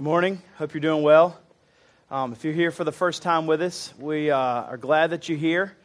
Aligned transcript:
Good 0.00 0.04
morning. 0.04 0.40
Hope 0.56 0.72
you're 0.72 0.80
doing 0.80 1.02
well. 1.02 1.38
Um, 2.10 2.32
if 2.32 2.42
you're 2.42 2.54
here 2.54 2.70
for 2.70 2.84
the 2.84 2.90
first 2.90 3.20
time 3.20 3.46
with 3.46 3.60
us, 3.60 3.92
we 3.98 4.30
uh, 4.30 4.38
are 4.38 4.78
glad 4.78 5.10
that 5.10 5.28
you're 5.28 5.36
here. 5.36 5.76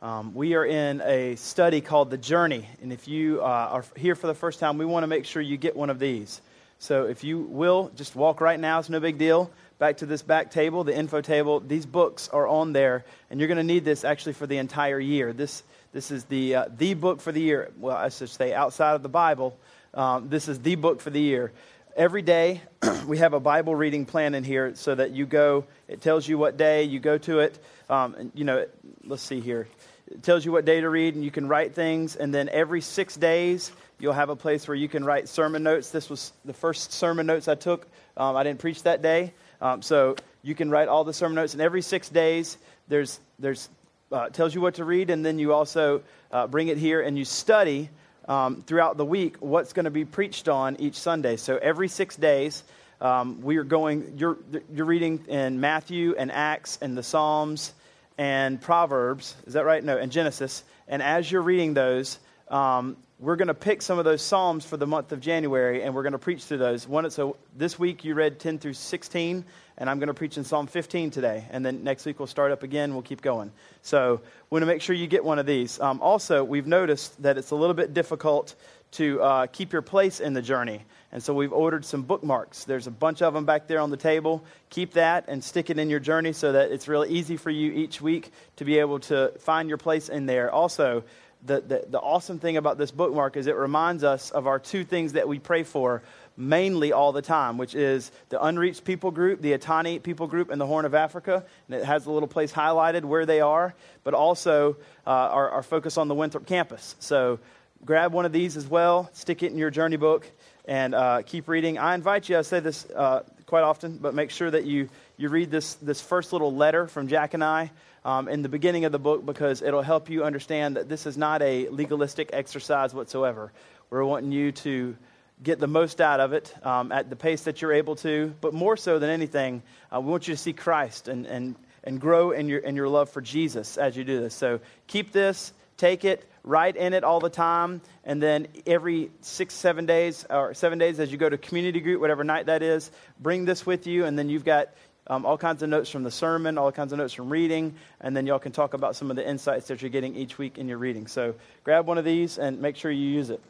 Um, 0.00 0.32
we 0.32 0.54
are 0.54 0.64
in 0.64 1.02
a 1.02 1.36
study 1.36 1.82
called 1.82 2.08
The 2.08 2.16
Journey. 2.16 2.66
And 2.80 2.90
if 2.90 3.06
you 3.06 3.42
uh, 3.42 3.44
are 3.44 3.84
here 3.98 4.14
for 4.14 4.28
the 4.28 4.34
first 4.34 4.60
time, 4.60 4.78
we 4.78 4.86
want 4.86 5.02
to 5.02 5.08
make 5.08 5.26
sure 5.26 5.42
you 5.42 5.58
get 5.58 5.76
one 5.76 5.90
of 5.90 5.98
these. 5.98 6.40
So 6.78 7.04
if 7.04 7.22
you 7.22 7.40
will, 7.40 7.90
just 7.96 8.16
walk 8.16 8.40
right 8.40 8.58
now. 8.58 8.78
It's 8.78 8.88
no 8.88 8.98
big 8.98 9.18
deal. 9.18 9.50
Back 9.78 9.98
to 9.98 10.06
this 10.06 10.22
back 10.22 10.50
table, 10.50 10.82
the 10.82 10.96
info 10.96 11.20
table. 11.20 11.60
These 11.60 11.84
books 11.84 12.30
are 12.30 12.48
on 12.48 12.72
there, 12.72 13.04
and 13.28 13.38
you're 13.38 13.48
going 13.48 13.58
to 13.58 13.62
need 13.62 13.84
this 13.84 14.04
actually 14.04 14.32
for 14.32 14.46
the 14.46 14.56
entire 14.56 14.98
year. 14.98 15.34
This, 15.34 15.64
this 15.92 16.10
is 16.10 16.24
the, 16.24 16.54
uh, 16.54 16.64
the 16.78 16.94
book 16.94 17.20
for 17.20 17.30
the 17.30 17.42
year. 17.42 17.72
Well, 17.78 17.94
I 17.94 18.08
should 18.08 18.30
say 18.30 18.54
outside 18.54 18.94
of 18.94 19.02
the 19.02 19.10
Bible, 19.10 19.54
um, 19.92 20.30
this 20.30 20.48
is 20.48 20.60
the 20.60 20.76
book 20.76 21.02
for 21.02 21.10
the 21.10 21.20
year 21.20 21.52
every 21.96 22.22
day 22.22 22.60
we 23.06 23.18
have 23.18 23.32
a 23.32 23.40
Bible 23.40 23.74
reading 23.74 24.06
plan 24.06 24.34
in 24.34 24.44
here 24.44 24.74
so 24.74 24.94
that 24.94 25.10
you 25.10 25.26
go, 25.26 25.64
it 25.88 26.00
tells 26.00 26.26
you 26.26 26.38
what 26.38 26.56
day, 26.56 26.84
you 26.84 27.00
go 27.00 27.18
to 27.18 27.40
it. 27.40 27.58
Um, 27.88 28.14
and, 28.14 28.32
you 28.34 28.44
know, 28.44 28.66
let's 29.04 29.22
see 29.22 29.40
here. 29.40 29.68
It 30.10 30.22
tells 30.22 30.44
you 30.44 30.52
what 30.52 30.64
day 30.64 30.80
to 30.80 30.88
read, 30.88 31.14
and 31.14 31.24
you 31.24 31.30
can 31.30 31.46
write 31.46 31.74
things. 31.74 32.16
And 32.16 32.34
then 32.34 32.48
every 32.48 32.80
six 32.80 33.16
days, 33.16 33.70
you'll 33.98 34.12
have 34.12 34.28
a 34.28 34.36
place 34.36 34.66
where 34.66 34.74
you 34.74 34.88
can 34.88 35.04
write 35.04 35.28
sermon 35.28 35.62
notes. 35.62 35.90
This 35.90 36.10
was 36.10 36.32
the 36.44 36.54
first 36.54 36.92
sermon 36.92 37.26
notes 37.26 37.48
I 37.48 37.54
took. 37.54 37.86
Um, 38.16 38.36
I 38.36 38.42
didn't 38.42 38.58
preach 38.60 38.82
that 38.84 39.02
day. 39.02 39.32
Um, 39.60 39.82
so 39.82 40.16
you 40.42 40.54
can 40.54 40.70
write 40.70 40.88
all 40.88 41.04
the 41.04 41.12
sermon 41.12 41.36
notes. 41.36 41.52
And 41.52 41.62
every 41.62 41.82
six 41.82 42.08
days, 42.08 42.58
there's, 42.88 43.20
there's 43.38 43.68
uh, 44.12 44.28
tells 44.30 44.54
you 44.54 44.60
what 44.60 44.74
to 44.74 44.84
read, 44.84 45.10
and 45.10 45.24
then 45.24 45.38
you 45.38 45.52
also 45.52 46.02
uh, 46.32 46.46
bring 46.46 46.68
it 46.68 46.78
here 46.78 47.00
and 47.00 47.16
you 47.16 47.24
study 47.24 47.88
um, 48.26 48.62
throughout 48.66 48.96
the 48.96 49.04
week 49.04 49.36
what's 49.40 49.72
going 49.72 49.84
to 49.84 49.90
be 49.90 50.04
preached 50.04 50.48
on 50.48 50.76
each 50.80 50.96
Sunday. 50.96 51.36
So 51.36 51.56
every 51.56 51.88
six 51.88 52.16
days, 52.16 52.62
um, 53.00 53.40
we 53.42 53.56
are 53.56 53.64
going, 53.64 54.14
you're, 54.16 54.38
you're 54.74 54.86
reading 54.86 55.24
in 55.28 55.60
Matthew 55.60 56.14
and 56.18 56.30
Acts 56.30 56.78
and 56.82 56.96
the 56.96 57.02
Psalms 57.02 57.72
and 58.18 58.60
Proverbs. 58.60 59.34
Is 59.46 59.54
that 59.54 59.64
right? 59.64 59.82
No, 59.82 59.96
and 59.96 60.12
Genesis. 60.12 60.62
And 60.86 61.02
as 61.02 61.30
you're 61.30 61.42
reading 61.42 61.72
those, 61.74 62.18
um, 62.48 62.96
we're 63.20 63.36
going 63.36 63.48
to 63.48 63.54
pick 63.54 63.82
some 63.82 63.98
of 63.98 64.06
those 64.06 64.22
Psalms 64.22 64.64
for 64.64 64.78
the 64.78 64.86
month 64.86 65.12
of 65.12 65.20
January 65.20 65.82
and 65.82 65.94
we're 65.94 66.02
going 66.02 66.14
to 66.14 66.18
preach 66.18 66.44
through 66.44 66.56
those. 66.56 66.88
One, 66.88 67.10
so 67.10 67.36
this 67.54 67.78
week 67.78 68.02
you 68.02 68.14
read 68.14 68.40
10 68.40 68.58
through 68.58 68.72
16 68.72 69.44
and 69.76 69.90
I'm 69.90 69.98
going 69.98 70.08
to 70.08 70.14
preach 70.14 70.38
in 70.38 70.44
Psalm 70.44 70.66
15 70.66 71.10
today. 71.10 71.44
And 71.50 71.64
then 71.64 71.84
next 71.84 72.06
week 72.06 72.18
we'll 72.18 72.26
start 72.26 72.50
up 72.50 72.62
again. 72.62 72.94
We'll 72.94 73.02
keep 73.02 73.20
going. 73.20 73.52
So 73.82 74.22
we 74.48 74.54
want 74.54 74.62
to 74.62 74.66
make 74.66 74.80
sure 74.80 74.96
you 74.96 75.06
get 75.06 75.22
one 75.22 75.38
of 75.38 75.44
these. 75.44 75.78
Um, 75.80 76.00
also, 76.00 76.42
we've 76.42 76.66
noticed 76.66 77.22
that 77.22 77.36
it's 77.36 77.50
a 77.50 77.56
little 77.56 77.74
bit 77.74 77.92
difficult 77.92 78.54
to 78.92 79.20
uh, 79.22 79.46
keep 79.48 79.72
your 79.72 79.82
place 79.82 80.20
in 80.20 80.32
the 80.32 80.42
journey. 80.42 80.82
And 81.12 81.22
so 81.22 81.34
we've 81.34 81.52
ordered 81.52 81.84
some 81.84 82.02
bookmarks. 82.02 82.64
There's 82.64 82.86
a 82.86 82.90
bunch 82.90 83.20
of 83.20 83.34
them 83.34 83.44
back 83.44 83.66
there 83.66 83.80
on 83.80 83.90
the 83.90 83.96
table. 83.96 84.44
Keep 84.70 84.94
that 84.94 85.26
and 85.28 85.44
stick 85.44 85.68
it 85.68 85.78
in 85.78 85.90
your 85.90 86.00
journey 86.00 86.32
so 86.32 86.52
that 86.52 86.72
it's 86.72 86.88
really 86.88 87.10
easy 87.10 87.36
for 87.36 87.50
you 87.50 87.70
each 87.72 88.00
week 88.00 88.32
to 88.56 88.64
be 88.64 88.78
able 88.78 89.00
to 89.00 89.32
find 89.40 89.68
your 89.68 89.78
place 89.78 90.08
in 90.08 90.26
there. 90.26 90.50
Also, 90.50 91.04
the, 91.44 91.60
the, 91.60 91.84
the 91.88 91.98
awesome 91.98 92.38
thing 92.38 92.56
about 92.56 92.78
this 92.78 92.90
bookmark 92.90 93.36
is 93.36 93.46
it 93.46 93.56
reminds 93.56 94.04
us 94.04 94.30
of 94.30 94.46
our 94.46 94.58
two 94.58 94.84
things 94.84 95.14
that 95.14 95.26
we 95.26 95.38
pray 95.38 95.62
for 95.62 96.02
mainly 96.36 96.92
all 96.92 97.12
the 97.12 97.22
time, 97.22 97.58
which 97.58 97.74
is 97.74 98.10
the 98.28 98.42
unreached 98.42 98.84
people 98.84 99.10
group, 99.10 99.40
the 99.40 99.52
Etani 99.52 100.02
people 100.02 100.26
group 100.26 100.50
in 100.50 100.58
the 100.58 100.66
Horn 100.66 100.84
of 100.84 100.94
Africa. 100.94 101.44
And 101.68 101.80
it 101.80 101.84
has 101.84 102.06
a 102.06 102.10
little 102.10 102.28
place 102.28 102.52
highlighted 102.52 103.04
where 103.04 103.26
they 103.26 103.40
are, 103.40 103.74
but 104.04 104.14
also 104.14 104.76
uh, 105.06 105.10
our, 105.10 105.50
our 105.50 105.62
focus 105.62 105.96
on 105.96 106.08
the 106.08 106.14
Winthrop 106.14 106.46
campus. 106.46 106.96
So 106.98 107.38
grab 107.84 108.12
one 108.12 108.24
of 108.24 108.32
these 108.32 108.56
as 108.56 108.66
well, 108.66 109.10
stick 109.12 109.42
it 109.42 109.52
in 109.52 109.58
your 109.58 109.70
journey 109.70 109.96
book, 109.96 110.30
and 110.66 110.94
uh, 110.94 111.22
keep 111.22 111.48
reading. 111.48 111.78
I 111.78 111.94
invite 111.94 112.28
you, 112.28 112.38
I 112.38 112.42
say 112.42 112.60
this 112.60 112.86
uh, 112.94 113.22
quite 113.46 113.62
often, 113.62 113.98
but 113.98 114.14
make 114.14 114.30
sure 114.30 114.50
that 114.50 114.64
you, 114.64 114.88
you 115.16 115.28
read 115.28 115.50
this, 115.50 115.74
this 115.74 116.00
first 116.00 116.32
little 116.32 116.54
letter 116.54 116.86
from 116.86 117.08
Jack 117.08 117.34
and 117.34 117.42
I. 117.42 117.70
Um, 118.02 118.28
in 118.28 118.40
the 118.40 118.48
beginning 118.48 118.86
of 118.86 118.92
the 118.92 118.98
book, 118.98 119.26
because 119.26 119.60
it'll 119.60 119.82
help 119.82 120.08
you 120.08 120.24
understand 120.24 120.76
that 120.76 120.88
this 120.88 121.04
is 121.04 121.18
not 121.18 121.42
a 121.42 121.68
legalistic 121.68 122.30
exercise 122.32 122.94
whatsoever. 122.94 123.52
We're 123.90 124.04
wanting 124.04 124.32
you 124.32 124.52
to 124.52 124.96
get 125.42 125.58
the 125.58 125.66
most 125.66 126.00
out 126.00 126.20
of 126.20 126.32
it 126.32 126.54
um, 126.64 126.92
at 126.92 127.10
the 127.10 127.16
pace 127.16 127.44
that 127.44 127.60
you're 127.60 127.72
able 127.72 127.96
to. 127.96 128.34
But 128.40 128.54
more 128.54 128.76
so 128.76 128.98
than 128.98 129.10
anything, 129.10 129.62
uh, 129.94 130.00
we 130.00 130.10
want 130.10 130.28
you 130.28 130.34
to 130.34 130.40
see 130.40 130.52
Christ 130.52 131.08
and, 131.08 131.26
and, 131.26 131.56
and 131.84 132.00
grow 132.00 132.30
in 132.30 132.48
your, 132.48 132.60
in 132.60 132.76
your 132.76 132.88
love 132.88 133.10
for 133.10 133.20
Jesus 133.20 133.76
as 133.76 133.96
you 133.96 134.04
do 134.04 134.20
this. 134.20 134.34
So 134.34 134.60
keep 134.86 135.12
this, 135.12 135.52
take 135.76 136.04
it, 136.04 136.26
write 136.42 136.76
in 136.76 136.92
it 136.92 137.04
all 137.04 137.20
the 137.20 137.30
time. 137.30 137.80
And 138.04 138.22
then 138.22 138.48
every 138.66 139.10
six, 139.20 139.54
seven 139.54 139.86
days, 139.86 140.26
or 140.28 140.54
seven 140.54 140.78
days 140.78 141.00
as 141.00 141.10
you 141.10 141.18
go 141.18 141.28
to 141.28 141.38
community 141.38 141.80
group, 141.80 142.00
whatever 142.00 142.24
night 142.24 142.46
that 142.46 142.62
is, 142.62 142.90
bring 143.18 143.44
this 143.44 143.64
with 143.64 143.86
you. 143.86 144.04
And 144.04 144.18
then 144.18 144.28
you've 144.28 144.44
got 144.44 144.70
um, 145.10 145.26
all 145.26 145.36
kinds 145.36 145.60
of 145.64 145.68
notes 145.68 145.90
from 145.90 146.04
the 146.04 146.10
sermon, 146.10 146.56
all 146.56 146.70
kinds 146.70 146.92
of 146.92 146.98
notes 146.98 147.12
from 147.12 147.30
reading, 147.30 147.74
and 148.00 148.16
then 148.16 148.28
y'all 148.28 148.38
can 148.38 148.52
talk 148.52 148.74
about 148.74 148.94
some 148.94 149.10
of 149.10 149.16
the 149.16 149.28
insights 149.28 149.66
that 149.66 149.82
you're 149.82 149.90
getting 149.90 150.14
each 150.14 150.38
week 150.38 150.56
in 150.56 150.68
your 150.68 150.78
reading. 150.78 151.08
So 151.08 151.34
grab 151.64 151.84
one 151.88 151.98
of 151.98 152.04
these 152.04 152.38
and 152.38 152.62
make 152.62 152.76
sure 152.76 152.92
you 152.92 153.08
use 153.08 153.30
it. 153.30 153.40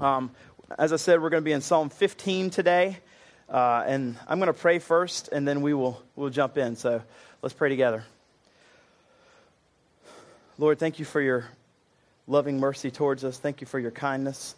Um, 0.00 0.30
as 0.78 0.94
I 0.94 0.96
said, 0.96 1.20
we're 1.20 1.28
going 1.28 1.42
to 1.42 1.44
be 1.44 1.52
in 1.52 1.60
Psalm 1.60 1.90
15 1.90 2.48
today. 2.48 2.96
Uh, 3.46 3.84
and 3.86 4.16
I'm 4.26 4.38
going 4.38 4.46
to 4.46 4.58
pray 4.58 4.78
first, 4.78 5.28
and 5.30 5.46
then 5.46 5.60
we 5.60 5.74
will 5.74 6.02
we'll 6.16 6.30
jump 6.30 6.56
in. 6.56 6.76
So 6.76 7.02
let's 7.42 7.52
pray 7.52 7.68
together. 7.68 8.02
Lord, 10.56 10.78
thank 10.78 10.98
you 10.98 11.04
for 11.04 11.20
your 11.20 11.44
loving 12.26 12.58
mercy 12.58 12.90
towards 12.90 13.22
us. 13.22 13.36
Thank 13.36 13.60
you 13.60 13.66
for 13.66 13.78
your 13.78 13.90
kindness. 13.90 14.54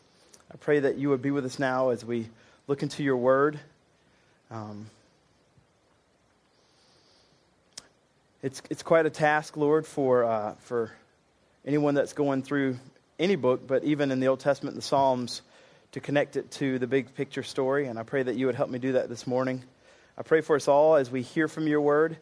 I 0.52 0.56
pray 0.56 0.78
that 0.80 0.98
you 0.98 1.08
would 1.08 1.22
be 1.22 1.32
with 1.32 1.44
us 1.44 1.58
now 1.58 1.88
as 1.88 2.04
we 2.04 2.28
look 2.68 2.84
into 2.84 3.02
your 3.02 3.16
word. 3.16 3.58
Um, 4.52 4.86
it's, 8.42 8.60
it's 8.70 8.82
quite 8.82 9.06
a 9.06 9.10
task, 9.10 9.56
Lord, 9.56 9.86
for, 9.86 10.24
uh, 10.24 10.54
for 10.60 10.90
anyone 11.64 11.94
that's 11.94 12.12
going 12.12 12.42
through 12.42 12.76
any 13.18 13.36
book, 13.36 13.66
but 13.68 13.84
even 13.84 14.10
in 14.10 14.18
the 14.18 14.26
Old 14.26 14.40
Testament, 14.40 14.74
the 14.74 14.82
Psalms 14.82 15.42
to 15.92 16.00
connect 16.00 16.36
it 16.36 16.50
to 16.52 16.80
the 16.80 16.88
big 16.88 17.14
picture 17.14 17.44
story. 17.44 17.86
And 17.86 17.98
I 17.98 18.02
pray 18.02 18.22
that 18.22 18.34
you 18.34 18.46
would 18.46 18.56
help 18.56 18.68
me 18.68 18.80
do 18.80 18.92
that 18.92 19.08
this 19.08 19.28
morning. 19.28 19.62
I 20.18 20.22
pray 20.22 20.40
for 20.40 20.56
us 20.56 20.66
all 20.66 20.96
as 20.96 21.08
we 21.08 21.22
hear 21.22 21.46
from 21.46 21.68
your 21.68 21.80
word 21.80 22.16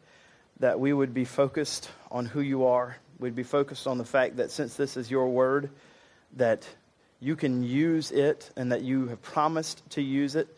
that 0.58 0.78
we 0.78 0.92
would 0.92 1.14
be 1.14 1.25
focused 1.25 1.88
on 2.10 2.26
who 2.26 2.42
you 2.42 2.66
are. 2.66 2.97
We'd 3.19 3.34
be 3.34 3.42
focused 3.42 3.87
on 3.87 3.97
the 3.97 4.04
fact 4.04 4.37
that 4.37 4.50
since 4.50 4.75
this 4.75 4.98
is 4.98 5.10
your 5.10 5.28
word, 5.28 5.70
that 6.37 6.69
you 7.19 7.34
can 7.34 7.62
use 7.62 8.10
it 8.10 8.50
and 8.56 8.72
that 8.72 8.82
you 8.82 9.08
have 9.08 9.22
promised 9.22 9.88
to 9.91 10.02
use 10.02 10.37
it 10.37 10.48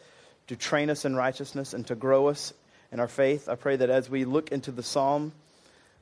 to 0.49 0.57
train 0.57 0.91
us 0.91 1.05
in 1.05 1.15
righteousness 1.15 1.73
and 1.73 1.87
to 1.87 1.95
grow 1.95 2.27
us 2.29 2.53
in 2.91 2.99
our 2.99 3.09
faith. 3.09 3.49
I 3.49 3.55
pray 3.55 3.77
that 3.77 3.91
as 3.91 4.11
we 4.11 4.25
look 4.25 4.51
into 4.51 4.73
the 4.73 4.83
psalm, 4.83 5.33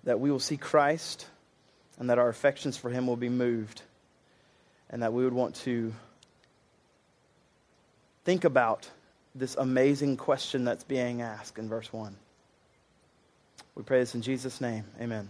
that 0.04 0.20
we 0.20 0.30
will 0.30 0.40
see 0.40 0.56
Christ 0.56 1.26
and 1.98 2.10
that 2.10 2.18
our 2.18 2.28
affections 2.28 2.76
for 2.76 2.90
him 2.90 3.06
will 3.06 3.16
be 3.16 3.28
moved 3.28 3.82
and 4.88 5.02
that 5.02 5.12
we 5.12 5.24
would 5.24 5.32
want 5.32 5.54
to 5.56 5.92
think 8.24 8.44
about 8.44 8.88
this 9.34 9.54
amazing 9.54 10.16
question 10.16 10.64
that's 10.64 10.84
being 10.84 11.22
asked 11.22 11.58
in 11.58 11.68
verse 11.68 11.92
1. 11.92 12.14
We 13.74 13.82
pray 13.82 14.00
this 14.00 14.14
in 14.14 14.22
Jesus' 14.22 14.60
name. 14.60 14.84
Amen. 15.00 15.28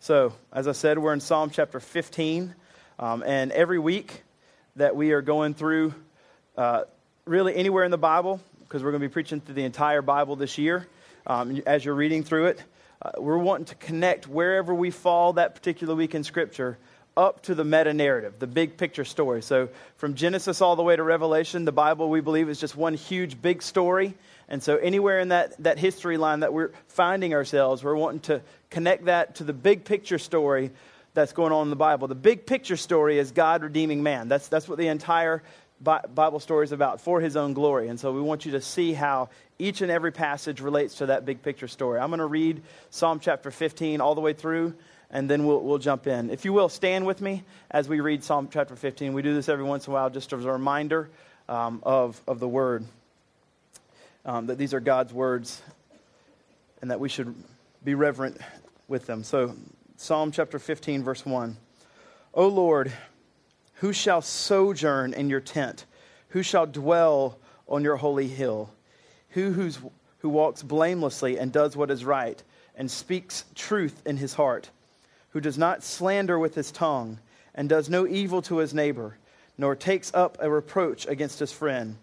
So, 0.00 0.32
as 0.52 0.68
I 0.68 0.72
said, 0.72 0.98
we're 0.98 1.12
in 1.12 1.20
Psalm 1.20 1.50
chapter 1.50 1.80
15. 1.80 2.54
Um, 2.98 3.22
and 3.26 3.52
every 3.52 3.78
week 3.78 4.22
that 4.76 4.94
we 4.94 5.12
are 5.12 5.20
going 5.20 5.54
through, 5.54 5.94
uh, 6.56 6.84
really 7.24 7.54
anywhere 7.56 7.84
in 7.84 7.90
the 7.90 7.98
Bible, 7.98 8.40
because 8.60 8.82
we're 8.82 8.92
going 8.92 9.02
to 9.02 9.08
be 9.08 9.12
preaching 9.12 9.40
through 9.40 9.54
the 9.54 9.64
entire 9.64 10.02
Bible 10.02 10.36
this 10.36 10.58
year, 10.58 10.86
um, 11.26 11.60
as 11.66 11.84
you're 11.84 11.94
reading 11.94 12.22
through 12.22 12.46
it, 12.46 12.62
uh, 13.06 13.20
we're 13.20 13.38
wanting 13.38 13.66
to 13.66 13.74
connect 13.76 14.26
wherever 14.26 14.74
we 14.74 14.90
fall 14.90 15.34
that 15.34 15.54
particular 15.54 15.94
week 15.94 16.14
in 16.14 16.24
Scripture 16.24 16.76
up 17.16 17.40
to 17.42 17.54
the 17.54 17.64
meta 17.64 17.94
narrative, 17.94 18.34
the 18.40 18.48
big 18.48 18.76
picture 18.76 19.04
story. 19.04 19.42
So, 19.42 19.68
from 19.96 20.14
Genesis 20.14 20.60
all 20.60 20.74
the 20.74 20.82
way 20.82 20.96
to 20.96 21.02
Revelation, 21.04 21.64
the 21.64 21.72
Bible, 21.72 22.10
we 22.10 22.20
believe, 22.20 22.48
is 22.48 22.58
just 22.58 22.74
one 22.74 22.94
huge 22.94 23.40
big 23.40 23.62
story. 23.62 24.14
And 24.48 24.60
so, 24.60 24.76
anywhere 24.76 25.20
in 25.20 25.28
that, 25.28 25.56
that 25.62 25.78
history 25.78 26.16
line 26.16 26.40
that 26.40 26.52
we're 26.52 26.72
finding 26.88 27.32
ourselves, 27.32 27.84
we're 27.84 27.94
wanting 27.94 28.20
to 28.20 28.42
connect 28.70 29.04
that 29.04 29.36
to 29.36 29.44
the 29.44 29.52
big 29.52 29.84
picture 29.84 30.18
story 30.18 30.72
that's 31.14 31.32
going 31.32 31.52
on 31.52 31.66
in 31.66 31.70
the 31.70 31.76
Bible. 31.76 32.08
The 32.08 32.16
big 32.16 32.44
picture 32.44 32.76
story 32.76 33.20
is 33.20 33.30
God 33.30 33.62
redeeming 33.62 34.02
man. 34.02 34.26
That's, 34.26 34.48
that's 34.48 34.68
what 34.68 34.78
the 34.78 34.88
entire 34.88 35.44
Bible 35.80 36.40
stories 36.40 36.72
about 36.72 37.00
for 37.00 37.20
his 37.20 37.36
own 37.36 37.52
glory. 37.52 37.88
And 37.88 37.98
so, 38.00 38.12
we 38.12 38.20
want 38.20 38.46
you 38.46 38.52
to 38.52 38.60
see 38.60 38.92
how 38.92 39.28
each 39.58 39.82
and 39.82 39.90
every 39.90 40.12
passage 40.12 40.60
relates 40.60 40.96
to 40.96 41.06
that 41.06 41.24
big 41.24 41.42
picture 41.42 41.68
story. 41.68 42.00
I'm 42.00 42.08
going 42.08 42.18
to 42.18 42.26
read 42.26 42.62
Psalm 42.90 43.20
chapter 43.20 43.50
15 43.50 44.00
all 44.00 44.14
the 44.14 44.20
way 44.20 44.32
through 44.32 44.74
and 45.10 45.30
then 45.30 45.46
we'll, 45.46 45.60
we'll 45.60 45.78
jump 45.78 46.06
in. 46.06 46.30
If 46.30 46.44
you 46.44 46.52
will, 46.52 46.68
stand 46.68 47.06
with 47.06 47.20
me 47.20 47.44
as 47.70 47.88
we 47.88 48.00
read 48.00 48.24
Psalm 48.24 48.48
chapter 48.52 48.76
15. 48.76 49.12
We 49.12 49.22
do 49.22 49.34
this 49.34 49.48
every 49.48 49.64
once 49.64 49.86
in 49.86 49.92
a 49.92 49.94
while 49.94 50.10
just 50.10 50.32
as 50.32 50.44
a 50.44 50.52
reminder 50.52 51.08
um, 51.48 51.80
of, 51.84 52.20
of 52.26 52.40
the 52.40 52.48
word, 52.48 52.84
um, 54.24 54.46
that 54.46 54.58
these 54.58 54.74
are 54.74 54.80
God's 54.80 55.12
words, 55.12 55.62
and 56.82 56.90
that 56.90 56.98
we 56.98 57.08
should 57.08 57.34
be 57.84 57.94
reverent 57.94 58.40
with 58.88 59.06
them. 59.06 59.22
So, 59.22 59.54
Psalm 59.96 60.32
chapter 60.32 60.58
15, 60.58 61.04
verse 61.04 61.24
1. 61.24 61.56
O 62.34 62.48
Lord, 62.48 62.92
who 63.76 63.92
shall 63.92 64.22
sojourn 64.22 65.14
in 65.14 65.30
your 65.30 65.40
tent? 65.40 65.84
Who 66.30 66.42
shall 66.42 66.66
dwell 66.66 67.38
on 67.68 67.82
your 67.82 67.96
holy 67.96 68.28
hill? 68.28 68.70
who, 69.36 69.52
who's, 69.52 69.78
who 70.20 70.30
walks 70.30 70.62
blamelessly 70.62 71.38
and 71.38 71.52
does 71.52 71.76
what 71.76 71.90
is 71.90 72.06
right, 72.06 72.42
and 72.74 72.90
speaks 72.90 73.44
truth 73.54 74.00
in 74.06 74.16
his 74.16 74.32
heart, 74.32 74.70
who 75.30 75.42
does 75.42 75.58
not 75.58 75.84
slander 75.84 76.38
with 76.38 76.54
his 76.54 76.72
tongue, 76.72 77.18
and 77.54 77.68
does 77.68 77.90
no 77.90 78.06
evil 78.06 78.40
to 78.40 78.56
his 78.56 78.72
neighbor, 78.72 79.18
nor 79.58 79.76
takes 79.76 80.10
up 80.14 80.38
a 80.40 80.48
reproach 80.48 81.06
against 81.06 81.38
his 81.38 81.52
friend, 81.52 81.96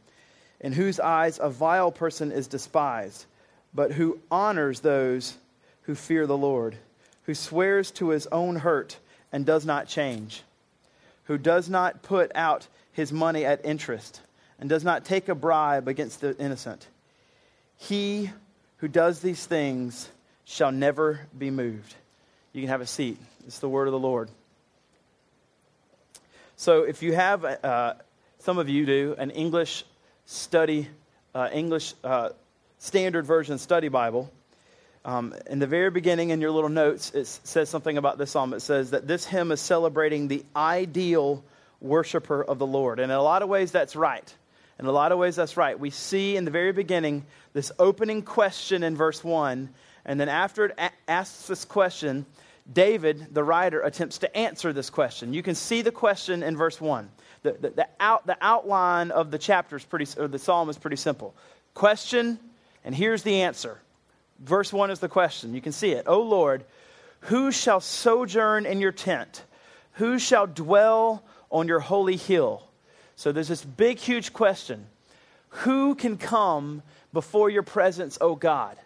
in 0.59 0.73
whose 0.73 0.99
eyes 0.99 1.39
a 1.41 1.49
vile 1.49 1.91
person 1.91 2.31
is 2.31 2.45
despised, 2.45 3.25
but 3.73 3.91
who 3.91 4.19
honors 4.29 4.81
those 4.81 5.35
who 5.81 5.95
fear 5.95 6.27
the 6.27 6.37
Lord, 6.37 6.77
who 7.23 7.33
swears 7.33 7.89
to 7.91 8.09
his 8.09 8.27
own 8.27 8.57
hurt 8.57 8.97
and 9.31 9.43
does 9.43 9.65
not 9.65 9.87
change, 9.87 10.43
who 11.25 11.37
does 11.37 11.69
not 11.69 12.01
put 12.03 12.31
out 12.35 12.67
his 12.91 13.11
money 13.11 13.45
at 13.45 13.65
interest, 13.65 14.21
and 14.59 14.69
does 14.69 14.83
not 14.83 15.05
take 15.05 15.29
a 15.29 15.35
bribe 15.35 15.87
against 15.87 16.21
the 16.21 16.37
innocent. 16.37 16.87
He 17.77 18.29
who 18.77 18.87
does 18.87 19.19
these 19.19 19.45
things 19.45 20.09
shall 20.45 20.71
never 20.71 21.21
be 21.37 21.49
moved. 21.49 21.95
You 22.51 22.61
can 22.61 22.69
have 22.69 22.81
a 22.81 22.87
seat. 22.87 23.17
It's 23.47 23.59
the 23.59 23.69
word 23.69 23.87
of 23.87 23.91
the 23.91 23.99
Lord. 23.99 24.29
So, 26.55 26.83
if 26.83 27.01
you 27.01 27.13
have, 27.13 27.43
uh, 27.43 27.95
some 28.39 28.57
of 28.57 28.69
you 28.69 28.85
do, 28.85 29.15
an 29.17 29.31
English 29.31 29.85
study, 30.25 30.87
uh, 31.33 31.49
English 31.51 31.93
uh, 32.03 32.29
standard 32.77 33.25
version 33.25 33.57
study 33.57 33.87
Bible, 33.87 34.31
um, 35.05 35.33
in 35.47 35.59
the 35.59 35.67
very 35.67 35.89
beginning 35.89 36.29
in 36.29 36.39
your 36.39 36.51
little 36.51 36.69
notes, 36.69 37.11
it 37.11 37.27
says 37.27 37.69
something 37.69 37.97
about 37.97 38.17
this 38.17 38.31
psalm. 38.31 38.53
It 38.53 38.61
says 38.61 38.91
that 38.91 39.07
this 39.07 39.25
hymn 39.25 39.51
is 39.51 39.59
celebrating 39.59 40.27
the 40.27 40.45
ideal 40.55 41.43
worshiper 41.81 42.41
of 42.43 42.57
the 42.57 42.65
Lord. 42.65 42.99
And 42.99 43.11
in 43.11 43.17
a 43.17 43.21
lot 43.21 43.41
of 43.41 43.49
ways, 43.49 43.71
that's 43.71 43.95
right. 43.95 44.33
In 44.79 44.85
a 44.85 44.91
lot 44.91 45.11
of 45.11 45.19
ways, 45.19 45.35
that's 45.35 45.57
right. 45.57 45.77
We 45.77 45.89
see 45.89 46.35
in 46.37 46.45
the 46.45 46.51
very 46.51 46.71
beginning 46.71 47.25
this 47.51 47.71
opening 47.77 48.21
question 48.21 48.81
in 48.81 48.95
verse 48.95 49.23
1, 49.23 49.69
and 50.05 50.19
then 50.19 50.29
after 50.29 50.65
it 50.65 50.75
a- 50.77 50.91
asks 51.07 51.47
this 51.47 51.65
question, 51.65 52.25
David, 52.71 53.27
the 53.33 53.43
writer, 53.43 53.81
attempts 53.81 54.19
to 54.19 54.37
answer 54.37 54.71
this 54.71 54.89
question. 54.89 55.33
You 55.33 55.43
can 55.43 55.55
see 55.55 55.81
the 55.81 55.91
question 55.91 56.43
in 56.43 56.55
verse 56.55 56.79
1. 56.79 57.09
The, 57.43 57.51
the, 57.51 57.69
the, 57.69 57.87
out, 57.99 58.25
the 58.25 58.37
outline 58.39 59.11
of 59.11 59.31
the 59.31 59.37
chapter 59.37 59.75
is 59.75 59.83
pretty, 59.83 60.07
or 60.17 60.29
the 60.29 60.39
psalm 60.39 60.69
is 60.69 60.77
pretty 60.77 60.95
simple. 60.95 61.35
Question, 61.73 62.39
and 62.85 62.95
here's 62.95 63.23
the 63.23 63.41
answer. 63.41 63.79
Verse 64.43 64.73
1 64.73 64.91
is 64.91 64.99
the 64.99 65.09
question. 65.09 65.53
You 65.53 65.61
can 65.61 65.71
see 65.71 65.91
it. 65.91 66.05
O 66.07 66.21
Lord, 66.21 66.65
who 67.21 67.51
shall 67.51 67.79
sojourn 67.79 68.65
in 68.65 68.81
your 68.81 68.91
tent? 68.91 69.43
Who 69.93 70.19
shall 70.19 70.47
dwell 70.47 71.23
on 71.49 71.67
your 71.67 71.79
holy 71.79 72.17
hill? 72.17 72.67
So 73.15 73.31
there's 73.31 73.47
this 73.47 73.63
big, 73.63 73.99
huge 73.99 74.33
question 74.33 74.87
Who 75.49 75.95
can 75.95 76.17
come 76.17 76.81
before 77.13 77.49
your 77.49 77.63
presence, 77.63 78.17
O 78.19 78.35
God? 78.35 78.77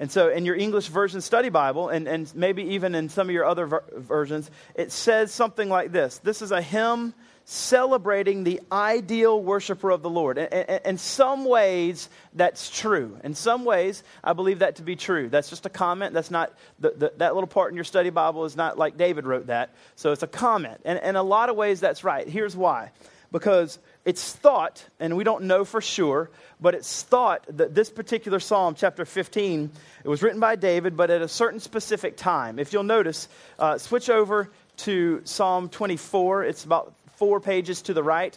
And 0.00 0.10
so, 0.10 0.28
in 0.28 0.46
your 0.46 0.54
English 0.54 0.86
version 0.86 1.20
study 1.20 1.48
Bible, 1.48 1.88
and, 1.88 2.06
and 2.06 2.32
maybe 2.34 2.62
even 2.62 2.94
in 2.94 3.08
some 3.08 3.28
of 3.28 3.34
your 3.34 3.44
other 3.44 3.66
ver- 3.66 3.84
versions, 3.96 4.48
it 4.76 4.92
says 4.92 5.32
something 5.32 5.68
like 5.68 5.90
this 5.90 6.18
This 6.18 6.40
is 6.40 6.52
a 6.52 6.62
hymn 6.62 7.12
celebrating 7.50 8.44
the 8.44 8.60
ideal 8.70 9.42
worshiper 9.42 9.88
of 9.90 10.02
the 10.02 10.10
Lord. 10.10 10.36
In 10.36 10.98
some 10.98 11.46
ways, 11.46 12.10
that's 12.34 12.68
true. 12.68 13.16
In 13.24 13.34
some 13.34 13.64
ways, 13.64 14.02
I 14.22 14.34
believe 14.34 14.58
that 14.58 14.76
to 14.76 14.82
be 14.82 14.96
true. 14.96 15.30
That's 15.30 15.48
just 15.48 15.64
a 15.64 15.70
comment. 15.70 16.12
That's 16.12 16.30
not, 16.30 16.52
the, 16.78 16.90
the, 16.90 17.12
that 17.16 17.32
little 17.32 17.48
part 17.48 17.72
in 17.72 17.74
your 17.74 17.84
study 17.84 18.10
Bible 18.10 18.44
is 18.44 18.54
not 18.54 18.76
like 18.76 18.98
David 18.98 19.24
wrote 19.24 19.46
that. 19.46 19.70
So 19.96 20.12
it's 20.12 20.22
a 20.22 20.26
comment. 20.26 20.82
And 20.84 21.00
in 21.02 21.16
a 21.16 21.22
lot 21.22 21.48
of 21.48 21.56
ways, 21.56 21.80
that's 21.80 22.04
right. 22.04 22.28
Here's 22.28 22.54
why. 22.54 22.90
Because 23.32 23.78
it's 24.04 24.30
thought, 24.30 24.86
and 25.00 25.16
we 25.16 25.24
don't 25.24 25.44
know 25.44 25.64
for 25.64 25.80
sure, 25.80 26.28
but 26.60 26.74
it's 26.74 27.02
thought 27.02 27.46
that 27.56 27.74
this 27.74 27.88
particular 27.88 28.40
psalm, 28.40 28.74
chapter 28.74 29.06
15, 29.06 29.70
it 30.04 30.08
was 30.08 30.22
written 30.22 30.38
by 30.40 30.54
David, 30.56 30.98
but 30.98 31.08
at 31.08 31.22
a 31.22 31.28
certain 31.28 31.60
specific 31.60 32.18
time. 32.18 32.58
If 32.58 32.74
you'll 32.74 32.82
notice, 32.82 33.26
uh, 33.58 33.78
switch 33.78 34.10
over 34.10 34.50
to 34.78 35.22
Psalm 35.24 35.70
24. 35.70 36.44
It's 36.44 36.64
about 36.64 36.92
four 37.18 37.40
pages 37.40 37.82
to 37.82 37.94
the 37.94 38.02
right. 38.02 38.36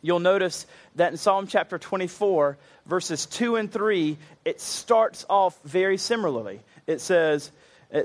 You'll 0.00 0.20
notice 0.20 0.66
that 0.94 1.12
in 1.12 1.18
Psalm 1.18 1.48
chapter 1.48 1.78
24, 1.78 2.56
verses 2.86 3.26
2 3.26 3.56
and 3.56 3.72
3, 3.72 4.16
it 4.44 4.60
starts 4.60 5.26
off 5.28 5.58
very 5.64 5.96
similarly. 5.96 6.60
It 6.86 7.00
says, 7.00 7.50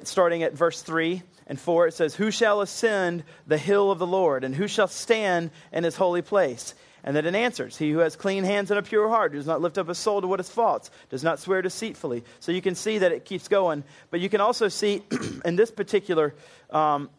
starting 0.03 0.41
at 0.43 0.53
verse 0.53 0.81
3, 0.81 1.21
and 1.47 1.59
4, 1.59 1.87
it 1.87 1.93
says, 1.93 2.15
Who 2.15 2.31
shall 2.31 2.61
ascend 2.61 3.23
the 3.47 3.57
hill 3.57 3.91
of 3.91 3.99
the 3.99 4.07
Lord, 4.07 4.43
and 4.43 4.55
who 4.55 4.67
shall 4.67 4.87
stand 4.87 5.51
in 5.71 5.83
his 5.83 5.95
holy 5.95 6.21
place? 6.21 6.73
And 7.03 7.15
then 7.15 7.25
it 7.25 7.35
answers, 7.35 7.77
He 7.77 7.91
who 7.91 7.99
has 7.99 8.15
clean 8.15 8.45
hands 8.45 8.71
and 8.71 8.79
a 8.79 8.83
pure 8.83 9.09
heart, 9.09 9.33
does 9.33 9.45
not 9.45 9.61
lift 9.61 9.77
up 9.77 9.89
his 9.89 9.97
soul 9.97 10.21
to 10.21 10.27
what 10.27 10.39
is 10.39 10.49
false, 10.49 10.89
does 11.09 11.23
not 11.23 11.39
swear 11.39 11.61
deceitfully. 11.61 12.23
So 12.39 12.51
you 12.51 12.61
can 12.61 12.75
see 12.75 12.99
that 12.99 13.11
it 13.11 13.25
keeps 13.25 13.49
going. 13.49 13.83
But 14.09 14.21
you 14.21 14.29
can 14.29 14.39
also 14.39 14.69
see 14.69 15.03
in 15.45 15.57
this 15.57 15.69
particular 15.69 16.33
um, 16.69 17.09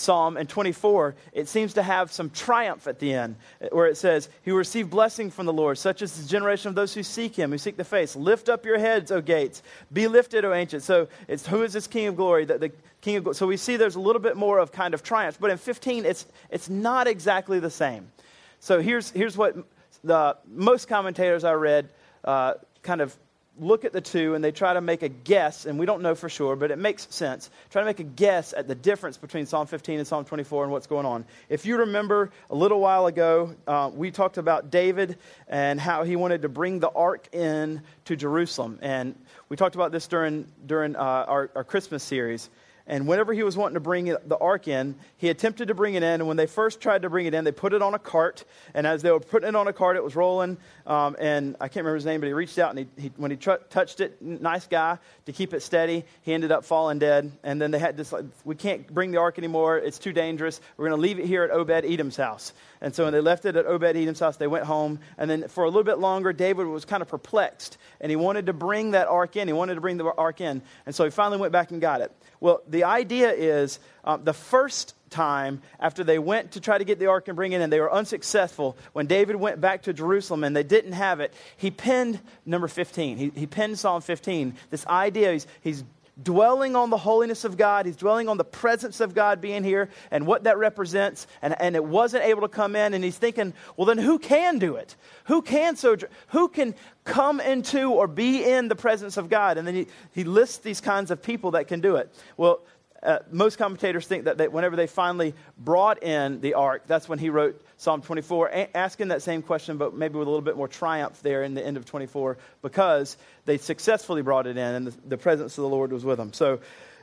Psalm 0.00 0.36
and 0.36 0.48
24, 0.48 1.14
it 1.32 1.48
seems 1.48 1.74
to 1.74 1.82
have 1.82 2.10
some 2.10 2.30
triumph 2.30 2.86
at 2.86 2.98
the 2.98 3.12
end, 3.12 3.36
where 3.70 3.86
it 3.86 3.96
says, 3.96 4.28
will 4.44 4.54
receive 4.54 4.90
blessing 4.90 5.30
from 5.30 5.46
the 5.46 5.52
Lord, 5.52 5.78
such 5.78 6.02
as 6.02 6.20
the 6.20 6.28
generation 6.28 6.68
of 6.68 6.74
those 6.74 6.94
who 6.94 7.02
seek 7.02 7.36
Him, 7.36 7.50
who 7.50 7.58
seek 7.58 7.76
the 7.76 7.84
face. 7.84 8.16
Lift 8.16 8.48
up 8.48 8.64
your 8.64 8.78
heads, 8.78 9.12
O 9.12 9.20
gates. 9.20 9.62
Be 9.92 10.08
lifted, 10.08 10.44
O 10.44 10.52
ancient. 10.52 10.82
So 10.82 11.08
it's 11.28 11.46
who 11.46 11.62
is 11.62 11.72
this 11.72 11.86
King 11.86 12.08
of 12.08 12.16
glory? 12.16 12.44
The, 12.44 12.58
the 12.58 12.72
King 13.00 13.16
of 13.16 13.36
So 13.36 13.46
we 13.46 13.56
see 13.56 13.76
there's 13.76 13.96
a 13.96 14.00
little 14.00 14.22
bit 14.22 14.36
more 14.36 14.58
of 14.58 14.72
kind 14.72 14.94
of 14.94 15.02
triumph. 15.02 15.38
But 15.40 15.50
in 15.50 15.58
15, 15.58 16.04
it's, 16.04 16.26
it's 16.50 16.68
not 16.68 17.06
exactly 17.06 17.60
the 17.60 17.70
same. 17.70 18.10
So 18.58 18.80
here's, 18.80 19.10
here's 19.10 19.36
what 19.36 19.56
the 20.02 20.36
most 20.46 20.88
commentators 20.88 21.44
I 21.44 21.52
read 21.52 21.88
uh, 22.24 22.54
kind 22.82 23.00
of 23.00 23.16
look 23.60 23.84
at 23.84 23.92
the 23.92 24.00
two 24.00 24.34
and 24.34 24.42
they 24.42 24.52
try 24.52 24.72
to 24.72 24.80
make 24.80 25.02
a 25.02 25.08
guess, 25.08 25.66
and 25.66 25.78
we 25.78 25.86
don't 25.86 26.02
know 26.02 26.14
for 26.14 26.28
sure, 26.28 26.56
but 26.56 26.70
it 26.70 26.78
makes 26.78 27.06
sense. 27.10 27.50
Try 27.70 27.82
to 27.82 27.86
make 27.86 28.00
a 28.00 28.04
guess 28.04 28.52
at 28.56 28.66
the 28.66 28.74
difference 28.74 29.16
between 29.16 29.46
Psalm 29.46 29.66
15 29.66 29.98
and 29.98 30.06
Psalm 30.06 30.24
24 30.24 30.64
and 30.64 30.72
what's 30.72 30.86
going 30.86 31.06
on. 31.06 31.24
If 31.48 31.66
you 31.66 31.78
remember 31.78 32.30
a 32.48 32.54
little 32.54 32.80
while 32.80 33.06
ago, 33.06 33.54
uh, 33.66 33.90
we 33.94 34.10
talked 34.10 34.38
about 34.38 34.70
David 34.70 35.18
and 35.48 35.80
how 35.80 36.04
he 36.04 36.16
wanted 36.16 36.42
to 36.42 36.48
bring 36.48 36.80
the 36.80 36.90
ark 36.90 37.28
in 37.32 37.82
to 38.06 38.16
Jerusalem. 38.16 38.78
And 38.82 39.14
we 39.48 39.56
talked 39.56 39.74
about 39.74 39.92
this 39.92 40.06
during, 40.06 40.46
during 40.66 40.96
uh, 40.96 40.98
our, 40.98 41.50
our 41.54 41.64
Christmas 41.64 42.02
series. 42.02 42.48
And 42.90 43.06
whenever 43.06 43.32
he 43.32 43.44
was 43.44 43.56
wanting 43.56 43.74
to 43.74 43.80
bring 43.80 44.06
the 44.06 44.36
ark 44.40 44.66
in, 44.66 44.96
he 45.16 45.28
attempted 45.28 45.68
to 45.68 45.74
bring 45.74 45.94
it 45.94 46.02
in. 46.02 46.20
And 46.20 46.26
when 46.26 46.36
they 46.36 46.48
first 46.48 46.80
tried 46.80 47.02
to 47.02 47.08
bring 47.08 47.24
it 47.24 47.34
in, 47.34 47.44
they 47.44 47.52
put 47.52 47.72
it 47.72 47.82
on 47.82 47.94
a 47.94 48.00
cart. 48.00 48.44
And 48.74 48.84
as 48.84 49.00
they 49.00 49.12
were 49.12 49.20
putting 49.20 49.48
it 49.48 49.54
on 49.54 49.68
a 49.68 49.72
cart, 49.72 49.96
it 49.96 50.02
was 50.02 50.16
rolling. 50.16 50.58
Um, 50.88 51.14
and 51.20 51.54
I 51.60 51.68
can't 51.68 51.84
remember 51.84 51.94
his 51.94 52.04
name, 52.04 52.20
but 52.20 52.26
he 52.26 52.32
reached 52.32 52.58
out 52.58 52.76
and 52.76 52.80
he, 52.96 53.02
he 53.02 53.12
when 53.16 53.30
he 53.30 53.36
tr- 53.36 53.62
touched 53.70 54.00
it, 54.00 54.20
nice 54.20 54.66
guy, 54.66 54.98
to 55.26 55.32
keep 55.32 55.54
it 55.54 55.62
steady, 55.62 56.04
he 56.22 56.34
ended 56.34 56.50
up 56.50 56.64
falling 56.64 56.98
dead. 56.98 57.30
And 57.44 57.62
then 57.62 57.70
they 57.70 57.78
had 57.78 57.96
this, 57.96 58.10
like, 58.10 58.24
we 58.44 58.56
can't 58.56 58.92
bring 58.92 59.12
the 59.12 59.18
ark 59.18 59.38
anymore. 59.38 59.78
It's 59.78 60.00
too 60.00 60.12
dangerous. 60.12 60.60
We're 60.76 60.88
going 60.88 60.98
to 60.98 61.02
leave 61.02 61.20
it 61.20 61.26
here 61.26 61.44
at 61.44 61.52
Obed 61.52 61.84
Edom's 61.84 62.16
house. 62.16 62.52
And 62.82 62.94
so 62.94 63.04
when 63.04 63.12
they 63.12 63.20
left 63.20 63.44
it 63.44 63.56
at 63.56 63.66
Obed 63.66 63.84
Edom's 63.84 64.20
house, 64.20 64.36
they 64.36 64.46
went 64.46 64.64
home. 64.64 65.00
And 65.18 65.30
then 65.30 65.48
for 65.48 65.64
a 65.64 65.66
little 65.66 65.84
bit 65.84 65.98
longer, 65.98 66.32
David 66.32 66.66
was 66.66 66.84
kind 66.86 67.02
of 67.02 67.08
perplexed. 67.08 67.76
And 68.00 68.08
he 68.08 68.16
wanted 68.16 68.46
to 68.46 68.54
bring 68.54 68.92
that 68.92 69.06
ark 69.06 69.36
in. 69.36 69.48
He 69.48 69.52
wanted 69.52 69.74
to 69.74 69.82
bring 69.82 69.98
the 69.98 70.12
ark 70.14 70.40
in. 70.40 70.62
And 70.86 70.94
so 70.94 71.04
he 71.04 71.10
finally 71.10 71.38
went 71.38 71.52
back 71.52 71.70
and 71.72 71.80
got 71.80 72.00
it. 72.00 72.10
Well, 72.40 72.62
the 72.66 72.84
idea 72.84 73.32
is 73.32 73.78
um, 74.04 74.24
the 74.24 74.32
first 74.32 74.94
time 75.10 75.60
after 75.78 76.04
they 76.04 76.18
went 76.18 76.52
to 76.52 76.60
try 76.60 76.78
to 76.78 76.84
get 76.84 76.98
the 76.98 77.06
ark 77.06 77.28
and 77.28 77.36
bring 77.36 77.52
it 77.52 77.60
in, 77.60 77.68
they 77.68 77.80
were 77.80 77.92
unsuccessful. 77.92 78.78
When 78.94 79.06
David 79.06 79.36
went 79.36 79.60
back 79.60 79.82
to 79.82 79.92
Jerusalem 79.92 80.42
and 80.42 80.56
they 80.56 80.62
didn't 80.62 80.92
have 80.92 81.20
it, 81.20 81.34
he 81.58 81.70
penned 81.70 82.20
number 82.46 82.68
15. 82.68 83.18
He, 83.18 83.32
he 83.34 83.46
penned 83.46 83.78
Psalm 83.78 84.00
15. 84.00 84.54
This 84.70 84.86
idea, 84.86 85.32
he's, 85.32 85.46
he's 85.60 85.84
dwelling 86.22 86.76
on 86.76 86.90
the 86.90 86.96
holiness 86.96 87.44
of 87.44 87.56
God. 87.56 87.86
He's 87.86 87.96
dwelling 87.96 88.28
on 88.28 88.36
the 88.36 88.44
presence 88.44 89.00
of 89.00 89.14
God 89.14 89.40
being 89.40 89.64
here 89.64 89.88
and 90.10 90.26
what 90.26 90.44
that 90.44 90.58
represents. 90.58 91.26
And, 91.42 91.60
and 91.60 91.76
it 91.76 91.84
wasn't 91.84 92.24
able 92.24 92.42
to 92.42 92.48
come 92.48 92.76
in. 92.76 92.94
And 92.94 93.02
he's 93.02 93.18
thinking, 93.18 93.54
well, 93.76 93.86
then 93.86 93.98
who 93.98 94.18
can 94.18 94.58
do 94.58 94.76
it? 94.76 94.96
Who 95.24 95.42
can 95.42 95.76
so 95.76 95.96
who 96.28 96.48
can 96.48 96.74
come 97.04 97.40
into 97.40 97.90
or 97.90 98.06
be 98.06 98.44
in 98.44 98.68
the 98.68 98.76
presence 98.76 99.16
of 99.16 99.28
God? 99.28 99.58
And 99.58 99.66
then 99.66 99.74
he, 99.74 99.86
he 100.12 100.24
lists 100.24 100.58
these 100.58 100.80
kinds 100.80 101.10
of 101.10 101.22
people 101.22 101.52
that 101.52 101.68
can 101.68 101.80
do 101.80 101.96
it. 101.96 102.12
Well, 102.36 102.60
uh, 103.02 103.20
most 103.30 103.56
commentators 103.56 104.06
think 104.06 104.24
that 104.24 104.36
they, 104.36 104.48
whenever 104.48 104.76
they 104.76 104.86
finally 104.86 105.34
brought 105.56 106.02
in 106.02 106.40
the 106.40 106.54
ark, 106.54 106.82
that's 106.86 107.08
when 107.08 107.18
he 107.18 107.30
wrote 107.30 107.60
Psalm 107.78 108.02
24, 108.02 108.48
a- 108.48 108.76
asking 108.76 109.08
that 109.08 109.22
same 109.22 109.42
question, 109.42 109.78
but 109.78 109.94
maybe 109.94 110.18
with 110.18 110.28
a 110.28 110.30
little 110.30 110.44
bit 110.44 110.56
more 110.56 110.68
triumph 110.68 111.20
there 111.22 111.42
in 111.42 111.54
the 111.54 111.64
end 111.64 111.76
of 111.76 111.86
24, 111.86 112.36
because 112.60 113.16
they 113.46 113.56
successfully 113.56 114.22
brought 114.22 114.46
it 114.46 114.56
in 114.56 114.58
and 114.58 114.86
the, 114.86 114.94
the 115.08 115.18
presence 115.18 115.56
of 115.56 115.62
the 115.62 115.68
Lord 115.68 115.92
was 115.92 116.04
with 116.04 116.18
them. 116.18 116.32
So, 116.32 116.60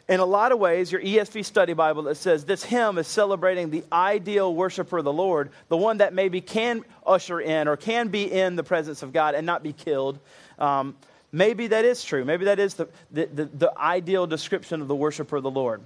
in 0.09 0.21
a 0.21 0.25
lot 0.25 0.53
of 0.53 0.59
ways, 0.59 0.89
your 0.89 1.01
ESV 1.01 1.43
study 1.43 1.73
Bible 1.73 2.03
that 2.03 2.15
says 2.15 2.45
this 2.45 2.63
hymn 2.63 2.97
is 2.97 3.07
celebrating 3.07 3.71
the 3.71 3.83
ideal 3.91 4.55
worshiper 4.55 4.99
of 4.99 5.03
the 5.03 5.11
Lord, 5.11 5.49
the 5.67 5.75
one 5.75 5.97
that 5.97 6.13
maybe 6.13 6.39
can 6.39 6.85
usher 7.05 7.41
in 7.41 7.67
or 7.67 7.75
can 7.75 8.07
be 8.07 8.31
in 8.31 8.55
the 8.55 8.63
presence 8.63 9.03
of 9.03 9.11
God 9.11 9.35
and 9.35 9.45
not 9.45 9.63
be 9.63 9.73
killed. 9.73 10.19
Um, 10.59 10.95
maybe 11.31 11.67
that 11.67 11.85
is 11.85 12.03
true. 12.03 12.25
Maybe 12.25 12.45
that 12.45 12.59
is 12.59 12.75
the, 12.75 12.87
the, 13.11 13.25
the, 13.25 13.45
the 13.45 13.77
ideal 13.77 14.27
description 14.27 14.81
of 14.81 14.87
the 14.87 14.95
worshiper 14.95 15.37
of 15.37 15.43
the 15.43 15.51
Lord. 15.51 15.81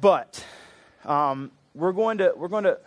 But 0.00 0.44
um, 1.04 1.50
we're 1.74 1.92
going 1.92 2.18
to, 2.18 2.32
we're 2.36 2.48
going 2.48 2.64
to 2.64 2.78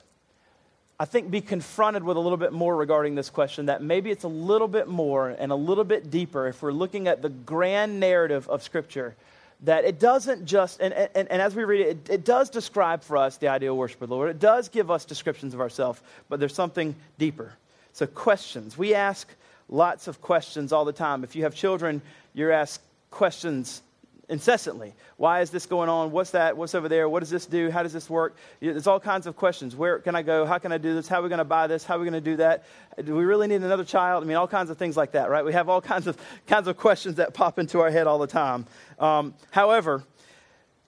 I 1.02 1.06
think, 1.06 1.32
be 1.32 1.42
confronted 1.42 2.04
with 2.04 2.16
a 2.16 2.20
little 2.20 2.38
bit 2.38 2.54
more 2.54 2.76
regarding 2.76 3.16
this 3.16 3.32
question 3.32 3.66
that 3.66 3.82
maybe 3.82 4.12
it's 4.12 4.24
a 4.24 4.28
little 4.28 4.68
bit 4.68 4.88
more 4.88 5.30
and 5.30 5.52
a 5.52 5.56
little 5.56 5.84
bit 5.84 6.12
deeper 6.12 6.48
if 6.48 6.62
we're 6.62 6.72
looking 6.72 7.08
at 7.08 7.24
the 7.24 7.30
grand 7.30 8.00
narrative 8.00 8.48
of 8.48 8.62
Scripture. 8.62 9.16
That 9.62 9.84
it 9.84 10.00
doesn't 10.00 10.46
just, 10.46 10.80
and, 10.80 10.94
and, 10.94 11.28
and 11.28 11.42
as 11.42 11.56
we 11.56 11.64
read 11.64 11.82
it, 11.82 11.88
it, 11.88 12.10
it 12.12 12.24
does 12.24 12.52
describe 12.52 13.02
for 13.02 13.18
us 13.18 13.38
the 13.38 13.48
ideal 13.48 13.76
worship 13.76 14.00
of 14.04 14.10
the 14.10 14.16
Lord. 14.16 14.30
It 14.30 14.38
does 14.38 14.70
give 14.70 14.92
us 14.92 15.04
descriptions 15.04 15.56
of 15.56 15.60
ourselves, 15.60 16.00
but 16.30 16.40
there's 16.40 16.54
something 16.54 16.94
deeper. 17.18 17.54
So, 17.94 18.06
questions. 18.06 18.78
We 18.78 18.94
ask 18.94 19.28
lots 19.72 20.08
of 20.08 20.22
questions 20.22 20.72
all 20.72 20.86
the 20.86 20.94
time. 20.94 21.24
If 21.24 21.36
you 21.36 21.44
have 21.44 21.56
children, 21.56 22.04
you're 22.34 22.52
asked 22.52 22.82
questions 23.10 23.82
incessantly. 24.30 24.94
Why 25.18 25.42
is 25.42 25.50
this 25.50 25.66
going 25.66 25.90
on? 25.90 26.12
What's 26.12 26.32
that? 26.32 26.56
What's 26.56 26.74
over 26.74 26.88
there? 26.88 27.10
What 27.10 27.20
does 27.20 27.30
this 27.30 27.46
do? 27.46 27.70
How 27.70 27.84
does 27.84 27.92
this 27.92 28.10
work? 28.10 28.38
There's 28.62 28.88
all 28.88 29.00
kinds 29.00 29.28
of 29.28 29.36
questions. 29.36 29.76
Where 29.76 30.00
can 30.00 30.16
I 30.16 30.22
go? 30.22 30.46
How 30.46 30.58
can 30.58 30.72
I 30.72 30.78
do 30.78 30.94
this? 30.94 31.08
How 31.08 31.20
are 31.20 31.24
we 31.24 31.30
going 31.30 31.40
to 31.40 31.44
buy 31.46 31.68
this? 31.68 31.84
How 31.84 31.98
are 31.98 32.00
we 32.00 32.06
going 32.06 32.24
to 32.24 32.30
do 32.32 32.38
that? 32.38 32.64
Do 33.04 33.16
we 33.16 33.26
really 33.26 33.48
need 33.48 33.62
another 33.62 33.84
child? 33.84 34.24
I 34.24 34.28
mean, 34.28 34.38
all 34.38 34.48
kinds 34.48 34.70
of 34.70 34.78
things 34.78 34.96
like 34.96 35.12
that, 35.12 35.30
right? 35.30 35.44
We 35.44 35.54
have 35.54 35.68
all 35.68 35.82
kinds 35.94 36.08
of 36.08 36.18
kinds 36.48 36.68
of 36.68 36.78
questions 36.78 37.16
that 37.16 37.34
pop 37.34 37.60
into 37.60 37.82
our 37.82 37.92
head 37.92 38.08
all 38.08 38.20
the 38.20 38.28
time. 38.28 38.66
Um, 39.00 39.34
however, 39.52 40.04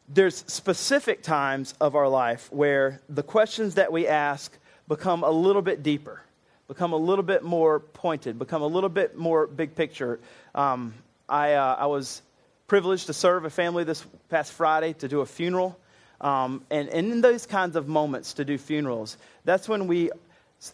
there's 0.07 0.43
specific 0.47 1.21
times 1.21 1.73
of 1.81 1.95
our 1.95 2.07
life 2.07 2.51
where 2.51 3.01
the 3.09 3.23
questions 3.23 3.75
that 3.75 3.91
we 3.91 4.07
ask 4.07 4.57
become 4.87 5.23
a 5.23 5.31
little 5.31 5.61
bit 5.61 5.83
deeper, 5.83 6.21
become 6.67 6.93
a 6.93 6.97
little 6.97 7.23
bit 7.23 7.43
more 7.43 7.79
pointed, 7.79 8.39
become 8.39 8.61
a 8.61 8.67
little 8.67 8.89
bit 8.89 9.17
more 9.17 9.47
big 9.47 9.75
picture. 9.75 10.19
Um, 10.55 10.93
I, 11.27 11.53
uh, 11.53 11.75
I 11.79 11.85
was 11.87 12.21
privileged 12.67 13.07
to 13.07 13.13
serve 13.13 13.45
a 13.45 13.49
family 13.49 13.83
this 13.83 14.05
past 14.29 14.53
Friday 14.53 14.93
to 14.93 15.07
do 15.07 15.21
a 15.21 15.25
funeral. 15.25 15.77
Um, 16.21 16.63
and, 16.71 16.87
and 16.89 17.11
in 17.11 17.21
those 17.21 17.45
kinds 17.45 17.75
of 17.75 17.87
moments 17.87 18.33
to 18.33 18.45
do 18.45 18.57
funerals, 18.57 19.17
that's 19.43 19.67
when 19.67 19.87
we 19.87 20.09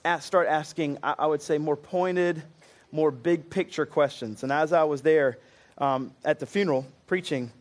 ask, 0.05 0.25
start 0.25 0.47
asking, 0.47 0.99
I, 1.01 1.15
I, 1.19 1.25
would 1.25 1.41
say, 1.41 1.57
more 1.57 1.75
pointed, 1.75 2.43
more 2.91 3.09
big 3.09 3.49
picture 3.49 3.85
questions. 3.85 4.43
And 4.43 4.51
as 4.51 4.73
I 4.73 4.83
was 4.83 5.01
there 5.01 5.39
um, 5.79 6.11
at 6.23 6.39
the 6.39 6.45
funeral 6.45 6.85
preaching, 7.07 7.51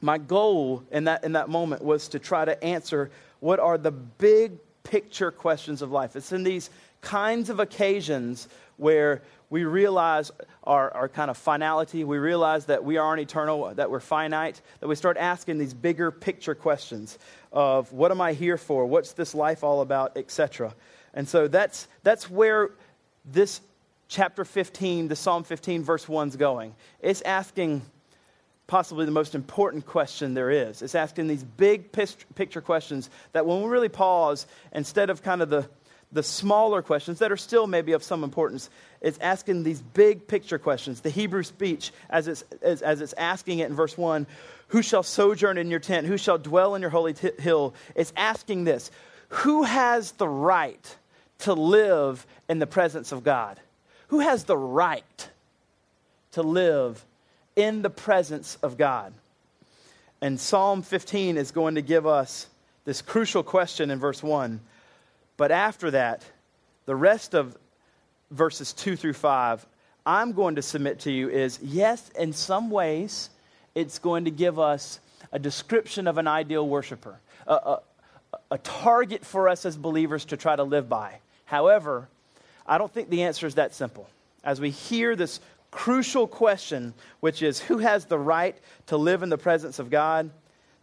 my 0.00 0.16
goal 0.18 0.82
in 0.90 1.04
that, 1.04 1.22
in 1.22 1.32
that 1.32 1.48
moment 1.48 1.82
was 1.82 2.08
to 2.08 2.18
try 2.18 2.44
to 2.44 2.62
answer 2.64 3.10
what 3.40 3.60
are 3.60 3.76
the 3.76 3.90
big 3.90 4.52
picture 4.82 5.30
questions 5.30 5.82
of 5.82 5.92
life. 5.92 6.16
It's 6.16 6.32
in 6.32 6.42
these 6.42 6.70
kinds 7.02 7.50
of 7.50 7.60
occasions 7.60 8.48
where 8.78 9.22
we 9.50 9.64
realize 9.64 10.30
our, 10.64 10.90
our 10.94 11.08
kind 11.08 11.30
of 11.30 11.36
finality. 11.36 12.04
We 12.04 12.16
realize 12.16 12.64
that 12.66 12.82
we 12.82 12.96
aren't 12.96 13.20
eternal, 13.20 13.74
that 13.74 13.90
we're 13.90 14.00
finite, 14.00 14.62
that 14.80 14.88
we 14.88 14.94
start 14.94 15.18
asking 15.18 15.58
these 15.58 15.74
bigger 15.74 16.10
picture 16.10 16.54
questions 16.54 17.18
of 17.52 17.92
what 17.92 18.10
am 18.10 18.20
I 18.22 18.32
here 18.32 18.56
for? 18.56 18.86
What's 18.86 19.12
this 19.12 19.34
life 19.34 19.62
all 19.62 19.82
about, 19.82 20.16
etc. 20.16 20.74
And 21.12 21.28
so 21.28 21.48
that's, 21.48 21.86
that's 22.02 22.30
where 22.30 22.70
this 23.26 23.60
chapter 24.08 24.44
15, 24.44 25.08
the 25.08 25.16
Psalm 25.16 25.44
15, 25.44 25.82
verse 25.82 26.08
1 26.08 26.28
is 26.28 26.36
going. 26.36 26.74
It's 27.00 27.20
asking 27.22 27.82
possibly 28.66 29.04
the 29.04 29.12
most 29.12 29.34
important 29.34 29.84
question 29.84 30.32
there 30.32 30.50
is. 30.50 30.80
It's 30.80 30.94
asking 30.94 31.28
these 31.28 31.44
big 31.44 31.92
picture 31.92 32.60
questions 32.62 33.10
that 33.32 33.44
when 33.44 33.60
we 33.60 33.68
really 33.68 33.90
pause, 33.90 34.46
instead 34.72 35.10
of 35.10 35.22
kind 35.22 35.42
of 35.42 35.50
the 35.50 35.68
the 36.12 36.22
smaller 36.22 36.82
questions 36.82 37.20
that 37.20 37.32
are 37.32 37.36
still 37.36 37.66
maybe 37.66 37.92
of 37.92 38.02
some 38.02 38.22
importance. 38.22 38.68
It's 39.00 39.18
asking 39.18 39.62
these 39.62 39.80
big 39.80 40.26
picture 40.26 40.58
questions. 40.58 41.00
The 41.00 41.10
Hebrew 41.10 41.42
speech, 41.42 41.90
as 42.10 42.28
it's, 42.28 42.44
as, 42.60 42.82
as 42.82 43.00
it's 43.00 43.14
asking 43.14 43.60
it 43.60 43.70
in 43.70 43.74
verse 43.74 43.96
1, 43.96 44.26
who 44.68 44.82
shall 44.82 45.02
sojourn 45.02 45.58
in 45.58 45.70
your 45.70 45.80
tent? 45.80 46.06
Who 46.06 46.18
shall 46.18 46.38
dwell 46.38 46.74
in 46.74 46.82
your 46.82 46.90
holy 46.90 47.14
t- 47.14 47.30
hill? 47.38 47.74
It's 47.94 48.12
asking 48.16 48.64
this 48.64 48.90
Who 49.28 49.64
has 49.64 50.12
the 50.12 50.28
right 50.28 50.96
to 51.40 51.54
live 51.54 52.26
in 52.48 52.58
the 52.58 52.66
presence 52.66 53.12
of 53.12 53.24
God? 53.24 53.58
Who 54.08 54.20
has 54.20 54.44
the 54.44 54.56
right 54.56 55.28
to 56.32 56.42
live 56.42 57.04
in 57.56 57.82
the 57.82 57.90
presence 57.90 58.58
of 58.62 58.76
God? 58.76 59.12
And 60.20 60.38
Psalm 60.38 60.82
15 60.82 61.36
is 61.36 61.50
going 61.50 61.74
to 61.74 61.82
give 61.82 62.06
us 62.06 62.46
this 62.84 63.02
crucial 63.02 63.42
question 63.42 63.90
in 63.90 63.98
verse 63.98 64.22
1 64.22 64.60
but 65.36 65.50
after 65.50 65.90
that, 65.92 66.24
the 66.86 66.96
rest 66.96 67.34
of 67.34 67.56
verses 68.30 68.72
2 68.72 68.96
through 68.96 69.12
5, 69.12 69.66
I'm 70.04 70.32
going 70.32 70.56
to 70.56 70.62
submit 70.62 71.00
to 71.00 71.12
you 71.12 71.28
is 71.28 71.58
yes, 71.62 72.10
in 72.18 72.32
some 72.32 72.70
ways, 72.70 73.30
it's 73.74 73.98
going 73.98 74.24
to 74.24 74.30
give 74.30 74.58
us 74.58 75.00
a 75.30 75.38
description 75.38 76.06
of 76.06 76.18
an 76.18 76.26
ideal 76.26 76.68
worshiper, 76.68 77.18
a, 77.46 77.54
a, 77.54 77.80
a 78.52 78.58
target 78.58 79.24
for 79.24 79.48
us 79.48 79.64
as 79.64 79.76
believers 79.76 80.24
to 80.26 80.36
try 80.36 80.56
to 80.56 80.64
live 80.64 80.88
by. 80.88 81.18
However, 81.44 82.08
I 82.66 82.78
don't 82.78 82.92
think 82.92 83.10
the 83.10 83.22
answer 83.22 83.46
is 83.46 83.54
that 83.54 83.74
simple. 83.74 84.08
As 84.44 84.60
we 84.60 84.70
hear 84.70 85.14
this 85.14 85.40
crucial 85.70 86.26
question, 86.26 86.94
which 87.20 87.42
is 87.42 87.60
who 87.60 87.78
has 87.78 88.04
the 88.06 88.18
right 88.18 88.56
to 88.86 88.96
live 88.96 89.22
in 89.22 89.28
the 89.28 89.38
presence 89.38 89.78
of 89.78 89.90
God, 89.90 90.30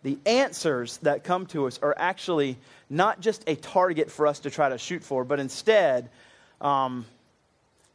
the 0.04 0.18
answers 0.26 0.98
that 0.98 1.24
come 1.24 1.46
to 1.48 1.68
us 1.68 1.80
are 1.82 1.94
actually 1.98 2.58
not 2.90 3.20
just 3.20 3.44
a 3.48 3.56
target 3.56 4.10
for 4.10 4.28
us 4.28 4.40
to 4.40 4.50
try 4.50 4.70
to 4.70 4.78
shoot 4.78 5.04
for, 5.04 5.24
but 5.24 5.40
instead, 5.40 6.10
um, 6.62 7.06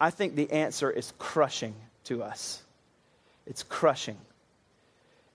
I 0.01 0.11
think 0.11 0.35
the 0.35 0.51
answer 0.51 0.91
is 0.91 1.13
crushing 1.19 1.75
to 2.05 2.23
us. 2.23 2.63
It's 3.47 3.63
crushing. 3.63 4.19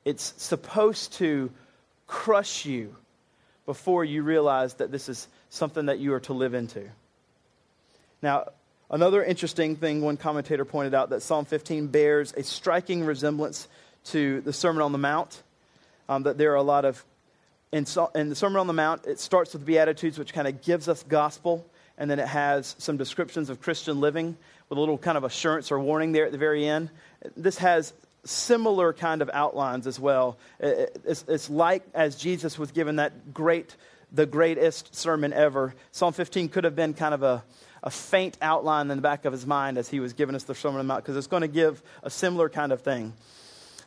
It's 0.05 0.33
supposed 0.37 1.13
to 1.13 1.51
crush 2.07 2.65
you 2.65 2.95
before 3.65 4.03
you 4.03 4.23
realize 4.23 4.75
that 4.75 4.91
this 4.91 5.09
is 5.09 5.27
something 5.49 5.87
that 5.87 5.99
you 5.99 6.13
are 6.13 6.19
to 6.21 6.33
live 6.33 6.53
into. 6.53 6.87
Now, 8.21 8.49
another 8.89 9.23
interesting 9.23 9.75
thing 9.75 10.01
one 10.01 10.17
commentator 10.17 10.65
pointed 10.65 10.93
out 10.93 11.09
that 11.11 11.21
Psalm 11.21 11.45
15 11.45 11.87
bears 11.87 12.33
a 12.33 12.43
striking 12.43 13.05
resemblance 13.05 13.67
to 14.05 14.41
the 14.41 14.53
Sermon 14.53 14.81
on 14.81 14.91
the 14.91 14.97
Mount 14.97 15.43
um, 16.09 16.23
that 16.23 16.37
there 16.37 16.51
are 16.51 16.55
a 16.55 16.63
lot 16.63 16.83
of, 16.83 17.05
in, 17.71 17.85
in 18.15 18.29
the 18.29 18.35
Sermon 18.35 18.59
on 18.59 18.67
the 18.67 18.73
Mount, 18.73 19.05
it 19.05 19.19
starts 19.19 19.53
with 19.53 19.65
Beatitudes, 19.65 20.17
which 20.17 20.33
kind 20.33 20.47
of 20.47 20.61
gives 20.61 20.89
us 20.89 21.03
gospel, 21.03 21.65
and 21.97 22.09
then 22.09 22.19
it 22.19 22.27
has 22.27 22.75
some 22.79 22.97
descriptions 22.97 23.49
of 23.49 23.61
Christian 23.61 24.01
living 24.01 24.35
with 24.67 24.77
a 24.77 24.79
little 24.79 24.97
kind 24.97 25.17
of 25.17 25.23
assurance 25.23 25.71
or 25.71 25.79
warning 25.79 26.11
there 26.11 26.25
at 26.25 26.31
the 26.31 26.37
very 26.37 26.67
end. 26.67 26.89
This 27.37 27.59
has 27.59 27.93
similar 28.25 28.91
kind 28.91 29.21
of 29.21 29.29
outlines 29.33 29.85
as 29.85 29.99
well. 29.99 30.37
It's, 30.59 31.23
it's 31.27 31.49
like 31.49 31.83
as 31.93 32.15
Jesus 32.15 32.57
was 32.57 32.71
given 32.71 32.95
that 32.95 33.33
great, 33.33 33.75
the 34.11 34.25
greatest 34.25 34.95
sermon 34.95 35.31
ever. 35.31 35.75
Psalm 35.91 36.13
15 36.13 36.49
could 36.49 36.63
have 36.63 36.75
been 36.75 36.95
kind 36.95 37.13
of 37.13 37.21
a, 37.21 37.43
a 37.83 37.91
faint 37.91 38.35
outline 38.41 38.89
in 38.89 38.97
the 38.97 39.01
back 39.01 39.25
of 39.25 39.31
his 39.31 39.45
mind 39.45 39.77
as 39.77 39.87
he 39.87 39.99
was 39.99 40.13
giving 40.13 40.35
us 40.35 40.43
the 40.43 40.55
Sermon 40.55 40.79
on 40.79 40.87
the 40.87 40.91
Mount, 40.91 41.03
because 41.03 41.17
it's 41.17 41.27
going 41.27 41.41
to 41.41 41.47
give 41.47 41.83
a 42.01 42.09
similar 42.09 42.49
kind 42.49 42.71
of 42.71 42.81
thing 42.81 43.13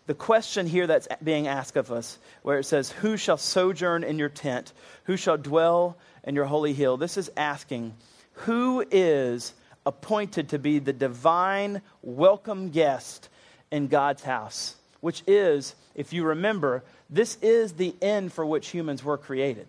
the 0.06 0.14
question 0.14 0.66
here 0.66 0.86
that's 0.86 1.08
being 1.22 1.46
asked 1.46 1.76
of 1.76 1.92
us, 1.92 2.18
where 2.42 2.58
it 2.58 2.64
says, 2.64 2.90
Who 2.90 3.16
shall 3.16 3.36
sojourn 3.36 4.02
in 4.02 4.18
your 4.18 4.28
tent? 4.28 4.72
Who 5.04 5.16
shall 5.16 5.36
dwell 5.36 5.96
in 6.24 6.34
your 6.34 6.44
holy 6.44 6.72
hill? 6.72 6.96
This 6.96 7.16
is 7.16 7.30
asking, 7.36 7.94
Who 8.32 8.84
is 8.90 9.54
appointed 9.86 10.50
to 10.50 10.58
be 10.58 10.78
the 10.78 10.92
divine 10.92 11.82
welcome 12.02 12.70
guest 12.70 13.28
in 13.70 13.88
God's 13.88 14.22
house? 14.22 14.74
Which 15.00 15.22
is, 15.26 15.74
if 15.94 16.12
you 16.12 16.24
remember, 16.24 16.82
this 17.08 17.36
is 17.40 17.74
the 17.74 17.94
end 18.02 18.32
for 18.32 18.44
which 18.44 18.68
humans 18.68 19.04
were 19.04 19.18
created. 19.18 19.66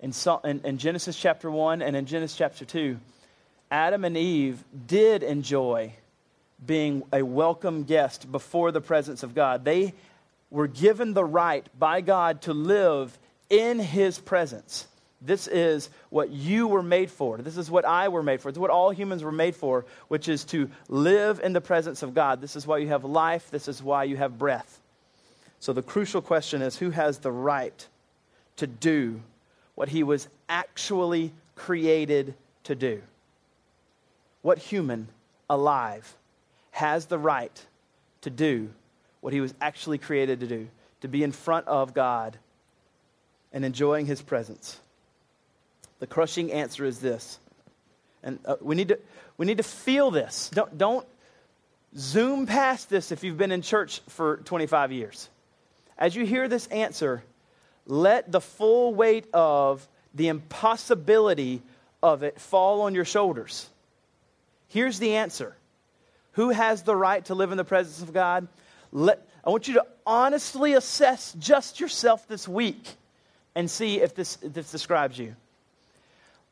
In, 0.00 0.12
in, 0.44 0.60
in 0.64 0.78
Genesis 0.78 1.18
chapter 1.18 1.50
1 1.50 1.82
and 1.82 1.96
in 1.96 2.06
Genesis 2.06 2.36
chapter 2.36 2.64
2, 2.64 2.98
Adam 3.70 4.04
and 4.04 4.16
Eve 4.16 4.62
did 4.86 5.22
enjoy 5.22 5.92
being 6.64 7.02
a 7.12 7.22
welcome 7.22 7.84
guest 7.84 8.30
before 8.30 8.72
the 8.72 8.80
presence 8.80 9.22
of 9.22 9.34
God. 9.34 9.64
They 9.64 9.94
were 10.50 10.68
given 10.68 11.14
the 11.14 11.24
right 11.24 11.66
by 11.78 12.00
God 12.00 12.42
to 12.42 12.54
live 12.54 13.16
in 13.50 13.78
His 13.78 14.18
presence. 14.18 14.86
This 15.20 15.48
is 15.48 15.88
what 16.10 16.30
you 16.30 16.68
were 16.68 16.82
made 16.82 17.10
for. 17.10 17.38
This 17.38 17.56
is 17.56 17.70
what 17.70 17.84
I 17.84 18.08
were 18.08 18.22
made 18.22 18.40
for. 18.40 18.48
It's 18.48 18.58
what 18.58 18.70
all 18.70 18.90
humans 18.90 19.24
were 19.24 19.32
made 19.32 19.56
for, 19.56 19.84
which 20.08 20.28
is 20.28 20.44
to 20.46 20.70
live 20.88 21.40
in 21.42 21.52
the 21.52 21.60
presence 21.60 22.02
of 22.02 22.14
God. 22.14 22.40
This 22.40 22.54
is 22.54 22.66
why 22.66 22.78
you 22.78 22.88
have 22.88 23.04
life. 23.04 23.50
This 23.50 23.66
is 23.66 23.82
why 23.82 24.04
you 24.04 24.16
have 24.16 24.38
breath. 24.38 24.80
So 25.58 25.72
the 25.72 25.82
crucial 25.82 26.20
question 26.20 26.62
is 26.62 26.76
who 26.76 26.90
has 26.90 27.18
the 27.18 27.32
right 27.32 27.86
to 28.56 28.66
do 28.66 29.20
what 29.74 29.88
he 29.88 30.02
was 30.02 30.28
actually 30.48 31.32
created 31.54 32.34
to 32.64 32.74
do? 32.74 33.02
What 34.42 34.58
human 34.58 35.08
alive 35.48 36.14
has 36.76 37.06
the 37.06 37.18
right 37.18 37.66
to 38.20 38.28
do 38.28 38.68
what 39.22 39.32
he 39.32 39.40
was 39.40 39.54
actually 39.62 39.96
created 39.96 40.40
to 40.40 40.46
do 40.46 40.68
to 41.00 41.08
be 41.08 41.22
in 41.22 41.32
front 41.32 41.66
of 41.66 41.94
God 41.94 42.36
and 43.50 43.64
enjoying 43.64 44.04
his 44.04 44.20
presence. 44.20 44.78
The 46.00 46.06
crushing 46.06 46.52
answer 46.52 46.84
is 46.84 46.98
this. 46.98 47.38
And 48.22 48.38
uh, 48.44 48.56
we, 48.60 48.74
need 48.74 48.88
to, 48.88 48.98
we 49.38 49.46
need 49.46 49.56
to 49.56 49.62
feel 49.62 50.10
this. 50.10 50.50
Don't, 50.52 50.76
don't 50.76 51.06
zoom 51.96 52.44
past 52.44 52.90
this 52.90 53.10
if 53.10 53.24
you've 53.24 53.38
been 53.38 53.52
in 53.52 53.62
church 53.62 54.02
for 54.10 54.36
25 54.44 54.92
years. 54.92 55.30
As 55.96 56.14
you 56.14 56.26
hear 56.26 56.46
this 56.46 56.66
answer, 56.66 57.22
let 57.86 58.30
the 58.30 58.40
full 58.42 58.94
weight 58.94 59.24
of 59.32 59.88
the 60.14 60.28
impossibility 60.28 61.62
of 62.02 62.22
it 62.22 62.38
fall 62.38 62.82
on 62.82 62.94
your 62.94 63.06
shoulders? 63.06 63.66
Here's 64.68 64.98
the 64.98 65.14
answer 65.14 65.56
Who 66.36 66.50
has 66.50 66.82
the 66.82 66.94
right 66.94 67.24
to 67.24 67.34
live 67.34 67.50
in 67.50 67.56
the 67.56 67.64
presence 67.64 68.02
of 68.06 68.12
God? 68.12 68.46
Let, 68.92 69.26
I 69.42 69.48
want 69.48 69.68
you 69.68 69.74
to 69.74 69.86
honestly 70.06 70.74
assess 70.74 71.34
just 71.38 71.80
yourself 71.80 72.28
this 72.28 72.46
week 72.46 72.84
and 73.54 73.70
see 73.70 74.02
if 74.02 74.14
this, 74.14 74.36
if 74.42 74.52
this 74.52 74.70
describes 74.70 75.18
you. 75.18 75.34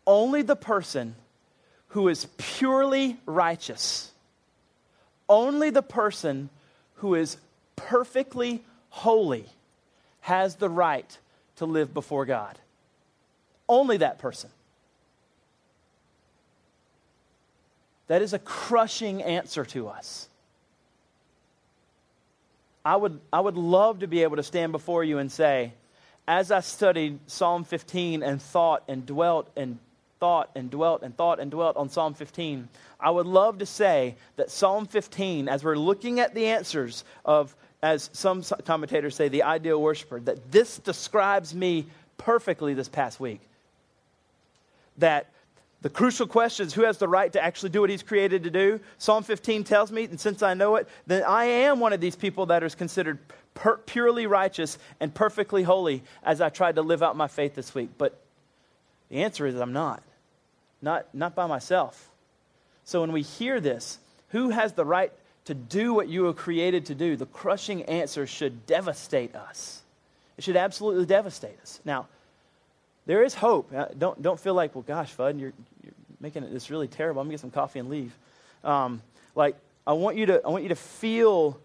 Only 0.07 0.41
the 0.41 0.57
person 0.57 1.14
who 1.88 2.09
is 2.09 2.26
purely 2.38 3.19
righteous, 3.26 4.11
only 5.29 5.69
the 5.69 5.83
person 5.83 6.49
who 6.97 7.14
is 7.14 7.37
perfectly 7.76 8.64
holy 8.88 9.45
has 10.21 10.57
the 10.57 10.71
right 10.71 11.19
to 11.57 11.67
live 11.67 11.93
before 11.93 12.25
God. 12.25 12.59
Only 13.69 13.99
that 13.99 14.19
person. 14.19 14.49
That 18.06 18.23
is 18.23 18.32
a 18.32 18.38
crushing 18.38 19.23
answer 19.23 19.64
to 19.66 19.88
us. 19.88 20.28
I 22.84 22.96
would, 22.96 23.18
I 23.32 23.40
would 23.40 23.56
love 23.56 24.00
to 24.00 24.06
be 24.06 24.23
able 24.23 24.37
to 24.37 24.42
stand 24.42 24.73
before 24.73 25.02
you 25.02 25.18
and 25.18 25.32
say, 25.32 25.73
as 26.28 26.50
I 26.50 26.61
studied 26.61 27.18
Psalm 27.26 27.64
15 27.64 28.23
and 28.23 28.40
thought 28.40 28.82
and 28.88 29.06
dwelt 29.06 29.50
and 29.56 29.78
thought 30.20 30.50
and 30.54 30.70
dwelt 30.70 31.02
and 31.02 31.16
thought 31.16 31.40
and 31.40 31.50
dwelt 31.50 31.76
on 31.76 31.88
Psalm 31.88 32.14
15, 32.14 32.68
I 33.00 33.11
would 33.11 33.26
love 33.26 33.58
to 33.58 33.66
say 33.66 34.16
that 34.37 34.50
Psalm 34.50 34.87
15, 34.87 35.49
as 35.49 35.64
we're 35.64 35.76
looking 35.76 36.20
at 36.20 36.34
the 36.34 36.46
answers 36.46 37.04
of, 37.25 37.54
as 37.82 38.11
some 38.12 38.42
commentators 38.64 39.14
say, 39.16 39.28
the 39.28 39.42
ideal 39.42 39.80
worshiper, 39.80 40.20
that 40.20 40.50
this 40.50 40.78
describes 40.78 41.54
me 41.54 41.87
perfectly 42.18 42.75
this 42.75 42.88
past 42.88 43.18
week. 43.18 43.40
That 44.99 45.26
the 45.85 45.91
crucial 45.91 46.26
question 46.26 46.67
is 46.67 46.73
who 46.73 46.85
has 46.85 46.97
the 46.97 47.07
right 47.07 47.31
to 47.35 47.45
actually 47.45 47.69
do 47.69 47.83
what 47.83 47.91
he's 47.91 48.03
created 48.03 48.45
to 48.45 48.50
do? 48.50 48.81
Psalm 48.97 49.23
15 49.23 49.64
tells 49.64 49.93
me, 49.93 50.05
and 50.05 50.19
since 50.19 50.43
I 50.43 50.55
know 50.55 50.76
it, 50.76 50.88
then 51.07 51.23
I 51.25 51.45
am 51.45 51.79
one 51.79 51.93
of 51.93 52.00
these 52.00 52.17
people 52.17 52.47
that 52.47 52.62
is 52.62 52.75
considered 52.75 53.19
per- 53.53 53.76
purely 53.76 54.26
righteous 54.26 54.79
and 54.99 55.14
perfectly 55.14 55.62
holy 55.62 56.03
as 56.23 56.41
I 56.41 56.49
tried 56.49 56.76
to 56.76 56.83
live 56.83 57.03
out 57.03 57.19
my 57.19 57.29
faith 57.29 57.55
this 57.55 57.75
week. 57.75 57.91
But 57.99 58.19
the 59.11 59.25
answer 59.25 59.47
is 59.47 59.57
I'm 59.57 59.75
not. 59.75 60.03
Not, 60.81 61.14
not 61.14 61.35
by 61.35 61.47
myself. 61.47 62.09
So 62.85 63.03
when 63.03 63.12
we 63.12 63.21
hear 63.21 63.61
this, 63.61 63.99
who 64.31 64.49
has 64.49 64.73
the 64.73 64.87
right 64.87 65.12
to 65.45 65.53
do 65.53 65.93
what 65.93 66.09
you 66.09 66.23
were 66.23 66.33
created 66.33 66.87
to 66.87 66.95
do? 66.95 67.14
The 67.14 67.26
crushing 67.26 67.83
answer 67.83 68.26
should 68.26 68.64
devastate 68.64 69.37
us. 69.37 69.83
It 70.38 70.45
should 70.45 70.57
absolutely 70.57 71.05
devastate 71.05 71.61
us. 71.61 71.81
Now, 71.85 72.07
there 73.06 73.23
is 73.23 73.34
hope. 73.34 73.73
Uh, 73.75 73.87
don't, 73.96 74.20
don't 74.23 74.40
feel 74.40 74.54
like, 74.54 74.75
well, 74.75 74.84
gosh, 74.87 75.14
Fudd, 75.14 75.40
you're, 75.40 75.52
you're 75.82 75.92
making 76.20 76.42
it 76.42 76.52
this 76.52 76.70
really 76.70 76.88
terrible. 76.88 77.20
I'm 77.20 77.26
going 77.26 77.37
to 77.37 77.40
get 77.40 77.40
some 77.40 77.50
coffee 77.50 77.78
and 77.78 77.88
leave. 77.88 78.12
Um, 78.62 79.02
like, 79.34 79.56
I 79.87 79.92
want, 79.92 80.16
you 80.16 80.26
to, 80.26 80.42
I 80.44 80.49
want 80.49 80.62
you 80.62 80.70
to 80.70 80.76
feel 80.76 81.61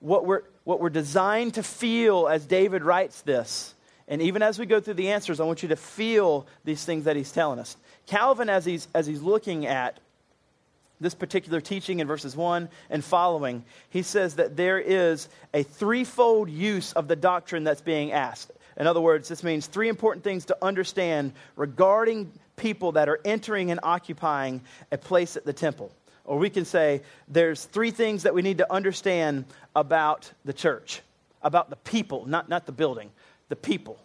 what 0.00 0.26
we're, 0.26 0.42
what 0.64 0.80
we're 0.80 0.90
designed 0.90 1.54
to 1.54 1.62
feel 1.62 2.28
as 2.28 2.44
David 2.44 2.82
writes 2.82 3.22
this. 3.22 3.74
And 4.08 4.20
even 4.20 4.42
as 4.42 4.58
we 4.58 4.66
go 4.66 4.80
through 4.80 4.94
the 4.94 5.10
answers, 5.10 5.40
I 5.40 5.44
want 5.44 5.62
you 5.62 5.70
to 5.70 5.76
feel 5.76 6.46
these 6.64 6.84
things 6.84 7.04
that 7.04 7.16
he's 7.16 7.32
telling 7.32 7.58
us. 7.58 7.76
Calvin, 8.06 8.50
as 8.50 8.64
he's, 8.64 8.88
as 8.94 9.06
he's 9.06 9.22
looking 9.22 9.66
at 9.66 9.98
this 11.00 11.14
particular 11.14 11.60
teaching 11.60 12.00
in 12.00 12.06
verses 12.06 12.36
1 12.36 12.68
and 12.90 13.04
following, 13.04 13.64
he 13.90 14.02
says 14.02 14.36
that 14.36 14.56
there 14.56 14.78
is 14.78 15.28
a 15.54 15.62
threefold 15.62 16.50
use 16.50 16.92
of 16.92 17.08
the 17.08 17.16
doctrine 17.16 17.64
that's 17.64 17.80
being 17.80 18.12
asked. 18.12 18.52
In 18.76 18.86
other 18.86 19.00
words, 19.00 19.28
this 19.28 19.42
means 19.42 19.66
three 19.66 19.88
important 19.88 20.24
things 20.24 20.46
to 20.46 20.56
understand 20.62 21.32
regarding 21.56 22.32
people 22.56 22.92
that 22.92 23.08
are 23.08 23.20
entering 23.24 23.70
and 23.70 23.80
occupying 23.82 24.60
a 24.90 24.98
place 24.98 25.36
at 25.36 25.44
the 25.44 25.52
temple. 25.52 25.90
Or 26.24 26.38
we 26.38 26.50
can 26.50 26.64
say 26.64 27.02
there's 27.28 27.64
three 27.64 27.90
things 27.90 28.22
that 28.22 28.34
we 28.34 28.42
need 28.42 28.58
to 28.58 28.72
understand 28.72 29.44
about 29.74 30.30
the 30.44 30.52
church, 30.52 31.02
about 31.42 31.70
the 31.70 31.76
people, 31.76 32.26
not, 32.26 32.48
not 32.48 32.66
the 32.66 32.72
building, 32.72 33.10
the 33.48 33.56
people. 33.56 33.98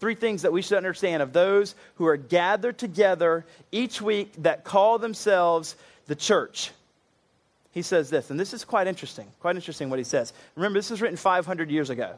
Three 0.00 0.14
things 0.14 0.42
that 0.42 0.52
we 0.52 0.62
should 0.62 0.78
understand 0.78 1.22
of 1.22 1.32
those 1.32 1.74
who 1.96 2.06
are 2.06 2.16
gathered 2.16 2.78
together 2.78 3.44
each 3.70 4.00
week 4.00 4.32
that 4.38 4.64
call 4.64 4.98
themselves 4.98 5.76
the 6.06 6.14
church. 6.16 6.72
He 7.72 7.82
says 7.82 8.10
this, 8.10 8.30
and 8.30 8.40
this 8.40 8.52
is 8.52 8.64
quite 8.64 8.88
interesting, 8.88 9.26
quite 9.38 9.54
interesting 9.54 9.90
what 9.90 9.98
he 9.98 10.04
says. 10.04 10.32
Remember, 10.56 10.78
this 10.78 10.90
was 10.90 11.00
written 11.00 11.16
500 11.16 11.70
years 11.70 11.90
ago. 11.90 12.14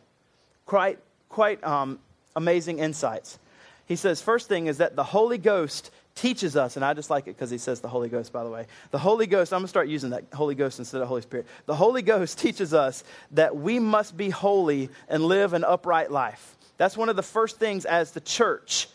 Quite 0.65 0.99
quite 1.33 1.63
um, 1.65 1.99
amazing 2.37 2.79
insights. 2.79 3.39
He 3.87 3.97
says, 3.97 4.23
first 4.23 4.49
thing 4.49 4.69
is 4.69 4.79
that 4.79 4.95
the 4.95 5.03
Holy 5.03 5.39
Ghost 5.39 5.91
teaches 6.15 6.57
us, 6.57 6.77
and 6.77 6.85
I 6.85 6.95
just 6.95 7.11
like 7.11 7.27
it 7.27 7.35
because 7.35 7.51
he 7.51 7.59
says 7.59 7.81
the 7.81 7.89
Holy 7.89 8.09
Ghost, 8.09 8.33
by 8.33 8.45
the 8.45 8.51
way. 8.51 8.67
The 8.91 8.99
Holy 8.99 9.27
Ghost, 9.27 9.53
I'm 9.53 9.61
going 9.61 9.65
to 9.65 9.69
start 9.69 9.89
using 9.89 10.11
that 10.11 10.25
Holy 10.33 10.55
Ghost 10.55 10.79
instead 10.79 11.01
of 11.01 11.09
Holy 11.09 11.23
Spirit. 11.23 11.47
The 11.67 11.75
Holy 11.75 12.03
Ghost 12.03 12.39
teaches 12.45 12.73
us 12.73 13.03
that 13.33 13.57
we 13.57 13.79
must 13.79 14.17
be 14.17 14.31
holy 14.31 14.91
and 15.09 15.25
live 15.25 15.53
an 15.55 15.65
upright 15.65 16.13
life. 16.13 16.57
That's 16.77 16.97
one 16.97 17.09
of 17.09 17.17
the 17.17 17.23
first 17.23 17.59
things 17.59 17.85
as 17.85 18.13
the 18.13 18.21
church 18.21 18.89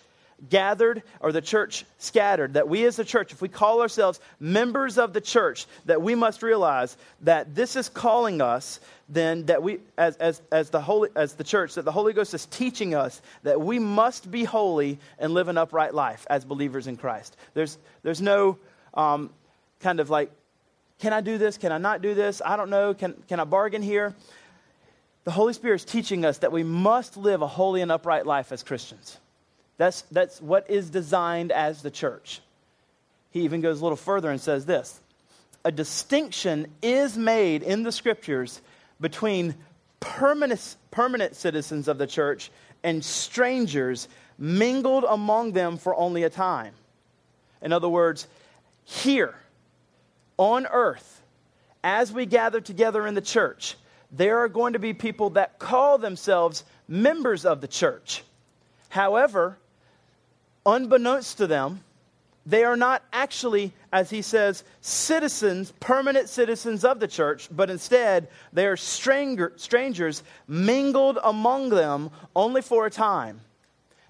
gathered 0.50 1.04
or 1.19 1.32
the 1.32 1.41
church 1.41 1.86
scattered, 1.97 2.54
that 2.54 2.69
we 2.69 2.86
as 2.86 3.00
a 3.00 3.06
church, 3.06 3.32
if 3.32 3.41
we 3.41 3.50
call 3.50 3.82
ourselves 3.82 4.19
members 4.39 4.97
of 4.97 5.13
the 5.13 5.21
church, 5.21 5.65
that 5.86 6.02
we 6.02 6.15
must 6.15 6.43
realize 6.43 6.95
that 7.21 7.56
this 7.56 7.76
is 7.76 7.89
calling 7.89 8.41
us 8.41 8.80
then 9.10 9.45
that 9.45 9.63
we 9.63 9.80
as, 9.97 10.17
as, 10.17 10.41
as 10.52 10.69
the 10.69 10.82
holy 10.82 11.10
as 11.15 11.36
the 11.36 11.43
church 11.43 11.76
that 11.76 11.86
the 11.86 11.91
holy 11.91 12.13
ghost 12.13 12.34
is 12.34 12.45
teaching 12.47 12.93
us 12.93 13.21
that 13.43 13.60
we 13.60 13.80
must 13.80 14.30
be 14.30 14.43
holy 14.43 15.00
and 15.17 15.34
live 15.34 15.47
an 15.47 15.58
upright 15.58 15.93
life 15.93 16.28
as 16.30 16.43
believers 16.43 16.88
in 16.88 16.97
christ. 16.97 17.38
There's 17.54 17.78
there's 18.04 18.21
no 18.21 18.58
um, 18.93 19.30
kind 19.80 20.00
of 20.00 20.10
like 20.10 20.30
can 21.00 21.13
i 21.13 21.21
do 21.21 21.38
this? 21.38 21.58
Can 21.58 21.71
i 21.71 21.78
not 21.78 22.02
do 22.02 22.13
this? 22.13 22.41
I 22.45 22.58
don't 22.58 22.69
know. 22.69 22.93
Can, 22.93 23.13
can 23.30 23.39
i 23.39 23.45
bargain 23.45 23.82
here? 23.82 24.13
The 25.23 25.32
holy 25.32 25.54
spirit 25.54 25.76
is 25.76 25.86
teaching 25.86 26.26
us 26.26 26.39
that 26.39 26.52
we 26.52 26.63
must 26.63 27.15
live 27.15 27.41
a 27.41 27.47
holy 27.47 27.82
and 27.82 27.91
upright 27.91 28.26
life 28.26 28.52
as 28.52 28.62
christians 28.62 29.17
that's, 29.78 30.02
that's 30.12 30.42
what 30.42 30.70
is 30.70 30.90
designed 30.90 31.52
as 31.52 31.82
the 31.82 31.92
church. 31.92 32.42
He 33.32 33.42
even 33.42 33.62
goes 33.62 33.80
a 33.80 33.84
little 33.84 33.98
further 33.98 34.30
and 34.30 34.42
says 34.42 34.66
this 34.66 35.00
A 35.63 35.72
distinction 35.72 36.68
is 36.82 37.18
made 37.18 37.63
in 37.63 37.84
the 37.84 37.92
scriptures 37.92 38.62
between 39.00 39.56
permanent, 40.00 40.76
permanent 40.92 41.36
citizens 41.36 41.88
of 41.88 41.98
the 41.98 42.08
church 42.08 42.52
and 42.84 43.04
strangers 43.04 44.08
mingled 44.38 45.04
among 45.08 45.52
them 45.52 45.78
for 45.78 45.96
only 45.96 46.24
a 46.24 46.30
time. 46.30 46.74
In 47.62 47.74
other 47.74 47.90
words, 47.90 48.28
here 48.84 49.36
on 50.38 50.68
earth, 50.68 51.22
as 51.84 52.12
we 52.12 52.26
gather 52.26 52.62
together 52.62 53.06
in 53.08 53.16
the 53.16 53.22
church, 53.22 53.76
there 54.12 54.40
are 54.40 54.48
going 54.48 54.74
to 54.74 54.80
be 54.80 54.94
people 54.94 55.32
that 55.32 55.60
call 55.60 55.98
themselves 55.98 56.63
members 56.88 57.46
of 57.46 57.62
the 57.62 57.68
church. 57.68 58.24
However, 58.90 59.58
unbeknownst 60.67 61.38
to 61.38 61.47
them, 61.47 61.82
they 62.45 62.63
are 62.63 62.77
not 62.77 63.03
actually, 63.12 63.73
as 63.91 64.10
he 64.10 64.21
says, 64.21 64.63
citizens, 64.80 65.73
permanent 65.80 66.30
citizens 66.30 66.86
of 66.86 66.99
the 66.99 67.08
church, 67.08 67.49
but 67.51 67.69
instead 67.69 68.30
they 68.53 68.67
are 68.67 68.77
stranger, 68.77 69.51
strangers 69.58 70.23
mingled 70.47 71.17
among 71.23 71.69
them 71.69 72.10
only 72.36 72.62
for 72.62 72.86
a 72.86 72.91
time. 72.91 73.41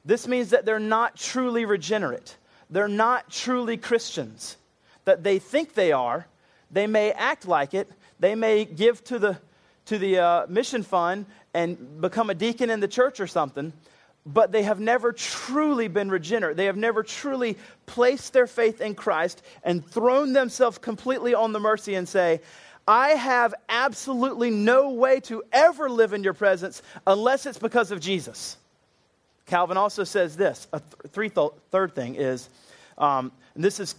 This 0.05 0.27
means 0.27 0.51
that 0.51 0.65
they're 0.65 0.77
not 0.77 1.15
truly 1.15 1.65
regenerate. 1.65 2.37
They're 2.69 2.87
not 2.87 3.29
truly 3.31 3.75
Christians. 3.77 4.57
That 5.05 5.23
they 5.23 5.39
think 5.39 5.73
they 5.73 5.91
are. 5.91 6.27
They 6.69 6.85
may 6.85 7.11
act 7.13 7.47
like 7.47 7.73
it. 7.73 7.89
They 8.19 8.35
may 8.35 8.65
give 8.65 9.03
to 9.05 9.19
the, 9.19 9.37
to 9.85 9.97
the 9.97 10.19
uh, 10.19 10.45
mission 10.47 10.83
fund 10.83 11.25
and 11.53 12.01
become 12.01 12.29
a 12.29 12.35
deacon 12.35 12.69
in 12.69 12.81
the 12.81 12.87
church 12.87 13.19
or 13.19 13.27
something 13.27 13.73
but 14.27 14.51
they 14.51 14.63
have 14.63 14.79
never 14.79 15.13
truly 15.13 15.87
been 15.87 16.11
regenerate. 16.11 16.57
They 16.57 16.65
have 16.65 16.75
never 16.75 17.01
truly 17.01 17.57
placed 17.85 18.33
their 18.33 18.45
faith 18.45 18.81
in 18.81 18.93
Christ 18.93 19.41
and 19.63 19.85
thrown 19.85 20.33
themselves 20.33 20.77
completely 20.77 21.33
on 21.33 21.53
the 21.53 21.59
mercy 21.59 21.95
and 21.95 22.07
say, 22.07 22.41
I 22.87 23.09
have 23.11 23.53
absolutely 23.69 24.49
no 24.49 24.91
way 24.91 25.21
to 25.21 25.43
ever 25.51 25.89
live 25.89 26.13
in 26.13 26.23
your 26.23 26.33
presence 26.33 26.81
unless 27.05 27.45
it's 27.45 27.57
because 27.57 27.91
of 27.91 27.99
Jesus. 27.99 28.57
Calvin 29.45 29.77
also 29.77 30.03
says 30.03 30.35
this 30.35 30.67
a 30.73 30.79
th- 30.79 31.13
three 31.13 31.29
th- 31.29 31.51
third 31.71 31.95
thing 31.95 32.15
is, 32.15 32.49
um, 32.97 33.31
this 33.55 33.79
is 33.79 33.95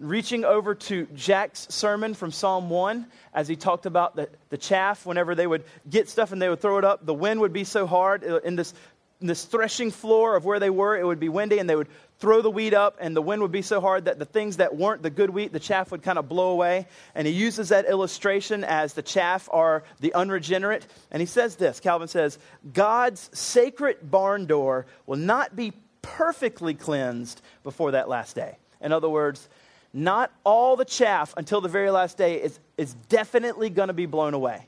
reaching 0.00 0.44
over 0.44 0.74
to 0.74 1.06
Jack's 1.14 1.66
sermon 1.70 2.14
from 2.14 2.30
Psalm 2.30 2.70
1 2.70 3.06
as 3.34 3.48
he 3.48 3.56
talked 3.56 3.86
about 3.86 4.14
the, 4.14 4.28
the 4.50 4.56
chaff. 4.56 5.06
Whenever 5.06 5.34
they 5.34 5.46
would 5.46 5.64
get 5.88 6.08
stuff 6.08 6.30
and 6.32 6.40
they 6.40 6.48
would 6.48 6.60
throw 6.60 6.78
it 6.78 6.84
up, 6.84 7.04
the 7.04 7.14
wind 7.14 7.40
would 7.40 7.52
be 7.52 7.64
so 7.64 7.86
hard 7.86 8.24
uh, 8.24 8.38
in 8.40 8.54
this 8.54 8.74
this 9.20 9.44
threshing 9.44 9.90
floor 9.90 10.36
of 10.36 10.44
where 10.44 10.60
they 10.60 10.70
were, 10.70 10.96
it 10.96 11.04
would 11.04 11.18
be 11.18 11.28
windy, 11.28 11.58
and 11.58 11.68
they 11.68 11.74
would 11.74 11.88
throw 12.18 12.42
the 12.42 12.50
wheat 12.50 12.74
up, 12.74 12.96
and 13.00 13.16
the 13.16 13.22
wind 13.22 13.42
would 13.42 13.52
be 13.52 13.62
so 13.62 13.80
hard 13.80 14.04
that 14.04 14.18
the 14.18 14.24
things 14.24 14.58
that 14.58 14.76
weren't 14.76 15.02
the 15.02 15.10
good 15.10 15.30
wheat, 15.30 15.52
the 15.52 15.60
chaff 15.60 15.90
would 15.90 16.02
kind 16.02 16.18
of 16.18 16.28
blow 16.28 16.50
away. 16.50 16.86
And 17.14 17.26
he 17.26 17.32
uses 17.32 17.68
that 17.70 17.86
illustration 17.86 18.64
as 18.64 18.94
the 18.94 19.02
chaff 19.02 19.48
are 19.52 19.82
the 20.00 20.14
unregenerate. 20.14 20.86
And 21.10 21.20
he 21.20 21.26
says 21.26 21.56
this 21.56 21.80
Calvin 21.80 22.08
says, 22.08 22.38
God's 22.72 23.30
sacred 23.32 24.10
barn 24.10 24.46
door 24.46 24.86
will 25.06 25.16
not 25.16 25.54
be 25.56 25.72
perfectly 26.02 26.74
cleansed 26.74 27.40
before 27.62 27.92
that 27.92 28.08
last 28.08 28.36
day. 28.36 28.56
In 28.80 28.92
other 28.92 29.08
words, 29.08 29.48
not 29.92 30.32
all 30.44 30.76
the 30.76 30.84
chaff 30.84 31.34
until 31.36 31.60
the 31.60 31.68
very 31.68 31.90
last 31.90 32.16
day 32.16 32.40
is, 32.40 32.58
is 32.76 32.94
definitely 33.08 33.70
going 33.70 33.88
to 33.88 33.94
be 33.94 34.06
blown 34.06 34.34
away. 34.34 34.66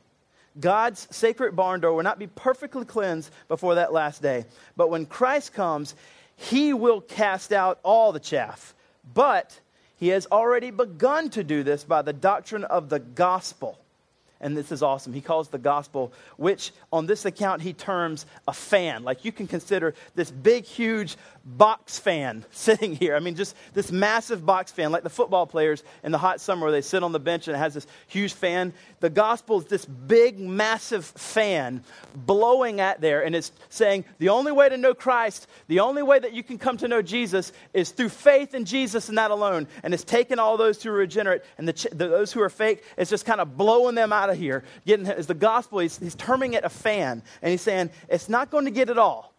God's 0.58 1.06
sacred 1.10 1.54
barn 1.54 1.80
door 1.80 1.94
will 1.94 2.02
not 2.02 2.18
be 2.18 2.26
perfectly 2.26 2.84
cleansed 2.84 3.30
before 3.48 3.76
that 3.76 3.92
last 3.92 4.20
day. 4.22 4.44
But 4.76 4.90
when 4.90 5.06
Christ 5.06 5.52
comes, 5.52 5.94
he 6.36 6.72
will 6.72 7.00
cast 7.00 7.52
out 7.52 7.78
all 7.82 8.12
the 8.12 8.20
chaff. 8.20 8.74
But 9.14 9.60
he 9.96 10.08
has 10.08 10.26
already 10.32 10.70
begun 10.70 11.30
to 11.30 11.44
do 11.44 11.62
this 11.62 11.84
by 11.84 12.02
the 12.02 12.12
doctrine 12.12 12.64
of 12.64 12.88
the 12.88 12.98
gospel 12.98 13.79
and 14.40 14.56
this 14.56 14.72
is 14.72 14.82
awesome. 14.82 15.12
He 15.12 15.20
calls 15.20 15.48
the 15.48 15.58
gospel, 15.58 16.12
which 16.36 16.72
on 16.92 17.06
this 17.06 17.24
account 17.24 17.62
he 17.62 17.72
terms 17.72 18.26
a 18.48 18.52
fan. 18.52 19.04
Like 19.04 19.24
you 19.24 19.32
can 19.32 19.46
consider 19.46 19.94
this 20.14 20.30
big, 20.30 20.64
huge 20.64 21.16
box 21.44 21.98
fan 21.98 22.44
sitting 22.50 22.94
here. 22.94 23.16
I 23.16 23.20
mean, 23.20 23.34
just 23.34 23.54
this 23.74 23.92
massive 23.92 24.44
box 24.46 24.72
fan, 24.72 24.92
like 24.92 25.02
the 25.02 25.10
football 25.10 25.46
players 25.46 25.82
in 26.02 26.12
the 26.12 26.18
hot 26.18 26.40
summer 26.40 26.62
where 26.62 26.72
they 26.72 26.80
sit 26.80 27.02
on 27.02 27.12
the 27.12 27.20
bench 27.20 27.48
and 27.48 27.56
it 27.56 27.58
has 27.58 27.74
this 27.74 27.86
huge 28.06 28.32
fan. 28.32 28.72
The 29.00 29.10
gospel 29.10 29.58
is 29.58 29.66
this 29.66 29.84
big, 29.84 30.38
massive 30.38 31.04
fan 31.04 31.84
blowing 32.14 32.80
at 32.80 33.00
there, 33.00 33.24
and 33.24 33.34
it's 33.34 33.52
saying 33.68 34.04
the 34.18 34.30
only 34.30 34.52
way 34.52 34.68
to 34.68 34.76
know 34.76 34.94
Christ, 34.94 35.46
the 35.68 35.80
only 35.80 36.02
way 36.02 36.18
that 36.18 36.32
you 36.32 36.42
can 36.42 36.58
come 36.58 36.76
to 36.78 36.88
know 36.88 37.02
Jesus 37.02 37.52
is 37.72 37.90
through 37.90 38.08
faith 38.08 38.54
in 38.54 38.64
Jesus 38.64 39.08
and 39.08 39.18
that 39.18 39.30
alone. 39.30 39.66
And 39.82 39.94
it's 39.94 40.04
taking 40.04 40.38
all 40.38 40.56
those 40.56 40.82
who 40.82 40.90
are 40.90 40.94
regenerate 40.94 41.42
and 41.58 41.68
the, 41.68 41.88
the, 41.90 42.08
those 42.08 42.32
who 42.32 42.40
are 42.42 42.50
fake, 42.50 42.84
it's 42.96 43.10
just 43.10 43.26
kind 43.26 43.40
of 43.40 43.56
blowing 43.56 43.94
them 43.94 44.12
out 44.12 44.29
of 44.30 44.38
here. 44.38 44.64
Getting, 44.86 45.06
it's 45.06 45.26
the 45.26 45.34
gospel, 45.34 45.80
he's, 45.80 45.98
he's 45.98 46.14
terming 46.14 46.54
it 46.54 46.64
a 46.64 46.68
fan, 46.68 47.22
and 47.42 47.50
he's 47.50 47.62
saying 47.62 47.90
it's 48.08 48.28
not 48.28 48.50
going 48.50 48.64
to 48.64 48.70
get 48.70 48.88
it 48.88 48.98
all 48.98 49.30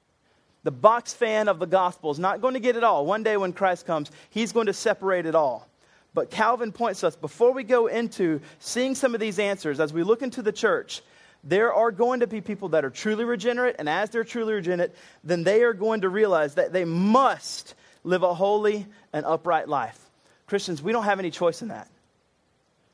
the 0.63 0.71
box 0.71 1.13
fan 1.13 1.47
of 1.47 1.60
the 1.60 1.65
gospel 1.65 2.12
is 2.12 2.19
not 2.19 2.41
going 2.41 2.54
to 2.54 2.60
get 2.60 2.75
it 2.75 2.84
all. 2.84 3.06
One 3.06 3.23
day 3.23 3.38
when 3.38 3.54
Christ 3.54 3.86
comes, 3.86 4.12
he's 4.30 4.51
going 4.51 4.67
to 4.67 4.73
separate 4.73 5.25
it 5.25 5.36
all. 5.36 5.67
But 6.13 6.30
Calvin 6.30 6.71
points 6.71 7.04
us 7.04 7.15
before 7.15 7.51
we 7.54 7.63
go 7.63 7.88
into 7.88 8.41
seeing 8.60 8.95
some 8.95 9.13
of 9.13 9.21
these 9.21 9.39
answers, 9.39 9.80
as 9.80 9.93
we 9.93 10.04
look 10.04 10.21
into 10.21 10.41
the 10.41 10.51
church, 10.51 11.01
there 11.43 11.73
are 11.73 11.91
going 11.91 12.19
to 12.19 12.27
be 12.27 12.41
people 12.41 12.69
that 12.69 12.86
are 12.86 12.89
truly 12.89 13.23
regenerate, 13.23 13.77
and 13.80 13.89
as 13.89 14.10
they're 14.10 14.23
truly 14.23 14.54
regenerate, 14.54 14.91
then 15.23 15.43
they 15.43 15.63
are 15.63 15.73
going 15.73 16.01
to 16.01 16.10
realize 16.10 16.56
that 16.56 16.73
they 16.73 16.86
must 16.86 17.73
live 18.04 18.23
a 18.23 18.34
holy 18.34 18.86
and 19.13 19.25
upright 19.25 19.67
life. 19.67 19.99
Christians, 20.45 20.84
we 20.84 20.91
don't 20.91 21.06
have 21.06 21.19
any 21.19 21.32
choice 21.32 21.62
in 21.62 21.69
that. 21.69 21.88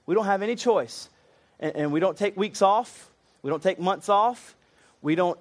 We 0.06 0.16
don't 0.16 0.26
have 0.26 0.44
any 0.44 0.56
choice. 0.56 1.10
And, 1.60 1.76
and 1.76 1.92
we 1.92 2.00
don't 2.00 2.18
take 2.18 2.38
weeks 2.38 2.62
off, 2.62 3.10
we 3.42 3.50
don't 3.50 3.64
take 3.64 3.80
months 3.80 4.10
off, 4.10 4.56
we 5.02 5.16
don't 5.16 5.40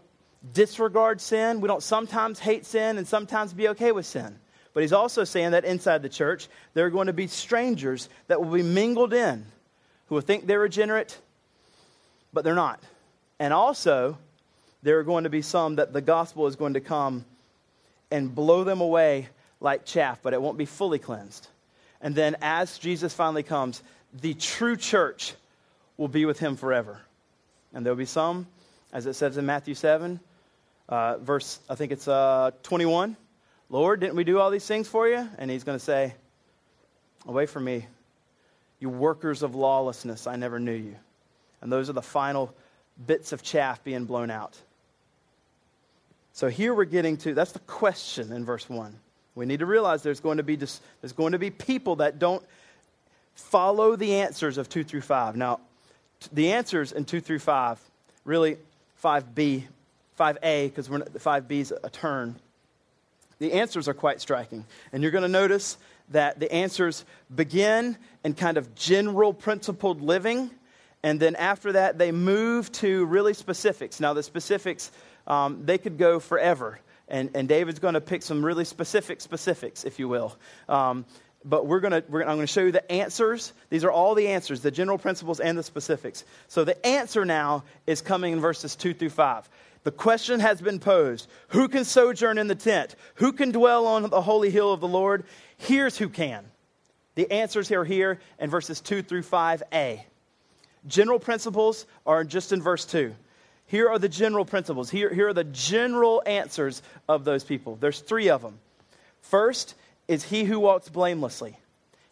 disregard 0.52 1.20
sin. 1.20 1.60
We 1.60 1.68
don't 1.68 1.82
sometimes 1.82 2.38
hate 2.38 2.66
sin 2.66 2.98
and 2.98 3.06
sometimes 3.06 3.52
be 3.52 3.68
okay 3.68 3.92
with 3.92 4.06
sin. 4.06 4.38
But 4.74 4.82
he's 4.82 4.92
also 4.92 5.24
saying 5.24 5.52
that 5.52 5.64
inside 5.64 6.02
the 6.02 6.08
church, 6.08 6.48
there 6.74 6.84
are 6.86 6.90
going 6.90 7.06
to 7.06 7.12
be 7.12 7.26
strangers 7.26 8.08
that 8.26 8.40
will 8.42 8.52
be 8.52 8.62
mingled 8.62 9.14
in 9.14 9.46
who 10.08 10.16
will 10.16 10.22
think 10.22 10.46
they're 10.46 10.60
regenerate, 10.60 11.18
but 12.32 12.44
they're 12.44 12.54
not. 12.54 12.80
And 13.38 13.52
also, 13.52 14.18
there 14.82 14.98
are 14.98 15.02
going 15.02 15.24
to 15.24 15.30
be 15.30 15.42
some 15.42 15.76
that 15.76 15.92
the 15.92 16.00
gospel 16.00 16.46
is 16.46 16.56
going 16.56 16.74
to 16.74 16.80
come 16.80 17.24
and 18.10 18.34
blow 18.34 18.64
them 18.64 18.80
away 18.80 19.28
like 19.60 19.84
chaff, 19.84 20.20
but 20.22 20.34
it 20.34 20.40
won't 20.40 20.58
be 20.58 20.66
fully 20.66 20.98
cleansed. 20.98 21.48
And 22.02 22.14
then, 22.14 22.36
as 22.42 22.78
Jesus 22.78 23.14
finally 23.14 23.42
comes, 23.42 23.82
the 24.20 24.34
true 24.34 24.76
church 24.76 25.34
will 25.96 26.08
be 26.08 26.24
with 26.24 26.38
him 26.38 26.56
forever. 26.56 27.00
And 27.72 27.84
there'll 27.84 27.96
be 27.96 28.04
some, 28.04 28.46
as 28.92 29.06
it 29.06 29.14
says 29.14 29.36
in 29.36 29.46
Matthew 29.46 29.74
7, 29.74 30.20
uh, 30.88 31.18
verse, 31.18 31.58
I 31.68 31.74
think 31.74 31.92
it's 31.92 32.06
uh, 32.08 32.52
21. 32.62 33.16
Lord, 33.68 34.00
didn't 34.00 34.16
we 34.16 34.24
do 34.24 34.38
all 34.38 34.50
these 34.50 34.66
things 34.66 34.86
for 34.88 35.08
you? 35.08 35.28
And 35.38 35.50
he's 35.50 35.64
going 35.64 35.78
to 35.78 35.84
say, 35.84 36.14
Away 37.26 37.46
from 37.46 37.64
me, 37.64 37.86
you 38.78 38.88
workers 38.88 39.42
of 39.42 39.56
lawlessness, 39.56 40.28
I 40.28 40.36
never 40.36 40.60
knew 40.60 40.72
you. 40.72 40.94
And 41.60 41.72
those 41.72 41.90
are 41.90 41.92
the 41.92 42.02
final 42.02 42.54
bits 43.04 43.32
of 43.32 43.42
chaff 43.42 43.82
being 43.82 44.04
blown 44.04 44.30
out. 44.30 44.56
So 46.32 46.48
here 46.48 46.74
we're 46.74 46.84
getting 46.84 47.16
to 47.18 47.34
that's 47.34 47.52
the 47.52 47.60
question 47.60 48.30
in 48.30 48.44
verse 48.44 48.68
1. 48.68 48.94
We 49.34 49.46
need 49.46 49.60
to 49.60 49.66
realize 49.66 50.02
there's 50.02 50.20
going 50.20 50.36
to 50.36 50.42
be 50.42 50.56
there's 50.56 50.80
going 51.16 51.32
to 51.32 51.38
be 51.38 51.50
people 51.50 51.96
that 51.96 52.18
don't 52.18 52.44
follow 53.34 53.96
the 53.96 54.16
answers 54.16 54.58
of 54.58 54.68
2 54.68 54.84
through 54.84 55.00
5. 55.00 55.36
Now, 55.36 55.60
the 56.32 56.52
answers 56.52 56.92
in 56.92 57.04
2 57.04 57.20
through 57.20 57.38
5, 57.38 57.78
really 58.24 58.56
5b 59.02 59.64
5a, 60.18 60.74
because 60.74 60.88
5b 60.88 61.50
is 61.52 61.74
a 61.84 61.90
turn, 61.90 62.36
the 63.38 63.52
answers 63.52 63.86
are 63.86 63.94
quite 63.94 64.20
striking. 64.20 64.64
And 64.92 65.02
you're 65.02 65.12
going 65.12 65.22
to 65.22 65.28
notice 65.28 65.76
that 66.10 66.40
the 66.40 66.50
answers 66.52 67.04
begin 67.34 67.96
in 68.24 68.34
kind 68.34 68.56
of 68.56 68.74
general 68.74 69.32
principled 69.32 70.00
living, 70.00 70.50
and 71.02 71.20
then 71.20 71.36
after 71.36 71.72
that, 71.72 71.98
they 71.98 72.12
move 72.12 72.72
to 72.72 73.04
really 73.06 73.34
specifics. 73.34 74.00
Now, 74.00 74.14
the 74.14 74.22
specifics, 74.22 74.90
um, 75.26 75.64
they 75.64 75.78
could 75.78 75.98
go 75.98 76.18
forever. 76.18 76.80
And, 77.08 77.30
and 77.34 77.46
David's 77.46 77.78
going 77.78 77.94
to 77.94 78.00
pick 78.00 78.22
some 78.22 78.44
really 78.44 78.64
specific 78.64 79.20
specifics, 79.20 79.84
if 79.84 80.00
you 80.00 80.08
will. 80.08 80.36
Um, 80.68 81.04
but 81.46 81.66
we're 81.66 81.80
gonna, 81.80 82.02
we're, 82.08 82.22
I'm 82.22 82.36
going 82.36 82.40
to 82.40 82.46
show 82.46 82.62
you 82.62 82.72
the 82.72 82.90
answers. 82.92 83.52
These 83.70 83.84
are 83.84 83.90
all 83.90 84.14
the 84.14 84.28
answers, 84.28 84.60
the 84.60 84.70
general 84.70 84.98
principles 84.98 85.38
and 85.38 85.56
the 85.56 85.62
specifics. 85.62 86.24
So 86.48 86.64
the 86.64 86.84
answer 86.84 87.24
now 87.24 87.62
is 87.86 88.02
coming 88.02 88.32
in 88.32 88.40
verses 88.40 88.74
2 88.74 88.92
through 88.92 89.10
5. 89.10 89.48
The 89.84 89.92
question 89.92 90.40
has 90.40 90.60
been 90.60 90.80
posed 90.80 91.28
Who 91.48 91.68
can 91.68 91.84
sojourn 91.84 92.38
in 92.38 92.48
the 92.48 92.56
tent? 92.56 92.96
Who 93.14 93.32
can 93.32 93.52
dwell 93.52 93.86
on 93.86 94.10
the 94.10 94.20
holy 94.20 94.50
hill 94.50 94.72
of 94.72 94.80
the 94.80 94.88
Lord? 94.88 95.24
Here's 95.56 95.96
who 95.96 96.08
can. 96.08 96.44
The 97.14 97.30
answers 97.30 97.70
are 97.70 97.84
here 97.84 98.18
in 98.40 98.50
verses 98.50 98.80
2 98.80 99.02
through 99.02 99.22
5a. 99.22 100.00
General 100.88 101.18
principles 101.18 101.86
are 102.04 102.24
just 102.24 102.52
in 102.52 102.60
verse 102.60 102.84
2. 102.84 103.14
Here 103.68 103.88
are 103.88 103.98
the 103.98 104.08
general 104.08 104.44
principles. 104.44 104.90
Here, 104.90 105.12
here 105.12 105.28
are 105.28 105.32
the 105.32 105.44
general 105.44 106.22
answers 106.26 106.82
of 107.08 107.24
those 107.24 107.44
people. 107.44 107.76
There's 107.76 108.00
three 108.00 108.28
of 108.28 108.42
them. 108.42 108.58
First 109.22 109.74
is 110.08 110.24
he 110.24 110.44
who 110.44 110.60
walks 110.60 110.88
blamelessly. 110.88 111.56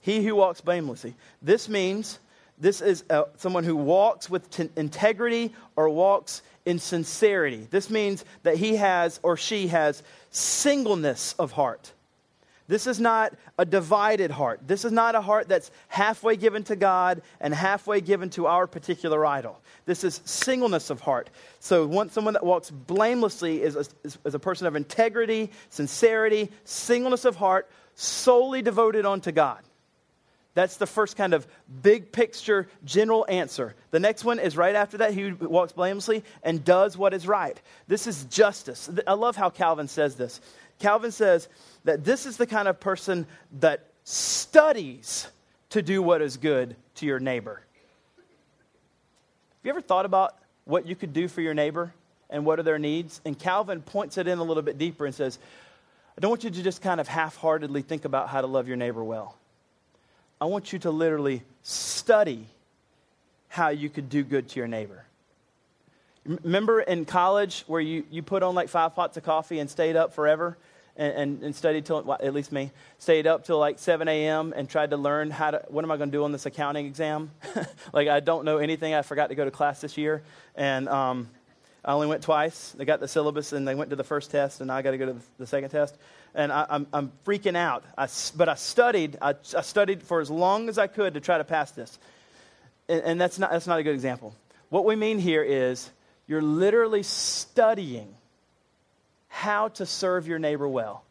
He 0.01 0.23
who 0.25 0.35
walks 0.35 0.61
blamelessly. 0.61 1.15
This 1.41 1.69
means 1.69 2.19
this 2.59 2.81
is 2.81 3.05
uh, 3.11 3.25
someone 3.37 3.65
who 3.65 3.77
walks 3.77 4.31
with 4.31 4.49
t- 4.51 4.69
integrity 4.77 5.53
or 5.77 5.89
walks 5.89 6.43
in 6.65 6.79
sincerity. 6.79 7.67
This 7.71 7.91
means 7.91 8.25
that 8.43 8.57
he 8.57 8.77
has 8.77 9.19
or 9.23 9.37
she 9.37 9.69
has 9.69 10.03
singleness 10.31 11.35
of 11.39 11.53
heart. 11.53 11.93
This 12.67 12.87
is 12.87 12.99
not 12.99 13.35
a 13.59 13.67
divided 13.67 14.31
heart. 14.31 14.61
This 14.67 14.87
is 14.87 14.93
not 14.93 15.15
a 15.15 15.21
heart 15.21 15.49
that's 15.49 15.71
halfway 15.89 16.37
given 16.37 16.65
to 16.65 16.77
God 16.77 17.21
and 17.39 17.55
halfway 17.55 18.01
given 18.01 18.31
to 18.31 18.47
our 18.47 18.67
particular 18.67 19.27
idol. 19.27 19.61
This 19.85 20.03
is 20.03 20.23
singleness 20.25 20.89
of 20.89 21.01
heart. 21.01 21.29
So, 21.61 21.87
one, 21.87 22.09
someone 22.09 22.33
that 22.33 22.47
walks 22.47 22.71
blamelessly 22.71 23.61
is 23.63 23.77
a, 23.77 23.85
is, 24.03 24.19
is 24.25 24.35
a 24.35 24.39
person 24.39 24.67
of 24.67 24.77
integrity, 24.77 25.51
sincerity, 25.69 26.51
singleness 26.65 27.27
of 27.27 27.37
heart, 27.37 27.69
solely 27.95 28.63
devoted 28.63 29.07
unto 29.07 29.33
God. 29.33 29.63
That's 30.55 30.77
the 30.77 30.87
first 30.87 31.17
kind 31.17 31.35
of 31.35 31.47
big 31.83 32.13
picture, 32.13 32.69
general 32.85 33.27
answer. 33.29 33.75
The 33.91 33.99
next 33.99 34.25
one 34.25 34.39
is 34.39 34.57
right 34.57 34.75
after 34.75 34.99
that. 34.99 35.13
He 35.13 35.33
walks 35.33 35.73
blamelessly 35.73 36.23
and 36.45 36.65
does 36.65 36.97
what 36.97 37.13
is 37.13 37.27
right. 37.27 37.61
This 37.89 38.07
is 38.07 38.25
justice. 38.27 38.89
I 39.07 39.15
love 39.15 39.35
how 39.35 39.51
Calvin 39.51 39.89
says 39.89 40.15
this. 40.15 40.41
Calvin 40.79 41.11
says 41.11 41.49
that 41.85 42.05
this 42.05 42.25
is 42.25 42.37
the 42.37 42.47
kind 42.47 42.69
of 42.69 42.79
person 42.79 43.27
that 43.61 43.85
studies 44.05 45.27
to 45.71 45.83
do 45.83 46.03
what 46.03 46.23
is 46.23 46.37
good 46.37 46.77
to 46.97 47.07
your 47.07 47.19
neighbor. 47.19 47.61
Have 48.17 49.65
you 49.65 49.71
ever 49.71 49.81
thought 49.81 50.07
about 50.07 50.37
what 50.67 50.87
you 50.87 50.95
could 50.95 51.13
do 51.13 51.27
for 51.27 51.41
your 51.41 51.55
neighbor 51.55 51.93
and 52.31 52.45
what 52.45 52.61
are 52.61 52.63
their 52.63 52.79
needs? 52.79 53.21
And 53.25 53.37
Calvin 53.37 53.83
points 53.83 54.19
it 54.19 54.29
in 54.29 54.39
a 54.39 54.45
little 54.45 54.63
bit 54.63 54.79
deeper 54.79 55.05
and 55.05 55.15
says, 55.15 55.39
I 56.17 56.21
don't 56.21 56.31
want 56.31 56.45
you 56.45 56.51
to 56.51 56.63
just 56.63 56.81
kind 56.81 57.01
of 57.01 57.09
half 57.09 57.37
heartedly 57.37 57.83
think 57.83 58.05
about 58.05 58.29
how 58.29 58.41
to 58.41 58.47
love 58.47 58.69
your 58.69 58.77
neighbor 58.77 59.03
well. 59.03 59.37
I 60.41 60.47
want 60.47 60.73
you 60.73 60.79
to 60.81 60.91
literally 60.91 61.43
study 61.63 62.47
how 63.49 63.69
you 63.69 63.89
could 63.89 64.09
do 64.09 64.23
good 64.23 64.49
to 64.51 64.61
your 64.61 64.69
neighbor. 64.69 65.05
Remember 66.25 66.81
in 66.81 67.05
college 67.05 67.65
where 67.67 67.81
you, 67.81 68.05
you 68.11 68.23
put 68.23 68.43
on 68.43 68.55
like 68.55 68.69
five 68.69 68.95
pots 68.95 69.17
of 69.17 69.25
coffee 69.25 69.59
and 69.59 69.69
stayed 69.69 69.97
up 69.97 70.15
forever 70.15 70.57
and, 70.97 71.13
and, 71.15 71.43
and 71.43 71.57
studied 71.57 71.85
till, 71.85 72.03
well, 72.03 72.19
at 72.23 72.33
least 72.33 72.53
me, 72.53 72.71
stayed 72.99 73.27
up 73.27 73.45
till 73.45 73.59
like 73.59 73.79
7 73.79 74.07
a.m. 74.09 74.53
and 74.57 74.69
tried 74.69 74.91
to 74.91 74.97
learn 74.97 75.31
how 75.31 75.51
to, 75.51 75.65
what 75.69 75.85
am 75.85 75.91
I 75.91 75.97
going 75.97 76.11
to 76.11 76.17
do 76.17 76.25
on 76.25 76.33
this 76.33 76.47
accounting 76.47 76.87
exam? 76.87 77.31
like 77.93 78.09
I 78.09 78.21
don't 78.21 78.45
know 78.45 78.59
anything. 78.59 78.95
I 78.95 79.03
forgot 79.03 79.29
to 79.29 79.35
go 79.35 79.45
to 79.45 79.51
class 79.51 79.81
this 79.81 79.99
year. 79.99 80.23
And 80.55 80.89
um, 80.89 81.29
I 81.85 81.93
only 81.93 82.07
went 82.07 82.23
twice. 82.23 82.71
They 82.73 82.85
got 82.85 83.01
the 83.01 83.09
syllabus 83.09 83.53
and 83.53 83.69
they 83.69 83.75
went 83.75 83.91
to 83.91 83.97
the 83.97 84.05
first 84.05 84.31
test 84.31 84.61
and 84.61 84.73
I 84.73 84.81
got 84.83 84.93
to 84.93 84.99
go 84.99 85.07
to 85.07 85.17
the 85.39 85.47
second 85.47 85.71
test 85.71 85.97
and 86.35 86.51
I, 86.51 86.63
am 86.63 86.67
I'm, 86.71 86.87
I'm 86.93 87.13
freaking 87.27 87.57
out. 87.57 87.85
I, 87.97 88.09
but 88.37 88.49
I 88.49 88.55
studied. 88.55 89.19
I, 89.21 89.35
I, 89.57 89.61
studied 89.61 90.03
for 90.03 90.21
as 90.21 90.31
long 90.31 90.69
as 90.69 90.79
I 90.79 90.87
could 90.87 91.15
to 91.15 91.21
try 91.21 91.39
to 91.39 91.45
pass 91.45 91.73
this. 91.73 91.99
And, 92.89 93.03
and 93.03 93.21
that's, 93.21 93.39
not, 93.39 93.51
that's 93.51 93.67
not 93.67 93.79
a 93.79 93.83
good 93.83 93.95
example. 93.95 94.35
What 94.71 94.87
we 94.87 94.97
mean 94.97 95.19
here 95.19 95.43
is 95.43 95.91
you're 96.27 96.43
literally 96.43 97.03
studying 97.03 98.09
how 99.29 99.69
to 99.69 99.85
serve 99.85 100.27
your 100.27 100.39
neighbor 100.39 100.67
well. 100.67 101.05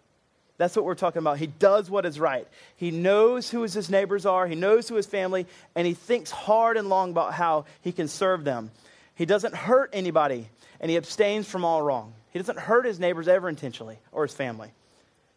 That's 0.57 0.75
what 0.75 0.86
we're 0.86 0.95
talking 0.95 1.19
about. 1.19 1.38
He 1.38 1.47
does 1.47 1.89
what 1.89 2.05
is 2.05 2.19
right. 2.19 2.47
He 2.77 2.89
knows 2.91 3.49
who 3.49 3.62
his 3.62 3.89
neighbors 3.89 4.25
are, 4.25 4.47
he 4.47 4.55
knows 4.55 4.88
who 4.88 4.95
his 4.95 5.05
family, 5.05 5.45
and 5.75 5.86
he 5.86 5.93
thinks 5.93 6.31
hard 6.31 6.77
and 6.77 6.89
long 6.89 7.12
about 7.12 7.33
how 7.33 7.65
he 7.81 7.91
can 7.91 8.07
serve 8.07 8.43
them. 8.43 8.71
He 9.15 9.26
doesn't 9.26 9.56
hurt 9.56 9.89
anybody, 9.93 10.49
and 10.80 10.89
he 10.89 10.97
abstains 10.97 11.47
from 11.47 11.63
all 11.65 11.82
wrong. 11.82 12.13
He 12.32 12.39
doesn't 12.39 12.60
hurt 12.60 12.86
his 12.86 12.99
neighbors 12.99 13.28
ever 13.28 13.47
intentionally 13.47 13.99
or 14.12 14.26
his 14.26 14.34
family. 14.34 14.71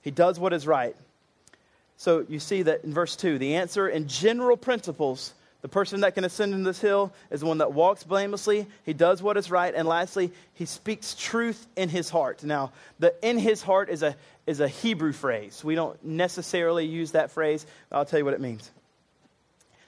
He 0.02 0.10
does 0.10 0.38
what 0.38 0.52
is 0.52 0.66
right. 0.66 0.96
So 1.96 2.24
you 2.28 2.38
see 2.38 2.62
that 2.62 2.84
in 2.84 2.92
verse 2.92 3.16
2, 3.16 3.38
the 3.38 3.56
answer 3.56 3.88
in 3.88 4.08
general 4.08 4.56
principles 4.56 5.34
the 5.66 5.68
person 5.68 6.02
that 6.02 6.14
can 6.14 6.24
ascend 6.24 6.54
in 6.54 6.62
this 6.62 6.80
hill 6.80 7.12
is 7.28 7.40
the 7.40 7.46
one 7.46 7.58
that 7.58 7.72
walks 7.72 8.04
blamelessly, 8.04 8.68
he 8.84 8.92
does 8.92 9.20
what 9.20 9.36
is 9.36 9.50
right, 9.50 9.74
and 9.74 9.88
lastly, 9.88 10.30
he 10.54 10.64
speaks 10.64 11.16
truth 11.16 11.66
in 11.74 11.88
his 11.88 12.08
heart. 12.08 12.44
Now, 12.44 12.70
the 13.00 13.14
in 13.20 13.36
his 13.36 13.62
heart 13.62 13.88
is 13.88 14.04
a, 14.04 14.14
is 14.46 14.60
a 14.60 14.68
Hebrew 14.68 15.12
phrase. 15.12 15.64
We 15.64 15.74
don't 15.74 16.00
necessarily 16.04 16.86
use 16.86 17.10
that 17.12 17.32
phrase. 17.32 17.66
I'll 17.90 18.04
tell 18.04 18.20
you 18.20 18.24
what 18.24 18.34
it 18.34 18.40
means. 18.40 18.70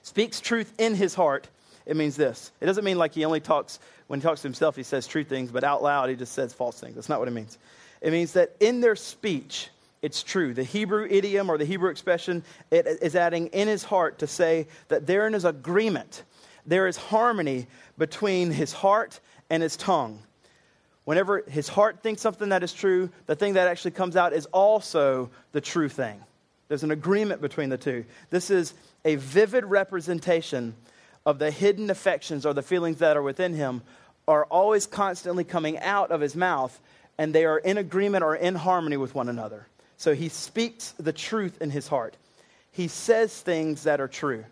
Speaks 0.01 0.41
truth 0.41 0.73
in 0.77 0.95
his 0.95 1.13
heart. 1.13 1.47
It 1.89 1.97
means 1.97 2.15
this. 2.15 2.51
It 2.61 2.67
doesn't 2.67 2.83
mean 2.83 2.99
like 2.99 3.15
he 3.15 3.25
only 3.25 3.39
talks, 3.39 3.79
when 4.05 4.19
he 4.19 4.23
talks 4.23 4.43
to 4.43 4.47
himself, 4.47 4.75
he 4.75 4.83
says 4.83 5.07
true 5.07 5.23
things, 5.23 5.49
but 5.51 5.63
out 5.63 5.81
loud, 5.81 6.11
he 6.11 6.15
just 6.15 6.33
says 6.33 6.53
false 6.53 6.79
things. 6.79 6.93
That's 6.93 7.09
not 7.09 7.17
what 7.17 7.27
it 7.27 7.31
means. 7.31 7.57
It 7.99 8.11
means 8.11 8.33
that 8.33 8.55
in 8.59 8.79
their 8.79 8.95
speech, 8.95 9.69
it's 10.03 10.21
true. 10.21 10.53
The 10.53 10.63
Hebrew 10.63 11.07
idiom 11.09 11.49
or 11.49 11.57
the 11.57 11.65
Hebrew 11.65 11.89
expression 11.89 12.43
it 12.69 12.85
is 12.85 13.15
adding 13.15 13.47
in 13.47 13.67
his 13.67 13.83
heart 13.83 14.19
to 14.19 14.27
say 14.27 14.67
that 14.89 15.07
therein 15.07 15.33
is 15.33 15.45
agreement. 15.45 16.25
There 16.63 16.87
is 16.87 16.95
harmony 16.95 17.65
between 17.97 18.51
his 18.51 18.71
heart 18.71 19.19
and 19.49 19.63
his 19.63 19.75
tongue. 19.75 20.19
Whenever 21.05 21.43
his 21.49 21.67
heart 21.67 22.03
thinks 22.03 22.21
something 22.21 22.49
that 22.49 22.61
is 22.61 22.71
true, 22.71 23.09
the 23.25 23.35
thing 23.35 23.53
that 23.53 23.67
actually 23.67 23.91
comes 23.91 24.15
out 24.15 24.31
is 24.31 24.45
also 24.47 25.31
the 25.53 25.61
true 25.61 25.89
thing. 25.89 26.21
There's 26.67 26.83
an 26.83 26.91
agreement 26.91 27.41
between 27.41 27.69
the 27.69 27.79
two. 27.79 28.05
This 28.29 28.51
is 28.51 28.75
a 29.05 29.15
vivid 29.15 29.65
representation 29.65 30.75
of 31.29 31.37
the 31.37 31.51
hidden 31.51 31.91
affections 31.91 32.43
or 32.43 32.55
the 32.55 32.63
feelings 32.63 32.97
that 32.97 33.15
are 33.15 33.21
within 33.21 33.53
him 33.53 33.83
are 34.27 34.45
always 34.45 34.87
constantly 34.87 35.43
coming 35.43 35.77
out 35.77 36.09
of 36.09 36.21
his 36.21 36.35
mouth 36.35 36.81
and 37.19 37.35
they 37.35 37.45
are 37.45 37.59
in 37.59 37.77
agreement 37.77 38.23
or 38.23 38.35
in 38.35 38.55
harmony 38.55 38.97
with 38.97 39.13
one 39.13 39.29
another. 39.29 39.67
So 39.97 40.15
he 40.15 40.29
speaks 40.29 40.91
the 40.97 41.13
truth 41.13 41.61
in 41.61 41.69
his 41.69 41.87
heart. 41.87 42.17
He 42.71 42.87
says 42.87 43.39
things 43.39 43.83
that 43.83 44.01
are 44.01 44.07
true. 44.07 44.43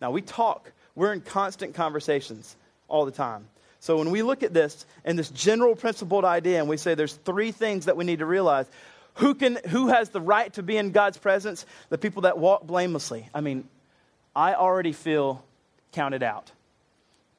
Now, 0.00 0.12
we 0.12 0.22
talk, 0.22 0.70
we're 0.94 1.12
in 1.12 1.20
constant 1.20 1.74
conversations 1.74 2.54
all 2.86 3.06
the 3.06 3.10
time. 3.10 3.48
So 3.80 3.96
when 3.96 4.10
we 4.10 4.22
look 4.22 4.44
at 4.44 4.54
this 4.54 4.86
and 5.04 5.18
this 5.18 5.30
general 5.30 5.74
principled 5.74 6.24
idea, 6.24 6.60
and 6.60 6.68
we 6.68 6.76
say 6.76 6.94
there's 6.94 7.14
three 7.14 7.50
things 7.50 7.86
that 7.86 7.96
we 7.96 8.04
need 8.04 8.20
to 8.20 8.26
realize 8.26 8.66
who, 9.14 9.34
can, 9.34 9.58
who 9.68 9.88
has 9.88 10.10
the 10.10 10.20
right 10.20 10.52
to 10.52 10.62
be 10.62 10.76
in 10.76 10.92
God's 10.92 11.18
presence? 11.18 11.66
The 11.88 11.98
people 11.98 12.22
that 12.22 12.38
walk 12.38 12.68
blamelessly. 12.68 13.28
I 13.34 13.40
mean, 13.40 13.68
I 14.36 14.54
already 14.54 14.92
feel 14.92 15.44
counted 15.92 16.22
out. 16.22 16.50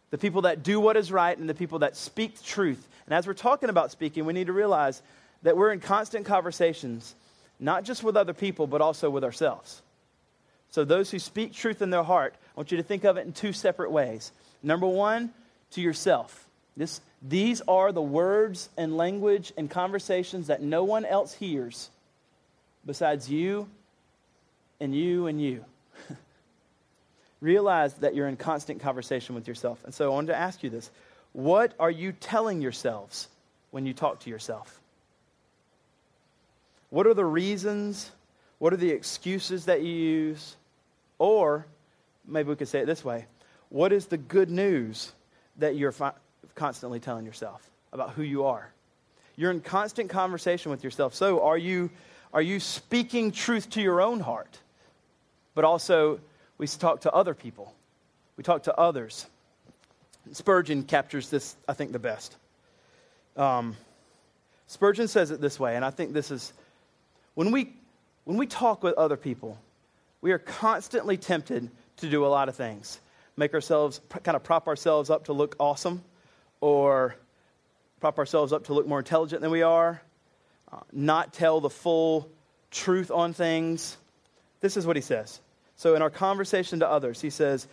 The 0.10 0.18
people 0.18 0.44
that 0.44 0.64
do 0.64 0.80
what 0.80 0.98
is 0.98 1.12
right 1.12 1.38
and 1.38 1.50
the 1.50 1.54
people 1.54 1.80
that 1.80 1.96
speak 1.96 2.42
truth. 2.44 2.88
And 3.06 3.14
as 3.14 3.26
we're 3.26 3.34
talking 3.34 3.70
about 3.70 3.92
speaking, 3.92 4.26
we 4.26 4.34
need 4.34 4.48
to 4.48 4.54
realize 4.54 5.02
that 5.44 5.56
we're 5.56 5.72
in 5.72 5.80
constant 5.80 6.26
conversations 6.26 7.16
not 7.62 7.84
just 7.84 8.04
with 8.04 8.18
other 8.18 8.34
people, 8.34 8.66
but 8.66 8.82
also 8.82 9.10
with 9.10 9.24
ourselves. 9.24 9.82
So, 10.72 10.84
those 10.84 11.12
who 11.12 11.20
speak 11.20 11.54
truth 11.54 11.82
in 11.82 11.92
their 11.92 12.04
heart, 12.04 12.34
I 12.36 12.60
want 12.60 12.72
you 12.72 12.78
to 12.78 12.84
think 12.84 13.04
of 13.04 13.18
it 13.18 13.26
in 13.26 13.34
two 13.34 13.54
separate 13.54 13.92
ways. 13.92 14.32
Number 14.64 14.88
one, 14.88 15.32
to 15.72 15.82
yourself. 15.82 16.48
This, 16.76 17.02
these 17.22 17.62
are 17.68 17.92
the 17.92 18.02
words 18.02 18.70
and 18.78 18.98
language 18.98 19.54
and 19.58 19.70
conversations 19.70 20.48
that 20.48 20.62
no 20.62 20.84
one 20.84 21.06
else 21.06 21.34
hears 21.34 21.90
besides 22.86 23.30
you 23.30 23.70
and 24.80 24.96
you 24.96 25.28
and 25.28 25.42
you. 25.42 25.64
Realize 27.42 27.96
that 27.96 28.16
you're 28.16 28.28
in 28.28 28.38
constant 28.38 28.82
conversation 28.82 29.36
with 29.36 29.48
yourself. 29.48 29.84
And 29.84 29.94
so 29.94 30.06
I 30.06 30.14
wanted 30.14 30.28
to 30.28 30.38
ask 30.38 30.64
you 30.64 30.70
this 30.70 30.90
What 31.34 31.74
are 31.80 31.92
you 31.92 32.12
telling 32.14 32.62
yourselves 32.62 33.28
when 33.72 33.86
you 33.86 33.94
talk 33.94 34.22
to 34.22 34.30
yourself? 34.30 34.80
What 36.90 37.08
are 37.08 37.14
the 37.14 37.26
reasons? 37.26 38.12
What 38.60 38.74
are 38.74 38.78
the 38.78 38.92
excuses 38.92 39.66
that 39.66 39.82
you 39.82 39.92
use? 39.92 40.56
Or 41.18 41.66
maybe 42.28 42.50
we 42.50 42.56
could 42.56 42.68
say 42.68 42.82
it 42.82 42.86
this 42.86 43.04
way 43.04 43.26
What 43.70 43.92
is 43.92 44.06
the 44.06 44.18
good 44.18 44.52
news 44.52 45.12
that 45.58 45.76
you're 45.76 45.92
fi- 45.92 46.14
constantly 46.56 47.00
telling 47.00 47.26
yourself 47.26 47.68
about 47.92 48.12
who 48.12 48.24
you 48.24 48.46
are? 48.46 48.72
You're 49.36 49.52
in 49.52 49.62
constant 49.62 50.10
conversation 50.10 50.70
with 50.70 50.84
yourself. 50.84 51.16
So, 51.16 51.42
are 51.44 51.58
you, 51.58 51.90
are 52.34 52.42
you 52.42 52.60
speaking 52.60 53.32
truth 53.32 53.70
to 53.72 53.82
your 53.82 54.02
own 54.02 54.20
heart? 54.20 54.60
But 55.56 55.64
also, 55.64 56.20
we 56.62 56.67
talk 56.67 57.02
to 57.02 57.12
other 57.12 57.34
people, 57.34 57.74
we 58.38 58.43
talk 58.43 58.63
to 58.63 58.78
others. 58.78 59.26
Spurgeon 60.32 60.84
captures 60.84 61.28
this, 61.32 61.56
I 61.67 61.74
think, 61.74 61.91
the 61.91 61.97
best. 61.97 62.36
Um, 63.36 63.76
Spurgeon 64.67 65.08
says 65.08 65.32
it 65.32 65.41
this 65.41 65.60
way, 65.60 65.76
and 65.76 65.84
I 65.84 65.89
think 65.89 66.13
this 66.13 66.30
is 66.30 66.54
when 67.34 67.52
we, 67.52 67.74
when 68.26 68.38
we 68.38 68.45
talk 68.45 68.84
with 68.84 68.93
other 68.93 69.17
people, 69.17 69.58
we 70.21 70.34
are 70.34 70.38
constantly 70.38 71.17
tempted 71.17 71.67
to 71.97 72.10
do 72.10 72.24
a 72.24 72.30
lot 72.30 72.47
of 72.47 72.56
things. 72.56 73.00
Make 73.36 73.56
ourselves, 73.56 74.00
kind 74.21 74.36
of 74.36 74.43
prop 74.43 74.67
ourselves 74.67 75.10
up 75.10 75.26
to 75.26 75.34
look 75.34 75.56
awesome, 75.60 76.04
or 76.60 77.15
prop 78.02 78.19
ourselves 78.19 78.54
up 78.54 78.65
to 78.65 78.76
look 78.76 78.88
more 78.88 79.00
intelligent 79.00 79.41
than 79.41 79.50
we 79.50 79.63
are, 79.63 80.00
uh, 80.71 80.78
not 80.91 81.34
tell 81.34 81.60
the 81.60 81.71
full 81.71 82.30
truth 82.69 83.10
on 83.10 83.34
things. 83.34 83.97
This 84.60 84.78
is 84.78 84.86
what 84.86 84.95
he 84.95 85.02
says. 85.02 85.41
So, 85.82 85.96
in 85.96 86.04
our 86.04 86.12
conversation 86.12 86.82
to 86.82 86.88
others, 86.88 87.22
he 87.22 87.32
says, 87.32 87.65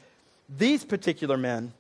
These 0.49 0.83
particular 0.83 1.37
men 1.37 1.75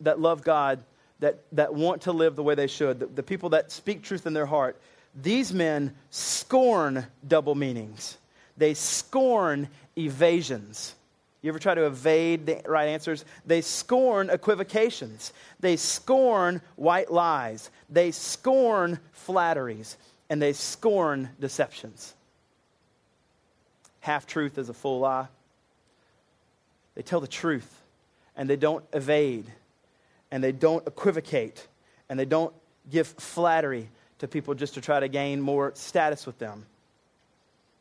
that 0.00 0.18
love 0.18 0.42
God, 0.42 0.82
that, 1.20 1.42
that 1.52 1.74
want 1.74 2.00
to 2.02 2.12
live 2.12 2.36
the 2.36 2.42
way 2.42 2.54
they 2.54 2.68
should, 2.68 3.00
the, 3.00 3.06
the 3.06 3.22
people 3.22 3.50
that 3.50 3.70
speak 3.70 4.02
truth 4.02 4.26
in 4.26 4.32
their 4.32 4.46
heart, 4.46 4.80
these 5.14 5.52
men 5.52 5.94
scorn 6.08 7.06
double 7.28 7.54
meanings, 7.54 8.16
they 8.56 8.72
scorn 8.72 9.68
evasions. 9.94 10.94
You 11.42 11.50
ever 11.50 11.58
try 11.58 11.74
to 11.74 11.84
evade 11.84 12.46
the 12.46 12.62
right 12.64 12.88
answers? 12.88 13.26
They 13.44 13.60
scorn 13.60 14.30
equivocations. 14.30 15.34
They 15.60 15.76
scorn 15.76 16.62
white 16.76 17.12
lies. 17.12 17.70
They 17.90 18.10
scorn 18.10 18.98
flatteries. 19.12 19.98
And 20.30 20.40
they 20.40 20.54
scorn 20.54 21.28
deceptions. 21.38 22.14
Half 24.00 24.26
truth 24.26 24.56
is 24.56 24.70
a 24.70 24.74
full 24.74 25.00
lie. 25.00 25.26
They 26.94 27.02
tell 27.02 27.20
the 27.20 27.26
truth 27.26 27.82
and 28.36 28.48
they 28.48 28.56
don't 28.56 28.84
evade 28.92 29.46
and 30.30 30.42
they 30.42 30.52
don't 30.52 30.86
equivocate 30.86 31.66
and 32.08 32.18
they 32.18 32.24
don't 32.24 32.54
give 32.90 33.06
flattery 33.06 33.88
to 34.18 34.28
people 34.28 34.54
just 34.54 34.74
to 34.74 34.80
try 34.80 35.00
to 35.00 35.08
gain 35.08 35.40
more 35.40 35.72
status 35.74 36.26
with 36.26 36.38
them. 36.38 36.66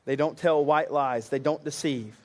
They 0.05 0.15
don't 0.15 0.37
tell 0.37 0.63
white 0.63 0.91
lies, 0.91 1.29
they 1.29 1.39
don't 1.39 1.63
deceive. 1.63 2.15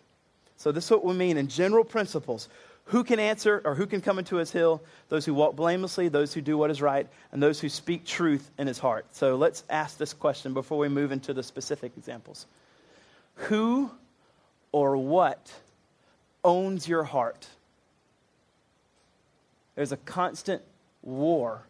So, 0.57 0.73
this 0.73 0.87
is 0.87 0.91
what 0.91 1.05
we 1.05 1.15
mean 1.15 1.37
in 1.37 1.49
general 1.49 1.85
principles. 1.85 2.49
Who 2.87 3.05
can 3.05 3.21
answer 3.21 3.61
or 3.65 3.75
who 3.75 3.87
can 3.87 4.01
come 4.01 4.19
into 4.19 4.37
his 4.37 4.51
hill? 4.51 4.83
Those 5.09 5.25
who 5.25 5.35
walk 5.35 5.55
blamelessly, 5.55 6.09
those 6.09 6.33
who 6.33 6.41
do 6.41 6.57
what 6.59 6.71
is 6.71 6.83
right, 6.83 7.07
and 7.31 7.41
those 7.41 7.61
who 7.61 7.69
speak 7.69 8.05
truth 8.05 8.51
in 8.59 8.67
his 8.67 8.79
heart. 8.79 9.07
So, 9.13 9.37
let's 9.37 9.63
ask 9.71 9.99
this 9.99 10.13
question 10.13 10.55
before 10.55 10.79
we 10.79 10.89
move 10.89 11.13
into 11.13 11.33
the 11.33 11.43
specific 11.43 11.93
examples. 11.97 12.47
Who 13.37 13.91
or 14.73 14.97
what 14.97 15.53
owns 16.45 16.89
your 16.89 17.05
heart? 17.05 17.47
There's 19.75 19.93
a 19.93 19.97
constant 19.97 20.63
war 21.03 21.63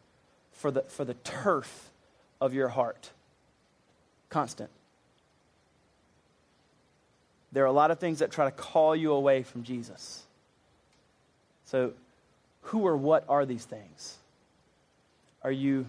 for 0.52 0.70
the, 0.70 0.82
for 0.82 1.04
the 1.04 1.14
turf 1.14 1.90
of 2.40 2.54
your 2.54 2.68
heart. 2.68 3.10
Constant. 4.30 4.70
There 7.52 7.64
are 7.64 7.66
a 7.68 7.72
lot 7.72 7.90
of 7.90 7.98
things 7.98 8.18
that 8.18 8.30
try 8.30 8.44
to 8.44 8.50
call 8.50 8.94
you 8.94 9.12
away 9.12 9.42
from 9.42 9.62
Jesus. 9.62 10.22
So, 11.66 11.92
who 12.62 12.86
or 12.86 12.96
what 12.96 13.24
are 13.28 13.46
these 13.46 13.64
things? 13.64 14.16
Are 15.42 15.52
you 15.52 15.86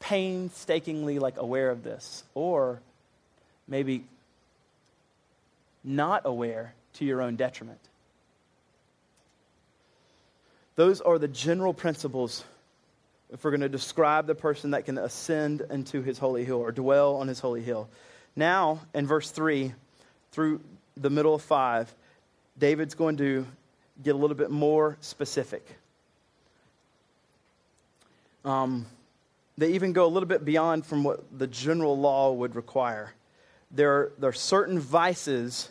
painstakingly 0.00 1.18
like 1.18 1.36
aware 1.36 1.70
of 1.70 1.82
this 1.84 2.24
or 2.34 2.80
maybe 3.68 4.04
not 5.84 6.22
aware 6.24 6.74
to 6.94 7.04
your 7.04 7.22
own 7.22 7.36
detriment? 7.36 7.80
Those 10.76 11.00
are 11.00 11.18
the 11.18 11.28
general 11.28 11.72
principles 11.72 12.44
if 13.32 13.42
we're 13.42 13.50
going 13.50 13.62
to 13.62 13.68
describe 13.68 14.26
the 14.26 14.34
person 14.34 14.70
that 14.70 14.84
can 14.84 14.98
ascend 14.98 15.62
into 15.70 16.02
his 16.02 16.18
holy 16.18 16.44
hill 16.44 16.58
or 16.58 16.70
dwell 16.70 17.16
on 17.16 17.28
his 17.28 17.40
holy 17.40 17.62
hill. 17.62 17.88
Now, 18.36 18.80
in 18.94 19.06
verse 19.06 19.30
3 19.30 19.72
through 20.32 20.60
the 20.96 21.10
middle 21.10 21.34
of 21.34 21.42
5, 21.42 21.92
David's 22.58 22.94
going 22.94 23.16
to 23.16 23.46
get 24.04 24.14
a 24.14 24.18
little 24.18 24.36
bit 24.36 24.50
more 24.50 24.96
specific. 25.00 25.66
Um, 28.44 28.86
they 29.58 29.72
even 29.72 29.92
go 29.92 30.04
a 30.04 30.08
little 30.08 30.28
bit 30.28 30.44
beyond 30.44 30.86
from 30.86 31.02
what 31.02 31.24
the 31.36 31.46
general 31.46 31.98
law 31.98 32.32
would 32.32 32.54
require. 32.54 33.12
there, 33.70 34.10
there 34.18 34.28
are 34.28 34.34
certain 34.34 34.78
vices, 34.78 35.70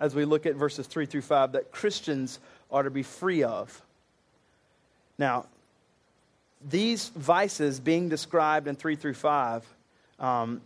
as 0.00 0.14
we 0.14 0.24
look 0.24 0.46
at 0.46 0.54
verses 0.56 0.86
3 0.86 1.06
through 1.06 1.22
5, 1.22 1.52
that 1.52 1.70
Christians 1.70 2.40
are 2.70 2.82
to 2.82 2.90
be 2.90 3.02
free 3.02 3.42
of. 3.42 3.82
Now, 5.18 5.46
these 6.66 7.08
vices 7.08 7.80
being 7.80 8.08
described 8.08 8.68
in 8.68 8.76
3 8.76 8.96
through 8.96 9.14
5, 9.14 9.64
um, 10.18 10.60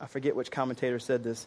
I 0.00 0.06
forget 0.06 0.34
which 0.34 0.50
commentator 0.50 0.98
said 0.98 1.22
this. 1.22 1.46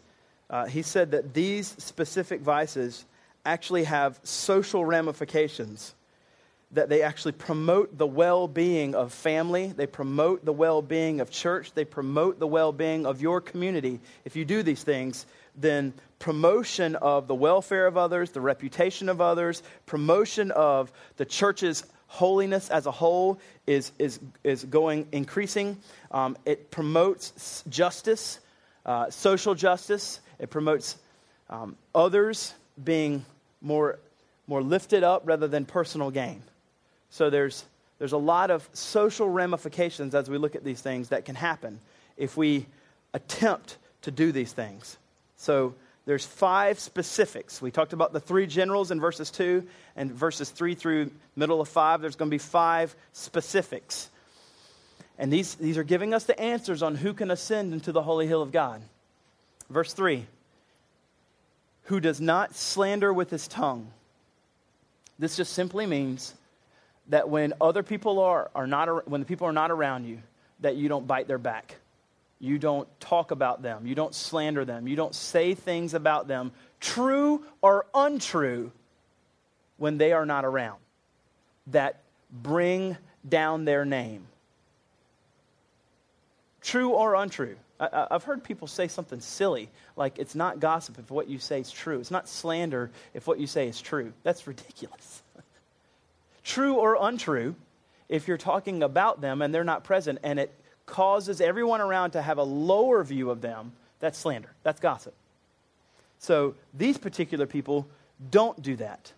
Uh, 0.49 0.65
he 0.65 0.81
said 0.81 1.12
that 1.12 1.34
these 1.34 1.67
specific 1.79 2.41
vices 2.41 3.05
actually 3.45 3.84
have 3.84 4.19
social 4.23 4.86
ramifications, 4.86 5.93
that 6.71 6.89
they 6.89 7.01
actually 7.01 7.31
promote 7.31 7.97
the 7.97 8.08
well 8.08 8.47
being 8.47 8.95
of 8.95 9.13
family, 9.13 9.67
they 9.67 9.88
promote 9.88 10.45
the 10.45 10.53
well 10.53 10.81
being 10.81 11.19
of 11.19 11.29
church, 11.29 11.73
they 11.73 11.86
promote 11.86 12.39
the 12.39 12.47
well 12.47 12.71
being 12.71 13.05
of 13.05 13.21
your 13.21 13.41
community. 13.41 13.99
If 14.23 14.36
you 14.36 14.45
do 14.45 14.63
these 14.63 14.84
things, 14.84 15.25
then 15.55 15.93
promotion 16.19 16.95
of 16.95 17.27
the 17.27 17.36
welfare 17.36 17.88
of 17.88 17.97
others, 17.97 18.31
the 18.31 18.41
reputation 18.41 19.10
of 19.10 19.21
others, 19.21 19.63
promotion 19.86 20.51
of 20.51 20.91
the 21.17 21.25
church's 21.25 21.84
holiness 22.15 22.69
as 22.69 22.86
a 22.86 22.91
whole 22.91 23.38
is, 23.67 23.91
is, 23.99 24.19
is 24.43 24.63
going 24.63 25.08
increasing. 25.12 25.78
Um, 26.12 26.38
it 26.45 26.71
promotes 26.71 27.63
justice, 27.69 28.39
uh, 28.86 29.10
social 29.10 29.54
justice. 29.54 30.21
It 30.39 30.49
promotes 30.49 30.97
um, 31.49 31.75
others 31.93 32.54
being 32.82 33.25
more, 33.62 33.99
more 34.47 34.63
lifted 34.63 35.04
up 35.04 35.23
rather 35.25 35.47
than 35.47 35.65
personal 35.65 36.10
gain. 36.10 36.41
So 37.10 37.30
there's, 37.30 37.65
there's 37.99 38.13
a 38.13 38.17
lot 38.17 38.49
of 38.49 38.67
social 38.73 39.30
ramifications 39.30 40.15
as 40.15 40.30
we 40.30 40.38
look 40.38 40.56
at 40.56 40.63
these 40.63 40.82
things 40.82 41.10
that 41.10 41.25
can 41.25 41.36
happen 41.36 41.80
if 42.17 42.38
we 42.38 42.65
attempt 43.13 43.78
to 44.04 44.12
do 44.12 44.32
these 44.32 44.54
things. 44.54 44.97
So 45.38 45.75
there's 46.06 46.26
five 46.26 46.80
specifics. 46.80 47.62
We 47.62 47.72
talked 47.72 47.94
about 47.94 48.13
the 48.13 48.20
three 48.20 48.46
generals 48.46 48.91
in 48.91 49.00
verses 49.00 49.32
2 49.32 49.65
and 49.96 50.12
verses 50.12 50.50
3 50.52 50.76
through 50.76 51.12
middle 51.36 51.62
of 51.62 51.68
5. 51.68 52.02
There's 52.02 52.15
going 52.15 52.30
to 52.30 52.34
be 52.34 52.39
five 52.39 52.96
specifics. 53.12 54.10
And 55.18 55.34
these, 55.34 55.56
these 55.56 55.78
are 55.78 55.84
giving 55.84 56.13
us 56.13 56.26
the 56.26 56.39
answers 56.39 56.84
on 56.84 56.96
who 56.96 57.13
can 57.13 57.32
ascend 57.32 57.74
into 57.74 57.91
the 57.91 58.04
holy 58.04 58.28
hill 58.28 58.44
of 58.44 58.52
God. 58.52 58.82
Verse 59.70 59.94
3 59.94 60.28
Who 61.86 62.00
does 62.00 62.22
not 62.22 62.56
slander 62.56 63.12
with 63.12 63.32
his 63.32 63.48
tongue. 63.48 63.88
This 65.18 65.36
just 65.36 65.54
simply 65.54 65.88
means 65.88 66.36
that 67.08 67.30
when 67.30 67.54
other 67.60 67.82
people 67.82 68.20
are, 68.20 68.52
are 68.54 68.68
not, 68.68 69.10
when 69.10 69.22
the 69.22 69.26
people 69.26 69.48
are 69.48 69.54
not 69.54 69.72
around 69.72 70.06
you, 70.06 70.20
that 70.60 70.76
you 70.76 70.88
don't 70.88 71.08
bite 71.08 71.28
their 71.28 71.38
back 71.38 71.78
you 72.39 72.58
don't 72.58 72.88
talk 73.00 73.32
about 73.32 73.62
them. 73.62 73.88
You 73.88 73.95
don't 73.95 74.13
slander 74.13 74.65
them. 74.65 74.88
You 74.88 74.95
don't 74.95 75.15
say 75.15 75.54
things 75.54 75.93
about 75.93 76.28
them, 76.28 76.52
true 76.80 77.43
or 77.62 77.86
untrue, 77.93 78.71
when 79.78 79.98
they 79.98 80.13
are 80.13 80.26
not 80.26 80.45
around, 80.45 80.80
that 81.67 82.02
bring 82.32 82.98
down 83.28 83.65
their 83.65 83.86
name. 83.86 84.26
True 86.62 86.89
or 86.89 87.15
untrue. 87.15 87.58
I, 87.80 88.08
have 88.12 88.24
heard 88.24 88.43
people 88.43 88.67
say 88.67 88.88
something 88.88 89.19
silly, 89.19 89.69
like 89.98 90.17
it's 90.17 90.34
not 90.34 90.60
gossip 90.60 90.98
if 90.98 91.12
what 91.12 91.28
you 91.28 91.39
say 91.39 91.60
is 91.60 91.69
true. 91.69 92.00
It's 92.00 92.12
not 92.12 92.30
slander 92.30 92.89
if 93.13 93.28
what 93.28 93.39
you 93.39 93.48
say 93.48 93.67
is 93.67 93.82
true. 93.82 94.13
That's 94.24 94.48
ridiculous. 94.48 95.21
true 96.43 96.76
or 96.76 96.98
untrue, 97.02 97.56
if 98.08 98.28
you're 98.28 98.38
talking 98.38 98.82
about 98.82 99.19
them 99.19 99.41
and 99.41 99.54
they're 99.54 99.65
not 99.65 99.84
present 99.84 100.19
and 100.24 100.39
it 100.39 100.54
causes 100.86 101.41
everyone 101.41 101.82
around 101.82 102.12
to 102.12 102.21
have 102.21 102.38
a 102.38 102.43
lower 102.43 103.04
view 103.04 103.30
of 103.32 103.41
them, 103.41 103.74
that's 104.00 104.17
slander. 104.17 104.50
That's 104.63 104.80
gossip. 104.80 105.13
So 106.19 106.56
these 106.74 106.98
particular 106.98 107.45
people 107.45 107.88
don't 108.32 108.62
do 108.62 108.76
that. 108.78 109.12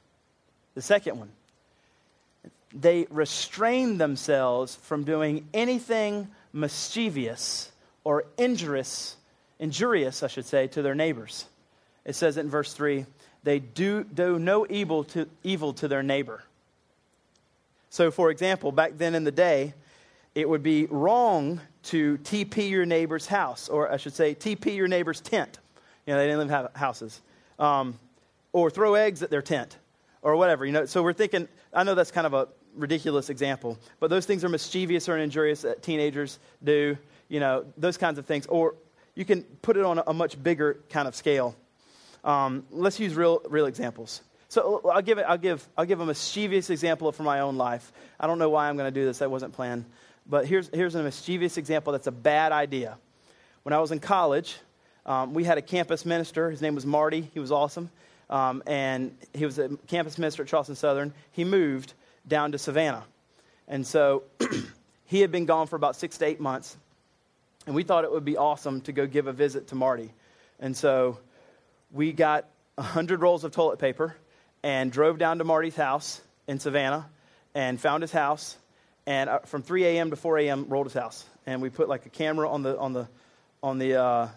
The 0.75 0.81
second 0.81 1.19
one, 1.19 1.29
they 2.73 3.07
restrain 3.09 3.97
themselves 3.97 4.75
from 4.75 5.03
doing 5.03 5.47
anything 5.53 6.27
mischievous 6.53 7.71
or 8.03 8.25
injurious, 8.37 9.15
injurious, 9.59 10.23
I 10.23 10.27
should 10.27 10.45
say, 10.45 10.67
to 10.67 10.81
their 10.81 10.95
neighbors. 10.95 11.45
It 12.05 12.15
says 12.15 12.37
in 12.37 12.49
verse 12.49 12.73
3 12.73 13.05
they 13.43 13.59
do, 13.59 14.03
do 14.03 14.37
no 14.39 14.65
evil 14.69 15.05
to, 15.05 15.27
evil 15.43 15.73
to 15.73 15.87
their 15.87 16.03
neighbor. 16.03 16.43
So, 17.89 18.11
for 18.11 18.29
example, 18.29 18.71
back 18.71 18.97
then 18.97 19.15
in 19.15 19.23
the 19.23 19.31
day, 19.31 19.73
it 20.37 20.47
would 20.47 20.61
be 20.61 20.85
wrong 20.85 21.59
to 21.81 22.19
TP 22.19 22.69
your 22.69 22.85
neighbor's 22.85 23.25
house, 23.25 23.69
or 23.69 23.91
I 23.91 23.97
should 23.97 24.13
say, 24.13 24.35
TP 24.35 24.75
your 24.75 24.87
neighbor's 24.87 25.19
tent. 25.19 25.57
You 26.05 26.13
know, 26.13 26.19
they 26.19 26.27
didn't 26.27 26.47
live 26.47 26.75
houses. 26.75 27.19
Um, 27.57 27.97
or 28.53 28.69
throw 28.69 28.93
eggs 28.93 29.23
at 29.23 29.31
their 29.31 29.41
tent, 29.41 29.75
or 30.21 30.35
whatever. 30.35 30.63
You 30.63 30.73
know, 30.73 30.85
so 30.85 31.01
we're 31.01 31.13
thinking, 31.13 31.47
I 31.73 31.83
know 31.83 31.95
that's 31.95 32.11
kind 32.11 32.27
of 32.27 32.35
a 32.35 32.49
ridiculous 32.75 33.31
example, 33.31 33.79
but 33.99 34.11
those 34.11 34.27
things 34.27 34.45
are 34.45 34.49
mischievous 34.49 35.09
or 35.09 35.17
injurious 35.17 35.63
that 35.63 35.81
teenagers 35.81 36.37
do, 36.63 36.99
you 37.29 37.39
know, 37.39 37.65
those 37.75 37.97
kinds 37.97 38.19
of 38.19 38.27
things. 38.27 38.45
Or 38.45 38.75
you 39.15 39.25
can 39.25 39.41
put 39.41 39.75
it 39.75 39.85
on 39.85 39.97
a, 39.97 40.03
a 40.05 40.13
much 40.13 40.41
bigger 40.41 40.77
kind 40.91 41.07
of 41.07 41.15
scale. 41.15 41.55
Um, 42.23 42.63
let's 42.69 42.99
use 42.99 43.15
real, 43.15 43.41
real 43.49 43.65
examples. 43.65 44.21
So 44.49 44.81
I'll 44.87 45.01
give, 45.01 45.17
it, 45.17 45.25
I'll, 45.27 45.39
give, 45.39 45.67
I'll 45.75 45.85
give 45.85 45.99
a 45.99 46.05
mischievous 46.05 46.69
example 46.69 47.11
from 47.11 47.25
my 47.25 47.39
own 47.39 47.57
life. 47.57 47.91
I 48.19 48.27
don't 48.27 48.37
know 48.37 48.49
why 48.49 48.69
I'm 48.69 48.77
going 48.77 48.91
to 48.91 48.97
do 48.97 49.03
this. 49.03 49.17
That 49.17 49.31
wasn't 49.31 49.53
planned. 49.53 49.85
But 50.29 50.45
here's, 50.45 50.69
here's 50.73 50.95
a 50.95 51.03
mischievous 51.03 51.57
example 51.57 51.93
that's 51.93 52.07
a 52.07 52.11
bad 52.11 52.51
idea. 52.51 52.97
When 53.63 53.73
I 53.73 53.79
was 53.79 53.91
in 53.91 53.99
college, 53.99 54.57
um, 55.05 55.33
we 55.33 55.43
had 55.43 55.57
a 55.57 55.61
campus 55.61 56.05
minister. 56.05 56.51
His 56.51 56.61
name 56.61 56.75
was 56.75 56.85
Marty. 56.85 57.29
He 57.33 57.39
was 57.39 57.51
awesome. 57.51 57.89
Um, 58.29 58.61
and 58.67 59.15
he 59.33 59.45
was 59.45 59.57
a 59.57 59.69
campus 59.87 60.17
minister 60.17 60.43
at 60.43 60.49
Charleston 60.49 60.75
Southern. 60.75 61.13
He 61.31 61.45
moved 61.45 61.93
down 62.27 62.51
to 62.51 62.57
Savannah. 62.57 63.05
And 63.69 63.87
so 63.87 64.23
he 65.05 65.21
had 65.21 65.31
been 65.31 65.45
gone 65.45 65.67
for 65.67 65.77
about 65.77 65.95
six 65.95 66.17
to 66.17 66.25
eight 66.25 66.41
months. 66.41 66.75
And 67.65 67.75
we 67.75 67.83
thought 67.83 68.03
it 68.03 68.11
would 68.11 68.25
be 68.25 68.37
awesome 68.37 68.81
to 68.81 68.91
go 68.91 69.07
give 69.07 69.27
a 69.27 69.33
visit 69.33 69.67
to 69.67 69.75
Marty. 69.75 70.13
And 70.59 70.75
so 70.75 71.19
we 71.91 72.11
got 72.11 72.47
100 72.75 73.21
rolls 73.21 73.43
of 73.43 73.51
toilet 73.51 73.79
paper 73.79 74.15
and 74.63 74.91
drove 74.91 75.17
down 75.17 75.37
to 75.37 75.43
Marty's 75.45 75.75
house 75.75 76.21
in 76.47 76.59
Savannah 76.59 77.09
and 77.55 77.79
found 77.79 78.03
his 78.03 78.11
house 78.11 78.57
and 79.07 79.29
uh, 79.29 79.39
from 79.39 79.63
3 79.63 79.85
a.m. 79.85 80.11
to 80.11 80.15
4 80.15 80.37
a.m. 80.39 80.65
rolled 80.69 80.85
his 80.85 80.93
house, 80.93 81.25
and 81.47 81.61
we 81.61 81.69
put 81.69 81.89
like 81.89 82.05
a 82.05 82.09
camera 82.09 82.47
on 82.47 82.61
the 82.61 82.77
on 82.77 82.93
the 82.93 83.07
on 83.63 83.79
the 83.79 83.95
uh, 83.95 84.27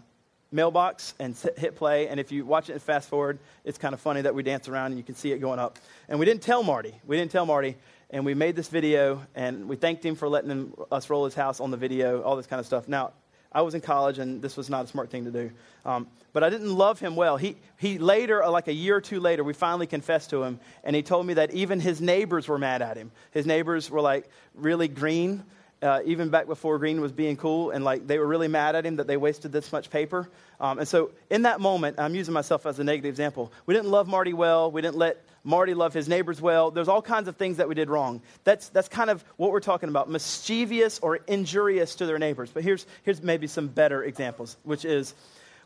mailbox 0.53 1.15
and 1.19 1.37
hit 1.59 1.77
play. 1.77 2.09
And 2.09 2.19
if 2.19 2.33
you 2.33 2.47
watch 2.47 2.71
it 2.71 2.73
and 2.73 2.83
fast 2.83 3.09
forward, 3.09 3.39
it's 3.65 3.79
kind 3.79 3.93
of 3.93 4.01
funny 4.01 4.23
that 4.23 4.35
we 4.35 4.43
dance 4.43 4.69
around 4.69 4.93
and 4.93 4.97
you 4.97 5.05
can 5.05 5.15
see 5.15 5.33
it 5.33 5.39
going 5.39 5.59
up. 5.59 5.79
And 6.09 6.19
we 6.19 6.25
didn't 6.25 6.43
tell 6.43 6.63
Marty. 6.63 6.95
We 7.07 7.17
didn't 7.17 7.33
tell 7.33 7.47
Marty. 7.47 7.77
And 8.13 8.25
we 8.25 8.35
made 8.35 8.57
this 8.57 8.67
video, 8.67 9.25
and 9.37 9.69
we 9.69 9.77
thanked 9.77 10.05
him 10.05 10.17
for 10.17 10.29
letting 10.29 10.51
him, 10.51 10.75
us 10.91 11.09
roll 11.09 11.27
his 11.27 11.35
house 11.35 11.61
on 11.61 11.71
the 11.71 11.77
video, 11.77 12.23
all 12.23 12.35
this 12.35 12.49
kind 12.49 12.59
of 12.59 12.67
stuff. 12.67 12.89
Now, 12.89 13.13
I 13.53 13.63
was 13.63 13.75
in 13.75 13.81
college, 13.81 14.19
and 14.19 14.41
this 14.41 14.57
was 14.57 14.71
not 14.71 14.85
a 14.85 14.89
smart 14.89 15.11
thing 15.11 15.25
to 15.25 15.31
do. 15.31 15.51
Um, 15.85 16.07
but 16.33 16.45
I 16.45 16.51
didn't 16.51 16.73
love 16.73 17.01
him 17.01 17.17
well. 17.17 17.37
He, 17.37 17.57
he 17.79 17.99
later, 17.99 18.43
uh, 18.43 18.51
like 18.51 18.69
a 18.69 18.73
year 18.73 18.97
or 18.97 19.01
two 19.01 19.19
later, 19.19 19.43
we 19.43 19.53
finally 19.53 19.87
confessed 19.87 20.31
to 20.31 20.43
him, 20.45 20.61
and 20.85 20.95
he 20.95 21.03
told 21.03 21.27
me 21.27 21.35
that 21.35 21.53
even 21.53 21.81
his 21.81 22.01
neighbors 22.01 22.47
were 22.47 22.59
mad 22.59 22.83
at 22.83 22.97
him. 22.97 23.11
His 23.33 23.47
neighbors 23.47 23.91
were 23.91 24.01
like 24.01 24.29
really 24.55 24.87
green, 24.87 25.45
uh, 25.83 26.01
even 26.05 26.29
back 26.29 26.47
before 26.47 26.79
green 26.79 27.01
was 27.01 27.12
being 27.12 27.37
cool, 27.37 27.71
and 27.71 27.85
like 27.85 28.07
they 28.07 28.19
were 28.19 28.27
really 28.27 28.49
mad 28.49 28.77
at 28.77 28.85
him 28.85 28.97
that 28.97 29.07
they 29.07 29.16
wasted 29.16 29.51
this 29.53 29.73
much 29.73 29.90
paper. 29.90 30.29
Um, 30.61 30.79
and 30.79 30.87
so 30.87 31.12
in 31.31 31.43
that 31.43 31.61
moment, 31.61 31.99
I'm 31.99 32.14
using 32.14 32.35
myself 32.35 32.66
as 32.66 32.79
a 32.79 32.85
negative 32.85 33.09
example. 33.09 33.53
We 33.66 33.75
didn't 33.75 33.90
love 33.90 34.07
Marty 34.07 34.33
well. 34.35 34.71
We 34.71 34.83
didn't 34.83 34.97
let 34.97 35.25
Marty 35.43 35.73
love 35.73 35.95
his 35.95 36.07
neighbors 36.07 36.40
well. 36.40 36.71
There's 36.71 36.88
all 36.88 37.01
kinds 37.01 37.29
of 37.29 37.37
things 37.37 37.57
that 37.57 37.69
we 37.69 37.75
did 37.75 37.88
wrong. 37.88 38.21
That's, 38.45 38.69
that's 38.69 38.88
kind 38.88 39.09
of 39.09 39.25
what 39.37 39.53
we're 39.53 39.61
talking 39.61 39.88
about 39.88 40.11
mischievous 40.11 40.99
or 40.99 41.16
injurious 41.16 41.95
to 41.97 42.07
their 42.07 42.19
neighbors. 42.19 42.51
But 42.53 42.62
here's, 42.62 42.87
here's 43.03 43.23
maybe 43.23 43.47
some 43.47 43.69
better 43.69 44.05
examples, 44.05 44.59
which 44.64 44.85
is 44.85 45.14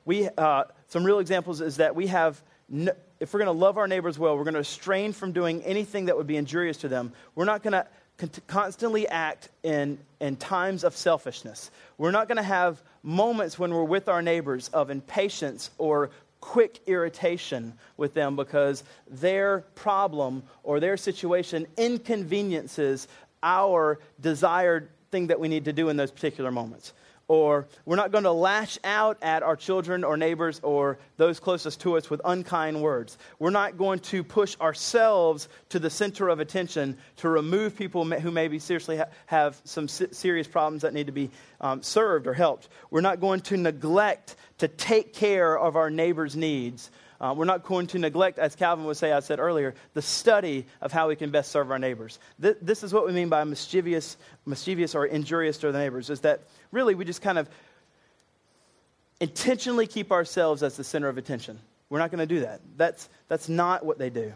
we, 0.05 0.29
uh, 0.39 0.65
some 0.89 1.03
real 1.03 1.19
examples 1.19 1.61
is 1.61 1.79
that 1.79 1.97
we 1.97 2.07
have, 2.07 2.41
no, 2.69 2.93
if 3.19 3.33
we're 3.33 3.41
going 3.41 3.55
to 3.55 3.59
love 3.59 3.79
our 3.79 3.89
neighbors 3.89 4.19
well, 4.19 4.37
we're 4.37 4.45
going 4.45 4.55
to 4.55 4.61
restrain 4.61 5.13
from 5.13 5.33
doing 5.33 5.63
anything 5.65 6.07
that 6.07 6.17
would 6.17 6.27
be 6.27 6.37
injurious 6.37 6.79
to 6.79 6.89
them. 6.89 7.13
We're 7.35 7.47
not 7.47 7.63
going 7.63 7.73
to 7.73 7.87
constantly 8.47 9.09
act 9.09 9.49
in, 9.63 9.99
in 10.21 10.37
times 10.37 10.85
of 10.85 10.97
selfishness. 10.97 11.71
We're 11.99 12.11
not 12.11 12.29
going 12.29 12.37
to 12.37 12.43
have 12.43 12.83
moments 13.03 13.59
when 13.59 13.73
we're 13.73 13.85
with 13.85 14.09
our 14.09 14.23
neighbors 14.23 14.69
of 14.69 14.91
impatience 14.91 15.71
or 15.79 16.11
quick 16.41 16.81
irritation 16.87 17.73
with 17.97 18.15
them 18.15 18.37
because 18.37 18.85
their 19.09 19.61
problem 19.75 20.43
or 20.63 20.79
their 20.79 20.97
situation 20.97 21.67
inconveniences 21.77 23.09
our 23.43 23.99
desired 24.21 24.89
thing 25.11 25.27
that 25.29 25.41
we 25.41 25.49
need 25.49 25.65
to 25.65 25.73
do 25.73 25.89
in 25.89 25.97
those 25.97 26.11
particular 26.11 26.51
moments. 26.51 26.93
Or 27.29 27.67
we're 27.85 27.97
not 27.97 28.13
going 28.13 28.25
to 28.25 28.33
lash 28.33 28.79
out 28.85 29.19
at 29.23 29.43
our 29.43 29.57
children 29.57 30.05
or 30.05 30.17
neighbors 30.17 30.61
or 30.63 30.99
those 31.17 31.41
closest 31.41 31.81
to 31.81 31.97
us 31.97 32.11
with 32.11 32.21
unkind 32.25 32.83
words. 32.83 33.17
We're 33.39 33.51
not 33.51 33.79
going 33.79 34.01
to 34.01 34.23
push 34.23 34.57
ourselves 34.61 35.49
to 35.71 35.79
the 35.79 35.91
center 35.91 36.29
of 36.29 36.41
attention 36.41 36.99
to 37.17 37.29
remove 37.29 37.77
people 37.77 38.05
who 38.05 38.31
maybe 38.31 38.59
seriously 38.59 38.99
ha- 38.99 39.07
have 39.27 39.61
some 39.65 39.89
serious 39.89 40.47
problems 40.47 40.83
that 40.83 40.93
need 40.93 41.07
to 41.07 41.13
be 41.13 41.31
um, 41.61 41.83
served 41.83 42.27
or 42.27 42.35
helped. 42.35 42.69
We're 42.91 43.01
not 43.01 43.21
going 43.21 43.41
to 43.43 43.57
neglect 43.57 44.37
to 44.59 44.69
take 44.69 45.15
care 45.15 45.59
of 45.59 45.77
our 45.77 45.91
neighbor's 45.91 46.37
needs. 46.37 46.91
Uh, 47.25 47.33
we're 47.33 47.47
not 47.47 47.63
going 47.63 47.87
to 47.87 47.99
neglect, 47.99 48.39
as 48.39 48.55
Calvin 48.55 48.85
would 48.85 48.99
say, 48.99 49.11
I 49.11 49.21
said 49.21 49.41
earlier, 49.41 49.75
the 49.95 50.03
study 50.03 50.67
of 50.83 50.93
how 50.93 51.09
we 51.09 51.17
can 51.17 51.31
best 51.31 51.51
serve 51.51 51.71
our 51.71 51.79
neighbors. 51.79 52.19
Th- 52.43 52.59
this 52.61 52.83
is 52.83 52.93
what 52.93 53.07
we 53.07 53.13
mean 53.13 53.31
by 53.31 53.43
mischievous, 53.45 54.19
mischievous 54.45 54.95
or 54.95 55.07
injurious 55.07 55.57
to 55.59 55.73
the 55.73 55.79
neighbors, 55.79 56.11
is 56.11 56.21
that 56.21 56.43
really 56.71 56.95
we 56.95 57.03
just 57.07 57.23
kind 57.23 57.39
of 57.39 57.49
intentionally 59.21 59.87
keep 59.87 60.13
ourselves 60.13 60.63
as 60.63 60.77
the 60.77 60.85
center 60.85 61.09
of 61.09 61.17
attention. 61.17 61.59
We're 61.89 62.01
not 62.01 62.11
going 62.11 62.19
to 62.19 62.27
do 62.27 62.41
that. 62.41 62.61
That's, 62.77 63.09
that's 63.29 63.49
not 63.49 63.87
what 63.87 63.97
they 63.97 64.11
do. 64.11 64.35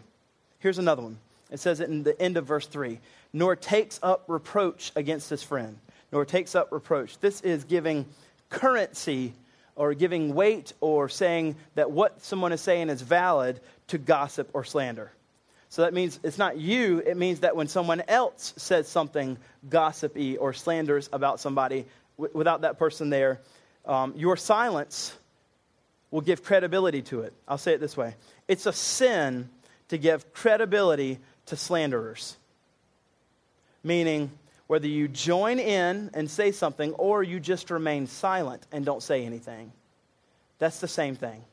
Here's 0.57 0.79
another 0.79 1.03
one. 1.03 1.19
It 1.51 1.59
says 1.59 1.81
it 1.81 1.89
in 1.89 2.01
the 2.01 2.19
end 2.19 2.37
of 2.37 2.47
verse 2.47 2.65
3 2.65 2.99
nor 3.33 3.55
takes 3.55 3.99
up 4.01 4.23
reproach 4.27 4.91
against 4.95 5.29
his 5.29 5.43
friend, 5.43 5.77
nor 6.11 6.25
takes 6.25 6.55
up 6.55 6.71
reproach. 6.71 7.19
This 7.19 7.41
is 7.41 7.65
giving 7.65 8.07
currency 8.49 9.35
or 9.79 9.93
giving 9.93 10.35
weight 10.35 10.73
or 10.81 11.07
saying 11.07 11.55
that 11.75 11.89
what 11.89 12.21
someone 12.21 12.51
is 12.51 12.59
saying 12.59 12.89
is 12.89 13.01
valid 13.01 13.61
to 13.87 13.97
gossip 13.97 14.49
or 14.53 14.65
slander. 14.65 15.09
So 15.69 15.83
that 15.83 15.93
means 15.93 16.19
it's 16.21 16.37
not 16.37 16.57
you, 16.57 17.01
it 17.05 17.15
means 17.15 17.39
that 17.39 17.55
when 17.55 17.69
someone 17.69 18.03
else 18.09 18.53
says 18.57 18.89
something 18.89 19.37
gossipy 19.69 20.35
or 20.35 20.51
slanders 20.51 21.09
about 21.13 21.39
somebody 21.39 21.85
w- 22.17 22.37
without 22.37 22.61
that 22.61 22.77
person 22.77 23.09
there, 23.09 23.39
um, 23.85 24.13
your 24.17 24.35
silence 24.35 25.17
will 26.11 26.21
give 26.21 26.43
credibility 26.43 27.01
to 27.03 27.21
it. 27.21 27.33
I'll 27.47 27.57
say 27.57 27.73
it 27.73 27.79
this 27.79 27.95
way 27.95 28.15
it's 28.49 28.65
a 28.65 28.73
sin 28.73 29.49
to 29.87 29.97
give 29.97 30.33
credibility 30.33 31.19
to 31.45 31.55
slanderers. 31.55 32.35
Meaning, 33.81 34.29
whether 34.69 34.85
you 34.85 35.07
join 35.07 35.57
in 35.57 36.11
and 36.13 36.29
say 36.29 36.51
something 36.51 36.93
or 36.93 37.23
you 37.23 37.39
just 37.39 37.71
remain 37.71 38.05
silent 38.05 38.67
and 38.71 38.85
don't 38.85 39.01
say 39.01 39.25
anything. 39.25 39.71
That's 40.59 40.79
the 40.79 40.87
same 40.87 41.15
thing. 41.15 41.43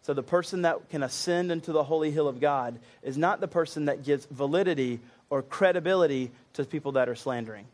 So, 0.00 0.14
the 0.14 0.22
person 0.22 0.62
that 0.62 0.88
can 0.88 1.02
ascend 1.02 1.52
into 1.52 1.72
the 1.72 1.84
holy 1.84 2.10
hill 2.10 2.26
of 2.26 2.40
God 2.40 2.78
is 3.02 3.18
not 3.18 3.42
the 3.42 3.48
person 3.48 3.84
that 3.84 4.02
gives 4.02 4.24
validity 4.30 4.98
or 5.28 5.42
credibility 5.42 6.30
to 6.54 6.64
people 6.64 6.92
that 6.92 7.06
are 7.06 7.14
slandering. 7.14 7.66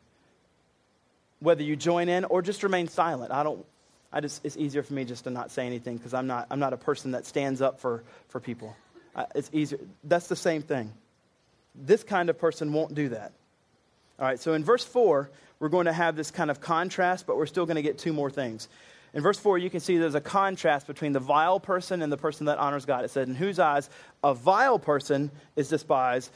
Whether 1.39 1.63
you 1.63 1.77
join 1.77 2.09
in 2.09 2.25
or 2.25 2.43
just 2.43 2.65
remain 2.65 2.89
silent, 2.89 3.31
I 3.31 3.45
don't. 3.45 3.65
I 4.13 4.21
just, 4.21 4.45
it's 4.45 4.57
easier 4.57 4.83
for 4.83 4.93
me 4.93 5.05
just 5.05 5.23
to 5.25 5.31
not 5.31 5.53
say 5.53 5.67
anything 5.67 5.99
because 5.99 6.15
I'm 6.15 6.27
not, 6.27 6.49
I'm 6.51 6.59
not 6.59 6.73
a 6.73 6.79
person 6.79 7.13
that 7.13 7.27
stands 7.27 7.63
up 7.63 7.79
for, 7.79 8.03
for 8.29 8.41
people. 8.41 8.75
I, 9.15 9.27
it's 9.37 9.51
easier. 9.53 9.79
That's 10.03 10.27
the 10.27 10.37
same 10.37 10.63
thing. 10.63 10.93
This 11.77 12.03
kind 12.03 12.29
of 12.29 12.39
person 12.39 12.73
won't 12.73 12.95
do 12.95 13.11
that. 13.11 13.33
All 14.19 14.27
right, 14.27 14.41
so 14.41 14.55
in 14.55 14.65
verse 14.65 14.85
4, 14.85 15.31
we're 15.61 15.69
going 15.69 15.87
to 15.87 15.93
have 15.93 16.17
this 16.17 16.31
kind 16.31 16.51
of 16.51 16.61
contrast, 16.61 17.27
but 17.27 17.37
we're 17.37 17.47
still 17.47 17.67
going 17.67 17.77
to 17.77 17.83
get 17.83 17.99
two 17.99 18.13
more 18.13 18.31
things. 18.31 18.69
In 19.15 19.23
verse 19.23 19.39
4, 19.39 19.59
you 19.59 19.71
can 19.71 19.81
see 19.81 19.97
there's 19.97 20.15
a 20.15 20.21
contrast 20.21 20.87
between 20.87 21.13
the 21.13 21.21
vile 21.21 21.61
person 21.61 22.03
and 22.03 22.13
the 22.13 22.17
person 22.17 22.47
that 22.47 22.59
honors 22.59 22.85
God. 22.85 23.05
It 23.05 23.11
said, 23.11 23.29
In 23.29 23.35
whose 23.35 23.59
eyes 23.59 23.89
a 24.23 24.35
vile 24.35 24.79
person 24.79 25.31
is 25.57 25.69
despised, 25.69 26.31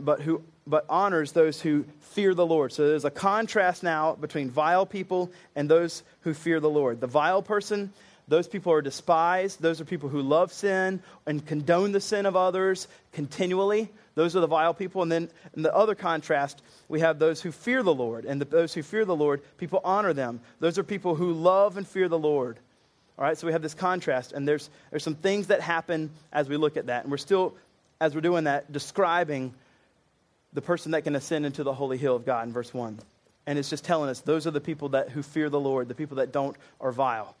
but, 0.00 0.20
who, 0.20 0.42
but 0.66 0.84
honors 0.88 1.32
those 1.32 1.60
who 1.60 1.84
fear 2.00 2.34
the 2.34 2.44
Lord. 2.44 2.72
So 2.72 2.88
there's 2.88 3.04
a 3.04 3.10
contrast 3.10 3.82
now 3.82 4.14
between 4.16 4.50
vile 4.50 4.84
people 4.84 5.30
and 5.56 5.70
those 5.70 6.02
who 6.20 6.34
fear 6.34 6.60
the 6.60 6.68
Lord. 6.68 7.00
The 7.00 7.06
vile 7.06 7.42
person, 7.42 7.92
those 8.26 8.48
people 8.48 8.72
are 8.72 8.82
despised. 8.82 9.62
Those 9.62 9.80
are 9.80 9.84
people 9.86 10.10
who 10.10 10.20
love 10.20 10.52
sin 10.52 11.02
and 11.26 11.44
condone 11.46 11.92
the 11.92 12.00
sin 12.00 12.26
of 12.26 12.36
others 12.36 12.88
continually. 13.12 13.88
Those 14.18 14.34
are 14.34 14.40
the 14.40 14.48
vile 14.48 14.74
people. 14.74 15.02
And 15.02 15.12
then 15.12 15.30
in 15.54 15.62
the 15.62 15.72
other 15.72 15.94
contrast, 15.94 16.60
we 16.88 16.98
have 16.98 17.20
those 17.20 17.40
who 17.40 17.52
fear 17.52 17.84
the 17.84 17.94
Lord. 17.94 18.24
And 18.24 18.40
the, 18.40 18.46
those 18.46 18.74
who 18.74 18.82
fear 18.82 19.04
the 19.04 19.14
Lord, 19.14 19.42
people 19.58 19.80
honor 19.84 20.12
them. 20.12 20.40
Those 20.58 20.76
are 20.76 20.82
people 20.82 21.14
who 21.14 21.32
love 21.32 21.76
and 21.76 21.86
fear 21.86 22.08
the 22.08 22.18
Lord. 22.18 22.58
All 23.16 23.24
right, 23.24 23.38
so 23.38 23.46
we 23.46 23.52
have 23.52 23.62
this 23.62 23.74
contrast. 23.74 24.32
And 24.32 24.46
there's, 24.46 24.70
there's 24.90 25.04
some 25.04 25.14
things 25.14 25.46
that 25.46 25.60
happen 25.60 26.10
as 26.32 26.48
we 26.48 26.56
look 26.56 26.76
at 26.76 26.86
that. 26.86 27.04
And 27.04 27.12
we're 27.12 27.16
still, 27.16 27.54
as 28.00 28.12
we're 28.12 28.20
doing 28.20 28.42
that, 28.44 28.72
describing 28.72 29.54
the 30.52 30.62
person 30.62 30.90
that 30.90 31.02
can 31.02 31.14
ascend 31.14 31.46
into 31.46 31.62
the 31.62 31.72
holy 31.72 31.96
hill 31.96 32.16
of 32.16 32.26
God 32.26 32.44
in 32.44 32.52
verse 32.52 32.74
1. 32.74 32.98
And 33.46 33.56
it's 33.56 33.70
just 33.70 33.84
telling 33.84 34.10
us 34.10 34.20
those 34.22 34.48
are 34.48 34.50
the 34.50 34.60
people 34.60 34.88
that, 34.88 35.10
who 35.10 35.22
fear 35.22 35.48
the 35.48 35.60
Lord, 35.60 35.86
the 35.86 35.94
people 35.94 36.16
that 36.16 36.32
don't 36.32 36.56
are 36.80 36.90
vile. 36.90 37.36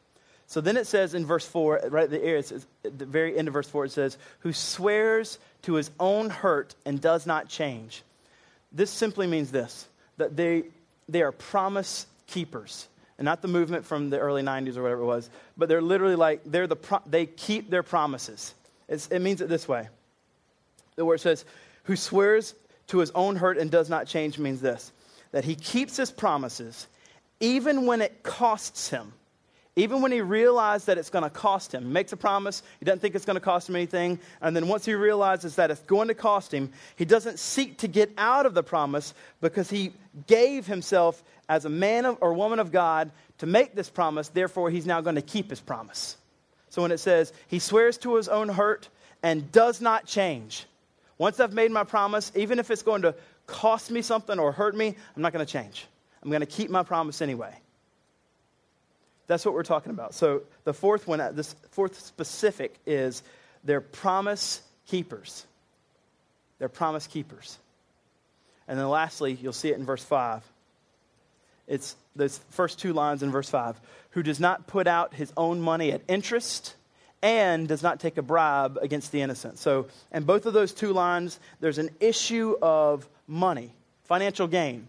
So 0.48 0.62
then 0.62 0.78
it 0.78 0.86
says 0.86 1.12
in 1.12 1.26
verse 1.26 1.46
4, 1.46 1.82
right 1.90 2.04
at 2.04 2.10
the, 2.10 2.24
air, 2.24 2.42
says, 2.42 2.66
at 2.82 2.98
the 2.98 3.04
very 3.04 3.36
end 3.36 3.48
of 3.48 3.54
verse 3.54 3.68
4, 3.68 3.84
it 3.84 3.92
says, 3.92 4.16
Who 4.40 4.54
swears 4.54 5.38
to 5.62 5.74
his 5.74 5.90
own 6.00 6.30
hurt 6.30 6.74
and 6.86 7.00
does 7.00 7.26
not 7.26 7.48
change. 7.48 8.02
This 8.72 8.90
simply 8.90 9.26
means 9.26 9.50
this 9.50 9.86
that 10.16 10.36
they, 10.36 10.64
they 11.08 11.22
are 11.22 11.30
promise 11.30 12.06
keepers. 12.26 12.88
And 13.18 13.24
not 13.24 13.42
the 13.42 13.48
movement 13.48 13.84
from 13.84 14.10
the 14.10 14.18
early 14.18 14.42
90s 14.42 14.76
or 14.76 14.82
whatever 14.82 15.02
it 15.02 15.06
was, 15.06 15.28
but 15.56 15.68
they're 15.68 15.82
literally 15.82 16.16
like, 16.16 16.40
they're 16.46 16.66
the 16.66 16.76
pro- 16.76 17.02
they 17.06 17.26
keep 17.26 17.68
their 17.68 17.82
promises. 17.82 18.54
It's, 18.88 19.06
it 19.08 19.20
means 19.20 19.40
it 19.40 19.48
this 19.48 19.68
way. 19.68 19.88
The 20.96 21.04
word 21.04 21.20
says, 21.20 21.44
Who 21.84 21.94
swears 21.94 22.54
to 22.88 22.98
his 22.98 23.10
own 23.10 23.36
hurt 23.36 23.58
and 23.58 23.70
does 23.70 23.90
not 23.90 24.06
change 24.06 24.38
means 24.38 24.60
this 24.60 24.92
that 25.30 25.44
he 25.44 25.54
keeps 25.54 25.98
his 25.98 26.10
promises 26.10 26.86
even 27.38 27.84
when 27.84 28.00
it 28.00 28.22
costs 28.22 28.88
him. 28.88 29.12
Even 29.78 30.02
when 30.02 30.10
he 30.10 30.20
realized 30.20 30.88
that 30.88 30.98
it's 30.98 31.08
going 31.08 31.22
to 31.22 31.30
cost 31.30 31.72
him, 31.72 31.92
makes 31.92 32.12
a 32.12 32.16
promise, 32.16 32.64
he 32.80 32.84
doesn't 32.84 32.98
think 32.98 33.14
it's 33.14 33.24
going 33.24 33.36
to 33.36 33.40
cost 33.40 33.68
him 33.68 33.76
anything, 33.76 34.18
and 34.40 34.56
then 34.56 34.66
once 34.66 34.84
he 34.84 34.92
realizes 34.92 35.54
that 35.54 35.70
it's 35.70 35.82
going 35.82 36.08
to 36.08 36.14
cost 36.14 36.52
him, 36.52 36.72
he 36.96 37.04
doesn't 37.04 37.38
seek 37.38 37.78
to 37.78 37.86
get 37.86 38.10
out 38.18 38.44
of 38.44 38.54
the 38.54 38.62
promise 38.64 39.14
because 39.40 39.70
he 39.70 39.92
gave 40.26 40.66
himself 40.66 41.22
as 41.48 41.64
a 41.64 41.68
man 41.68 42.06
of, 42.06 42.18
or 42.20 42.34
woman 42.34 42.58
of 42.58 42.72
God 42.72 43.12
to 43.38 43.46
make 43.46 43.76
this 43.76 43.88
promise, 43.88 44.30
therefore 44.30 44.68
he's 44.68 44.84
now 44.84 45.00
going 45.00 45.14
to 45.14 45.22
keep 45.22 45.48
his 45.48 45.60
promise. 45.60 46.16
So 46.70 46.82
when 46.82 46.90
it 46.90 46.98
says 46.98 47.32
he 47.46 47.60
swears 47.60 47.98
to 47.98 48.16
his 48.16 48.26
own 48.28 48.48
hurt 48.48 48.88
and 49.22 49.52
does 49.52 49.80
not 49.80 50.06
change, 50.06 50.66
once 51.18 51.38
I've 51.38 51.54
made 51.54 51.70
my 51.70 51.84
promise, 51.84 52.32
even 52.34 52.58
if 52.58 52.72
it's 52.72 52.82
going 52.82 53.02
to 53.02 53.14
cost 53.46 53.92
me 53.92 54.02
something 54.02 54.40
or 54.40 54.50
hurt 54.50 54.74
me, 54.74 54.96
I'm 55.14 55.22
not 55.22 55.32
going 55.32 55.46
to 55.46 55.52
change. 55.52 55.86
I'm 56.20 56.30
going 56.30 56.40
to 56.40 56.46
keep 56.46 56.68
my 56.68 56.82
promise 56.82 57.22
anyway. 57.22 57.54
That's 59.28 59.44
what 59.44 59.54
we're 59.54 59.62
talking 59.62 59.90
about. 59.90 60.14
So 60.14 60.42
the 60.64 60.74
fourth 60.74 61.06
one, 61.06 61.20
uh, 61.20 61.30
this 61.32 61.54
fourth 61.70 62.00
specific 62.00 62.74
is 62.86 63.22
they're 63.62 63.80
promise 63.80 64.62
keepers. 64.86 65.46
They're 66.58 66.68
promise 66.68 67.06
keepers. 67.06 67.58
And 68.66 68.78
then 68.78 68.88
lastly, 68.88 69.38
you'll 69.40 69.52
see 69.52 69.68
it 69.68 69.78
in 69.78 69.84
verse 69.84 70.02
5. 70.02 70.42
It's 71.68 71.94
those 72.16 72.38
first 72.50 72.78
two 72.78 72.92
lines 72.94 73.22
in 73.22 73.30
verse 73.30 73.48
5 73.48 73.78
who 74.10 74.22
does 74.22 74.40
not 74.40 74.66
put 74.66 74.86
out 74.86 75.14
his 75.14 75.32
own 75.36 75.60
money 75.60 75.92
at 75.92 76.00
interest 76.08 76.74
and 77.22 77.68
does 77.68 77.82
not 77.82 78.00
take 78.00 78.16
a 78.16 78.22
bribe 78.22 78.78
against 78.80 79.12
the 79.12 79.20
innocent. 79.20 79.58
So, 79.58 79.88
in 80.12 80.22
both 80.22 80.46
of 80.46 80.54
those 80.54 80.72
two 80.72 80.92
lines, 80.92 81.38
there's 81.60 81.78
an 81.78 81.90
issue 82.00 82.56
of 82.62 83.08
money, 83.26 83.74
financial 84.04 84.46
gain. 84.46 84.86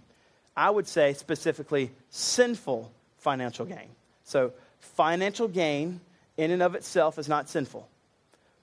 I 0.55 0.69
would 0.69 0.87
say 0.87 1.13
specifically 1.13 1.91
sinful 2.09 2.91
financial 3.17 3.65
gain. 3.65 3.89
So, 4.29 4.53
financial 4.79 5.47
gain 5.47 6.01
in 6.37 6.51
and 6.51 6.61
of 6.61 6.75
itself 6.75 7.17
is 7.17 7.27
not 7.27 7.49
sinful. 7.49 7.89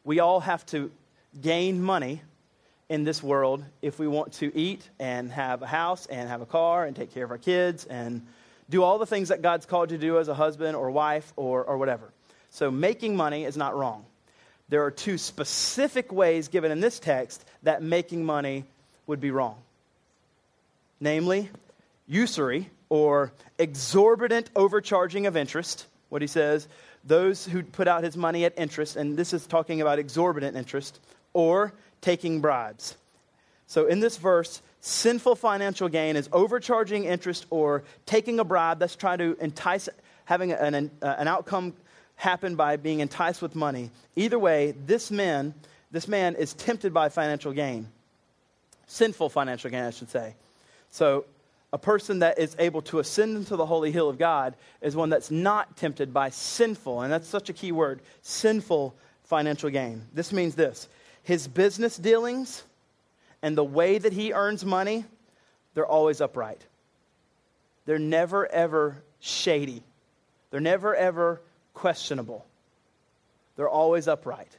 We 0.04 0.20
all 0.20 0.38
have 0.38 0.64
to 0.66 0.92
gain 1.42 1.82
money 1.82 2.22
in 2.88 3.02
this 3.02 3.20
world 3.20 3.64
if 3.82 3.98
we 3.98 4.06
want 4.06 4.34
to 4.34 4.56
eat 4.56 4.88
and 5.00 5.28
have 5.32 5.62
a 5.62 5.66
house 5.66 6.06
and 6.06 6.28
have 6.28 6.40
a 6.40 6.46
car 6.46 6.84
and 6.84 6.94
take 6.94 7.12
care 7.12 7.24
of 7.24 7.32
our 7.32 7.38
kids 7.38 7.84
and 7.84 8.24
do 8.70 8.84
all 8.84 8.98
the 8.98 9.06
things 9.06 9.30
that 9.30 9.42
God's 9.42 9.66
called 9.66 9.90
you 9.90 9.98
to 9.98 10.00
do 10.00 10.20
as 10.20 10.28
a 10.28 10.34
husband 10.34 10.76
or 10.76 10.88
wife 10.92 11.32
or, 11.34 11.64
or 11.64 11.78
whatever. 11.78 12.12
So, 12.50 12.70
making 12.70 13.16
money 13.16 13.44
is 13.44 13.56
not 13.56 13.76
wrong. 13.76 14.04
There 14.68 14.84
are 14.84 14.92
two 14.92 15.18
specific 15.18 16.12
ways 16.12 16.46
given 16.46 16.70
in 16.70 16.78
this 16.78 17.00
text 17.00 17.44
that 17.64 17.82
making 17.82 18.24
money 18.24 18.62
would 19.08 19.20
be 19.20 19.32
wrong 19.32 19.56
namely, 21.00 21.50
usury 22.06 22.70
or 22.88 23.32
exorbitant 23.58 24.50
overcharging 24.56 25.26
of 25.26 25.36
interest. 25.36 25.86
What 26.08 26.22
he 26.22 26.28
says, 26.28 26.68
those 27.04 27.44
who 27.44 27.62
put 27.62 27.88
out 27.88 28.04
his 28.04 28.16
money 28.16 28.44
at 28.44 28.54
interest, 28.58 28.96
and 28.96 29.16
this 29.16 29.32
is 29.32 29.46
talking 29.46 29.80
about 29.80 29.98
exorbitant 29.98 30.56
interest, 30.56 31.00
or 31.32 31.72
taking 32.00 32.40
bribes. 32.40 32.96
So 33.66 33.86
in 33.86 34.00
this 34.00 34.16
verse, 34.16 34.62
sinful 34.80 35.36
financial 35.36 35.88
gain 35.88 36.16
is 36.16 36.28
overcharging 36.32 37.04
interest 37.04 37.46
or 37.50 37.82
taking 38.06 38.38
a 38.38 38.44
bribe 38.44 38.78
that's 38.78 38.96
trying 38.96 39.18
to 39.18 39.36
entice, 39.40 39.88
having 40.24 40.52
an, 40.52 40.74
an, 40.74 40.90
uh, 41.02 41.24
outcome 41.26 41.74
happen 42.16 42.56
by 42.56 42.76
being 42.76 43.00
enticed 43.00 43.42
with 43.42 43.54
money. 43.54 43.90
Either 44.14 44.38
way, 44.38 44.74
this 44.86 45.10
man, 45.10 45.54
this 45.90 46.08
man 46.08 46.34
is 46.34 46.54
tempted 46.54 46.94
by 46.94 47.08
financial 47.08 47.52
gain. 47.52 47.88
Sinful 48.86 49.28
financial 49.30 49.70
gain, 49.70 49.84
I 49.84 49.90
should 49.90 50.10
say. 50.10 50.34
So 50.90 51.24
a 51.76 51.78
person 51.78 52.20
that 52.20 52.38
is 52.38 52.56
able 52.58 52.80
to 52.80 53.00
ascend 53.00 53.36
into 53.36 53.54
the 53.54 53.66
holy 53.66 53.92
hill 53.92 54.08
of 54.08 54.16
God 54.16 54.54
is 54.80 54.96
one 54.96 55.10
that's 55.10 55.30
not 55.30 55.76
tempted 55.76 56.10
by 56.10 56.30
sinful, 56.30 57.02
and 57.02 57.12
that's 57.12 57.28
such 57.28 57.50
a 57.50 57.52
key 57.52 57.70
word 57.70 58.00
sinful 58.22 58.94
financial 59.24 59.68
gain. 59.68 60.00
This 60.14 60.32
means 60.32 60.54
this 60.54 60.88
his 61.22 61.46
business 61.46 61.98
dealings 61.98 62.62
and 63.42 63.58
the 63.58 63.62
way 63.62 63.98
that 63.98 64.14
he 64.14 64.32
earns 64.32 64.64
money, 64.64 65.04
they're 65.74 65.84
always 65.84 66.22
upright. 66.22 66.64
They're 67.84 67.98
never, 67.98 68.50
ever 68.50 68.96
shady. 69.20 69.82
They're 70.50 70.60
never, 70.60 70.94
ever 70.94 71.42
questionable. 71.74 72.46
They're 73.56 73.68
always 73.68 74.08
upright. 74.08 74.56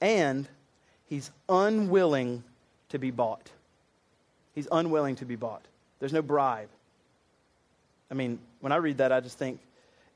And 0.00 0.46
he's 1.08 1.32
unwilling 1.48 2.44
to 2.90 3.00
be 3.00 3.10
bought. 3.10 3.50
He's 4.56 4.66
unwilling 4.72 5.14
to 5.16 5.24
be 5.24 5.36
bought. 5.36 5.62
There's 6.00 6.12
no 6.12 6.22
bribe. 6.22 6.68
I 8.10 8.14
mean, 8.14 8.40
when 8.60 8.72
I 8.72 8.76
read 8.76 8.98
that, 8.98 9.12
I 9.12 9.20
just 9.20 9.38
think, 9.38 9.60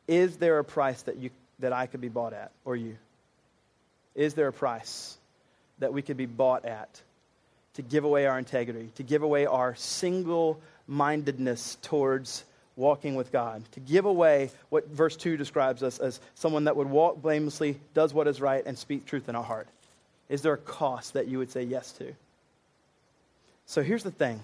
is 0.09 0.39
there 0.39 0.59
a 0.59 0.65
price 0.65 1.03
that, 1.03 1.19
you, 1.19 1.31
that 1.61 1.73
I 1.73 1.87
could 1.87 2.01
be 2.01 2.09
bought 2.09 2.33
at, 2.33 2.51
or 2.65 2.75
you? 2.75 2.97
Is 4.17 4.35
there 4.35 4.49
a 4.49 4.53
price 4.53 5.17
that 5.79 5.93
we 5.93 6.03
could 6.03 6.17
be 6.17 6.27
bought 6.27 6.65
at 6.65 7.03
to 7.75 7.83
give 7.83 8.05
away 8.05 8.27
our 8.27 8.39
integrity, 8.39 8.91
to 8.97 9.03
give 9.03 9.23
away 9.23 9.47
our 9.47 9.75
single 9.77 10.61
mindedness 10.89 11.77
towards 11.83 12.45
walking 12.77 13.15
with 13.15 13.31
God, 13.31 13.63
to 13.73 13.81
give 13.81 14.07
away 14.07 14.51
what 14.71 14.89
verse 14.89 15.17
2 15.17 15.37
describes 15.37 15.83
us 15.83 15.99
as 15.99 16.19
someone 16.35 16.65
that 16.65 16.77
would 16.77 16.89
walk 16.89 17.21
blamelessly, 17.21 17.79
does 17.95 18.15
what 18.15 18.27
is 18.27 18.41
right, 18.41 18.65
and 18.65 18.77
speak 18.77 19.05
truth 19.05 19.29
in 19.29 19.37
our 19.37 19.45
heart? 19.45 19.69
Is 20.29 20.43
there 20.43 20.55
a 20.55 20.59
cost 20.59 21.13
that 21.13 21.29
you 21.29 21.39
would 21.39 21.51
say 21.51 21.63
yes 21.63 21.93
to? 21.93 22.15
So 23.71 23.85
here's 23.85 24.03
the 24.03 24.11
thing. 24.11 24.43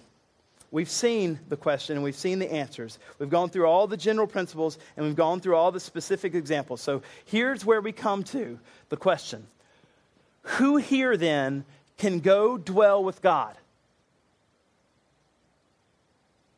We've 0.70 0.88
seen 0.88 1.40
the 1.48 1.56
question 1.56 1.96
and 1.96 2.04
we've 2.04 2.14
seen 2.14 2.38
the 2.38 2.52
answers. 2.52 3.00
We've 3.18 3.28
gone 3.28 3.50
through 3.50 3.66
all 3.66 3.88
the 3.88 3.96
general 3.96 4.28
principles 4.28 4.78
and 4.96 5.04
we've 5.04 5.16
gone 5.16 5.40
through 5.40 5.56
all 5.56 5.72
the 5.72 5.80
specific 5.80 6.36
examples. 6.36 6.80
So 6.80 7.02
here's 7.24 7.64
where 7.64 7.80
we 7.80 7.90
come 7.90 8.22
to 8.22 8.56
the 8.88 8.96
question 8.96 9.48
Who 10.42 10.76
here 10.76 11.16
then 11.16 11.64
can 11.98 12.20
go 12.20 12.56
dwell 12.56 13.02
with 13.02 13.20
God? 13.20 13.56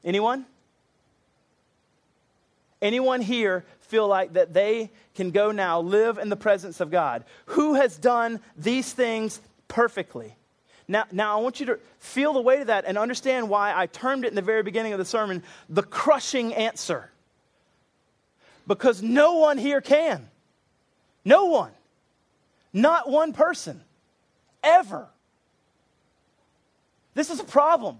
Anyone? 0.04 0.44
Anyone 2.82 3.22
here 3.22 3.64
feel 3.80 4.06
like 4.06 4.34
that 4.34 4.52
they 4.52 4.90
can 5.14 5.30
go 5.30 5.52
now 5.52 5.80
live 5.80 6.18
in 6.18 6.28
the 6.28 6.36
presence 6.36 6.80
of 6.80 6.90
God? 6.90 7.24
Who 7.46 7.76
has 7.76 7.96
done 7.96 8.40
these 8.58 8.92
things 8.92 9.40
perfectly? 9.68 10.34
Now, 10.88 11.04
now 11.12 11.38
I 11.38 11.42
want 11.42 11.60
you 11.60 11.66
to 11.66 11.78
feel 11.98 12.32
the 12.32 12.40
weight 12.40 12.62
of 12.62 12.68
that 12.68 12.86
and 12.86 12.96
understand 12.96 13.50
why 13.50 13.74
I 13.76 13.86
termed 13.86 14.24
it 14.24 14.28
in 14.28 14.34
the 14.34 14.42
very 14.42 14.62
beginning 14.62 14.94
of 14.94 14.98
the 14.98 15.04
sermon 15.04 15.42
the 15.68 15.82
crushing 15.82 16.54
answer. 16.54 17.10
Because 18.66 19.02
no 19.02 19.34
one 19.34 19.58
here 19.58 19.82
can. 19.82 20.28
No 21.24 21.46
one. 21.46 21.72
Not 22.72 23.08
one 23.08 23.34
person. 23.34 23.82
Ever. 24.62 25.08
This 27.14 27.30
is 27.30 27.38
a 27.38 27.44
problem 27.44 27.98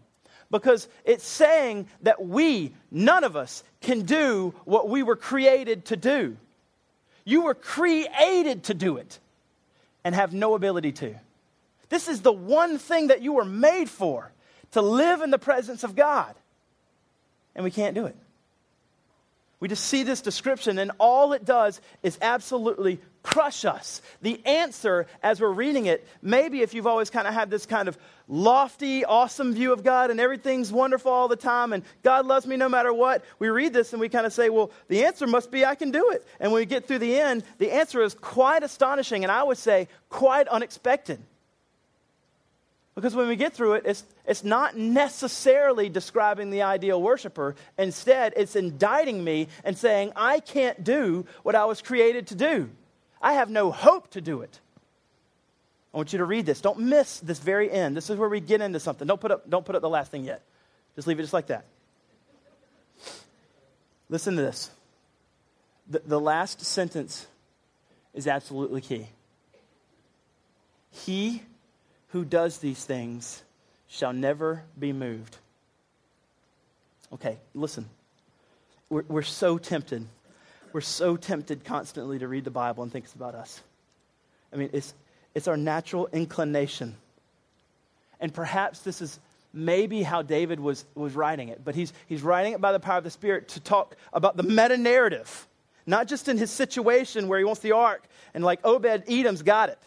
because 0.51 0.89
it's 1.05 1.27
saying 1.27 1.89
that 2.03 2.25
we, 2.25 2.73
none 2.91 3.25
of 3.25 3.37
us, 3.37 3.63
can 3.81 4.03
do 4.03 4.55
what 4.65 4.89
we 4.89 5.03
were 5.03 5.17
created 5.17 5.87
to 5.87 5.97
do. 5.97 6.37
You 7.25 7.43
were 7.43 7.55
created 7.55 8.65
to 8.65 8.75
do 8.75 8.97
it 8.97 9.19
and 10.05 10.15
have 10.15 10.33
no 10.33 10.55
ability 10.55 10.93
to. 10.93 11.15
This 11.89 12.09
is 12.09 12.23
the 12.23 12.33
one 12.33 12.79
thing 12.79 13.09
that 13.09 13.23
you 13.23 13.33
were 13.33 13.45
made 13.45 13.89
for 13.89 14.33
to 14.73 14.83
live 14.83 15.23
in 15.23 15.31
the 15.31 15.39
presence 15.39 15.85
of 15.85 15.97
God. 15.97 16.35
And 17.55 17.65
we 17.65 17.71
can't 17.71 17.95
do 17.95 18.07
it. 18.07 18.17
We 19.61 19.67
just 19.67 19.87
see 19.87 20.05
this 20.05 20.21
description, 20.21 20.79
and 20.79 20.93
all 20.99 21.33
it 21.33 21.45
does 21.45 21.81
is 22.05 22.17
absolutely 22.23 23.01
crush 23.25 23.65
us. 23.65 24.01
The 24.23 24.41
answer, 24.47 25.07
as 25.21 25.41
we're 25.41 25.51
reading 25.51 25.87
it, 25.87 26.07
maybe 26.23 26.63
if 26.63 26.75
you've 26.75 26.87
always 26.87 27.11
kind 27.11 27.27
of 27.27 27.35
had 27.35 27.51
this 27.51 27.67
kind 27.67 27.89
of 27.89 27.99
lofty, 28.29 29.05
awesome 29.05 29.53
view 29.53 29.73
of 29.73 29.83
God 29.83 30.11
and 30.11 30.21
everything's 30.21 30.73
wonderful 30.73 31.11
all 31.11 31.29
the 31.29 31.37
time 31.37 31.73
and 31.73 31.83
God 32.03 32.27
loves 32.27 32.47
me 32.47 32.57
no 32.57 32.69
matter 32.69 32.93
what, 32.93 33.25
we 33.39 33.49
read 33.49 33.73
this 33.73 33.93
and 33.93 34.01
we 34.01 34.09
kind 34.09 34.25
of 34.25 34.33
say, 34.33 34.49
well, 34.49 34.71
the 34.87 35.05
answer 35.05 35.27
must 35.27 35.51
be 35.51 35.65
I 35.65 35.75
can 35.75 35.91
do 35.91 36.11
it. 36.11 36.27
And 36.39 36.53
when 36.53 36.61
we 36.61 36.67
get 36.67 36.87
through 36.87 37.01
the 37.01 37.19
end, 37.21 37.43
the 37.59 37.73
answer 37.73 38.01
is 38.01 38.15
quite 38.15 38.63
astonishing, 38.63 39.25
and 39.25 39.33
I 39.33 39.43
would 39.43 39.59
say 39.59 39.89
quite 40.09 40.47
unexpected. 40.47 41.21
Because 42.99 43.15
when 43.15 43.29
we 43.29 43.37
get 43.37 43.53
through 43.53 43.75
it, 43.75 43.85
it's, 43.87 44.03
it's 44.27 44.43
not 44.43 44.77
necessarily 44.77 45.89
describing 45.89 46.51
the 46.51 46.63
ideal 46.63 47.01
worshiper. 47.01 47.55
Instead, 47.79 48.33
it's 48.37 48.57
indicting 48.57 49.23
me 49.23 49.47
and 49.63 49.79
saying, 49.79 50.13
I 50.17 50.41
can't 50.41 50.83
do 50.83 51.25
what 51.45 51.55
I 51.55 51.67
was 51.67 51.81
created 51.81 52.27
to 52.27 52.35
do. 52.35 52.69
I 53.23 53.35
have 53.35 53.51
no 53.51 53.71
hope 53.71 54.11
to 54.11 54.21
do 54.21 54.41
it. 54.41 54.59
I 55.95 55.97
want 55.97 56.13
you 56.13 56.19
to 56.19 56.25
read 56.25 56.45
this. 56.45 56.61
Don't 56.61 56.81
miss 56.81 57.21
this 57.21 57.39
very 57.39 57.71
end. 57.71 57.97
This 57.97 58.11
is 58.11 58.17
where 58.17 58.29
we 58.29 58.41
get 58.41 58.61
into 58.61 58.81
something. 58.81 59.07
Don't 59.07 59.21
put 59.21 59.31
up, 59.31 59.49
don't 59.49 59.65
put 59.65 59.77
up 59.77 59.83
the 59.83 59.89
last 59.89 60.11
thing 60.11 60.25
yet. 60.25 60.43
Just 60.97 61.07
leave 61.07 61.21
it 61.21 61.23
just 61.23 61.33
like 61.33 61.47
that. 61.47 61.67
Listen 64.09 64.35
to 64.35 64.43
this. 64.43 64.73
The, 65.89 66.03
the 66.05 66.19
last 66.19 66.63
sentence 66.63 67.29
is 68.13 68.27
absolutely 68.27 68.81
key. 68.81 69.07
He 70.91 71.43
who 72.09 72.25
does 72.25 72.59
these 72.59 72.85
things 72.85 73.43
shall 73.89 74.13
never 74.13 74.63
be 74.79 74.93
moved. 74.93 75.37
Okay, 77.13 77.39
listen. 77.55 77.89
We're, 78.91 79.05
we're 79.09 79.23
so 79.23 79.59
tempted. 79.59 80.07
We're 80.73 80.81
so 80.81 81.17
tempted 81.17 81.65
constantly 81.65 82.19
to 82.19 82.29
read 82.29 82.45
the 82.45 82.51
Bible 82.51 82.83
and 82.83 82.93
think 82.93 83.07
it's 83.07 83.15
about 83.15 83.35
us. 83.35 83.63
I 84.53 84.57
mean, 84.57 84.71
it's, 84.73 84.95
it's 85.35 85.49
our 85.49 85.57
natural 85.57 86.09
inclination. 86.13 86.97
And 88.21 88.33
perhaps 88.33 88.81
this 88.81 89.01
is 89.01 89.19
maybe 89.53 90.03
how 90.03 90.23
David 90.23 90.61
was, 90.61 90.85
was 90.95 91.15
writing 91.15 91.49
it, 91.49 91.63
but 91.65 91.75
he's, 91.75 91.93
he's 92.07 92.23
writing 92.23 92.53
it 92.53 92.61
by 92.61 92.73
the 92.73 92.81
power 92.81 92.99
of 92.99 93.05
the 93.05 93.11
Spirit 93.11 93.49
to 93.49 93.61
talk 93.61 93.97
about 94.13 94.37
the 94.37 94.43
meta 94.43 94.77
narrative, 94.77 95.47
not 95.87 96.07
just 96.07 96.29
in 96.29 96.37
his 96.37 96.51
situation 96.51 97.29
where 97.29 97.39
he 97.39 97.45
wants 97.45 97.61
the 97.61 97.73
ark 97.73 98.05
and 98.35 98.45
like 98.45 98.61
Obed 98.65 99.05
Edom's 99.09 99.43
got 99.43 99.71
it. 99.71 99.79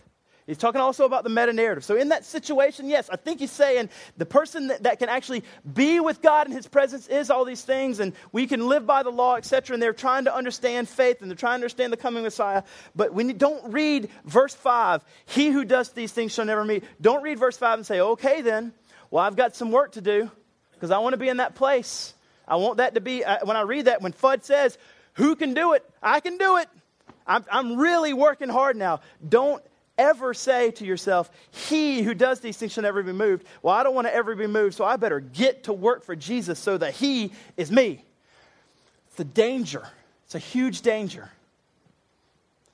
He's 0.51 0.57
talking 0.57 0.81
also 0.81 1.05
about 1.05 1.23
the 1.23 1.29
meta 1.29 1.53
narrative. 1.53 1.85
So, 1.85 1.95
in 1.95 2.09
that 2.09 2.25
situation, 2.25 2.89
yes, 2.89 3.09
I 3.09 3.15
think 3.15 3.39
he's 3.39 3.53
saying 3.53 3.87
the 4.17 4.25
person 4.25 4.67
that, 4.67 4.83
that, 4.83 4.99
can 4.99 5.07
actually 5.07 5.45
be 5.73 6.01
with 6.01 6.21
God 6.21 6.45
in 6.47 6.51
his 6.51 6.67
presence 6.67 7.07
is 7.07 7.31
all 7.31 7.45
these 7.45 7.63
things, 7.63 8.01
and 8.01 8.11
we 8.33 8.47
can 8.47 8.67
live 8.67 8.85
by 8.85 9.01
the 9.01 9.11
law, 9.11 9.37
etc. 9.37 9.73
And 9.75 9.81
they're 9.81 9.93
trying 9.93 10.25
to 10.25 10.35
understand 10.35 10.89
faith 10.89 11.21
and 11.21 11.31
they're 11.31 11.37
trying 11.37 11.51
to 11.51 11.63
understand 11.63 11.93
the 11.93 11.97
coming 11.97 12.23
Messiah. 12.23 12.63
But 12.93 13.13
when 13.13 13.29
you 13.29 13.33
don't 13.33 13.71
read 13.71 14.09
verse 14.25 14.53
5, 14.53 15.05
he 15.23 15.51
who 15.51 15.63
does 15.63 15.93
these 15.93 16.11
things 16.11 16.33
shall 16.33 16.43
never 16.43 16.65
meet. 16.65 16.83
Don't 16.99 17.23
read 17.23 17.39
verse 17.39 17.55
5 17.55 17.79
and 17.79 17.85
say, 17.85 18.01
okay, 18.01 18.41
then, 18.41 18.73
well, 19.09 19.23
I've 19.23 19.37
got 19.37 19.55
some 19.55 19.71
work 19.71 19.93
to 19.93 20.01
do 20.01 20.29
because 20.73 20.91
I 20.91 20.97
want 20.97 21.13
to 21.13 21.17
be 21.17 21.29
in 21.29 21.37
that 21.37 21.55
place. 21.55 22.13
I 22.45 22.57
want 22.57 22.79
that 22.79 22.95
to 22.95 22.99
be, 22.99 23.23
uh, 23.23 23.37
when 23.45 23.55
I 23.55 23.61
read 23.61 23.85
that, 23.85 24.01
when 24.01 24.11
Fudd 24.11 24.43
says, 24.43 24.77
who 25.13 25.37
can 25.37 25.53
do 25.53 25.71
it? 25.75 25.89
I 26.03 26.19
can 26.19 26.37
do 26.37 26.57
it. 26.57 26.67
I'm, 27.25 27.45
I'm 27.49 27.77
really 27.77 28.11
working 28.11 28.49
hard 28.49 28.75
now. 28.75 28.99
Don't 29.29 29.63
ever 30.01 30.33
say 30.33 30.71
to 30.71 30.85
yourself, 30.85 31.31
He 31.51 32.01
who 32.01 32.13
does 32.13 32.39
these 32.39 32.57
things 32.57 32.73
shall 32.73 32.83
never 32.83 33.03
be 33.03 33.13
moved. 33.13 33.45
Well, 33.61 33.73
I 33.73 33.83
don't 33.83 33.95
want 33.95 34.07
to 34.07 34.13
ever 34.13 34.35
be 34.35 34.47
moved, 34.47 34.75
so 34.75 34.83
I 34.83 34.95
better 34.95 35.19
get 35.19 35.65
to 35.65 35.73
work 35.73 36.03
for 36.03 36.15
Jesus 36.15 36.59
so 36.59 36.77
that 36.77 36.93
He 36.93 37.31
is 37.57 37.71
me. 37.71 38.03
It's 39.09 39.19
a 39.19 39.23
danger, 39.23 39.87
it's 40.25 40.35
a 40.35 40.39
huge 40.39 40.81
danger. 40.81 41.29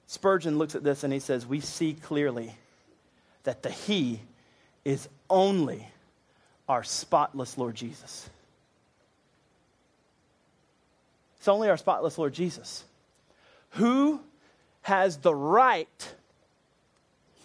Spurgeon 0.07 0.57
looks 0.57 0.73
at 0.73 0.83
this 0.83 1.03
and 1.03 1.11
he 1.11 1.19
says, 1.19 1.45
We 1.45 1.59
see 1.59 1.93
clearly 1.93 2.55
that 3.43 3.61
the 3.61 3.69
He 3.69 4.21
is 4.85 5.09
only 5.29 5.85
our 6.69 6.83
spotless 6.83 7.57
Lord 7.57 7.75
Jesus. 7.75 8.29
It's 11.37 11.47
only 11.49 11.69
our 11.69 11.77
spotless 11.77 12.17
Lord 12.17 12.33
Jesus. 12.33 12.83
Who 13.71 14.21
has 14.81 15.17
the 15.17 15.35
right 15.35 16.13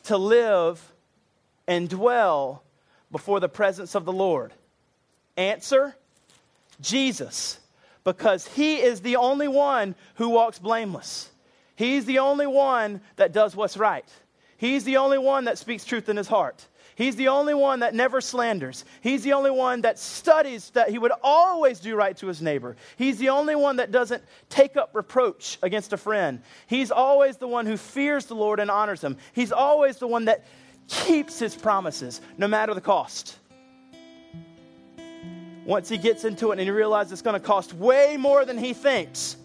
to 0.05 0.17
live 0.17 0.93
and 1.67 1.89
dwell 1.89 2.63
before 3.11 3.41
the 3.41 3.49
presence 3.49 3.95
of 3.95 4.05
the 4.05 4.13
Lord? 4.13 4.53
Answer 5.37 5.95
Jesus, 6.81 7.59
because 8.05 8.47
he 8.49 8.77
is 8.77 9.01
the 9.01 9.17
only 9.17 9.49
one 9.49 9.95
who 10.17 10.29
walks 10.31 10.59
blameless. 10.59 11.31
He's 11.77 12.05
the 12.05 12.19
only 12.19 12.47
one 12.47 13.01
that 13.17 13.33
does 13.33 13.57
what's 13.57 13.77
right. 13.77 14.09
He's 14.57 14.85
the 14.85 14.99
only 14.99 15.19
one 15.19 15.45
that 15.45 15.59
speaks 15.59 15.85
truth 15.85 16.09
in 16.09 16.17
his 16.17 16.29
heart. 16.29 16.67
He's 16.95 17.17
the 17.17 17.29
only 17.29 17.55
one 17.55 17.81
that 17.81 17.95
never 17.95 18.21
slanders. 18.21 18.85
He's 19.01 19.23
the 19.23 19.33
only 19.33 19.51
one 19.51 19.81
that 19.83 19.99
studies 19.99 20.71
that 20.71 20.91
he 20.91 20.99
would 20.99 21.13
always 21.23 21.81
do 21.81 21.97
right 21.97 22.17
to 22.19 22.27
his 22.27 22.43
neighbor. 22.43 22.77
He's 22.97 23.19
the 23.19 23.31
only 23.31 23.57
one 23.57 23.77
that 23.77 23.91
doesn't 23.91 24.23
take 24.49 24.77
up 24.77 24.91
reproach 24.93 25.59
against 25.63 25.93
a 25.93 25.97
friend. 25.97 26.43
He's 26.67 26.91
always 26.91 27.37
the 27.39 27.49
one 27.49 27.67
who 27.67 27.77
fears 27.77 28.27
the 28.27 28.35
Lord 28.35 28.61
and 28.61 28.71
honors 28.71 29.03
him. 29.03 29.17
He's 29.33 29.53
always 29.53 29.97
the 29.97 30.07
one 30.07 30.27
that 30.27 30.45
keeps 30.89 31.39
his 31.39 31.55
promises, 31.55 32.21
no 32.37 32.47
matter 32.47 32.75
the 32.75 32.81
cost. 32.81 33.39
once 35.65 35.89
he 35.89 35.97
gets 35.97 36.25
into 36.25 36.51
it 36.51 36.53
and 36.53 36.61
he 36.61 36.71
realizes 36.71 37.13
it's 37.13 37.23
going 37.23 37.41
to 37.41 37.47
cost 37.47 37.73
way 37.75 38.17
more 38.19 38.45
than 38.45 38.59
he 38.59 38.73
thinks, 38.73 39.37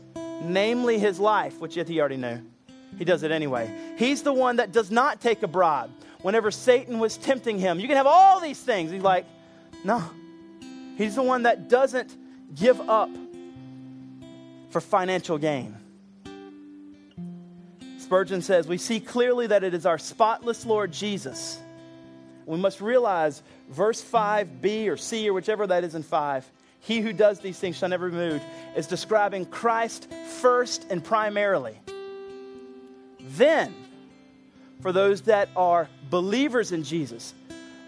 namely 0.41 0.97
his 0.97 1.19
life, 1.19 1.59
which 1.59 1.77
yet 1.77 1.87
he 1.87 1.99
already 1.99 2.17
knew. 2.17 2.41
He 2.97 3.05
does 3.05 3.23
it 3.23 3.31
anyway. 3.31 3.71
He's 3.97 4.23
the 4.23 4.33
one 4.33 4.55
that 4.55 4.71
does 4.71 4.89
not 4.89 5.21
take 5.21 5.43
a 5.43 5.47
bribe. 5.47 5.91
Whenever 6.21 6.51
Satan 6.51 6.99
was 6.99 7.17
tempting 7.17 7.59
him, 7.59 7.79
you 7.79 7.87
can 7.87 7.97
have 7.97 8.07
all 8.07 8.39
these 8.39 8.59
things. 8.59 8.91
He's 8.91 9.01
like, 9.01 9.25
no. 9.83 10.03
He's 10.97 11.15
the 11.15 11.23
one 11.23 11.43
that 11.43 11.69
doesn't 11.69 12.15
give 12.55 12.79
up 12.89 13.09
for 14.69 14.81
financial 14.81 15.37
gain. 15.37 15.75
Spurgeon 17.99 18.41
says, 18.41 18.67
We 18.67 18.77
see 18.77 18.99
clearly 18.99 19.47
that 19.47 19.63
it 19.63 19.73
is 19.73 19.85
our 19.85 19.97
spotless 19.97 20.65
Lord 20.65 20.91
Jesus. 20.91 21.59
We 22.45 22.57
must 22.57 22.81
realize 22.81 23.43
verse 23.69 24.01
5b 24.01 24.87
or 24.87 24.97
c 24.97 25.29
or 25.29 25.33
whichever 25.33 25.67
that 25.67 25.83
is 25.83 25.93
in 25.95 26.03
5 26.03 26.49
he 26.79 27.01
who 27.01 27.11
does 27.11 27.39
these 27.39 27.59
things 27.59 27.77
shall 27.77 27.89
never 27.89 28.09
be 28.09 28.15
moved 28.15 28.45
is 28.75 28.87
describing 28.87 29.45
Christ 29.45 30.09
first 30.39 30.85
and 30.89 31.03
primarily. 31.03 31.77
Then, 33.19 33.73
for 34.81 34.91
those 34.91 35.21
that 35.21 35.49
are 35.55 35.89
believers 36.09 36.71
in 36.71 36.83
Jesus, 36.83 37.33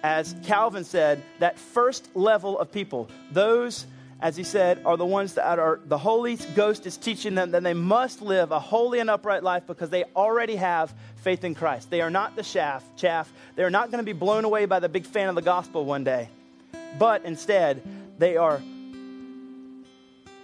as 0.04 0.36
Calvin 0.44 0.84
said, 0.84 1.22
that 1.40 1.60
first 1.60 2.10
level 2.16 2.58
of 2.58 2.72
people, 2.72 3.10
those 3.32 3.86
as 4.22 4.36
he 4.36 4.44
said, 4.44 4.82
are 4.86 4.98
the 4.98 5.06
ones 5.06 5.36
that 5.36 5.60
are 5.60 5.80
the 5.86 5.98
Holy 5.98 6.36
Ghost 6.56 6.86
is 6.86 6.98
teaching 6.98 7.36
them 7.36 7.52
that 7.52 7.64
they 7.64 7.74
must 7.74 8.22
live 8.22 8.52
a 8.52 8.60
holy 8.60 9.00
and 9.00 9.10
upright 9.10 9.44
life 9.44 9.64
because 9.66 9.90
they 9.90 10.04
already 10.16 10.58
have 10.58 10.94
faith 11.18 11.44
in 11.46 11.56
Christ. 11.56 11.90
They 11.90 12.02
are 12.02 12.10
not 12.10 12.36
the 12.36 12.44
chaff, 12.44 12.84
chaff. 12.98 13.32
They 13.56 13.64
are 13.64 13.70
not 13.70 13.92
going 13.92 14.04
to 14.04 14.06
be 14.06 14.18
blown 14.18 14.44
away 14.44 14.66
by 14.66 14.80
the 14.80 14.90
big 14.90 15.06
fan 15.06 15.30
of 15.30 15.36
the 15.36 15.42
gospel 15.42 15.86
one 15.86 16.04
day. 16.04 16.28
But 16.98 17.24
instead, 17.24 17.82
they 18.18 18.36
are 18.36 18.62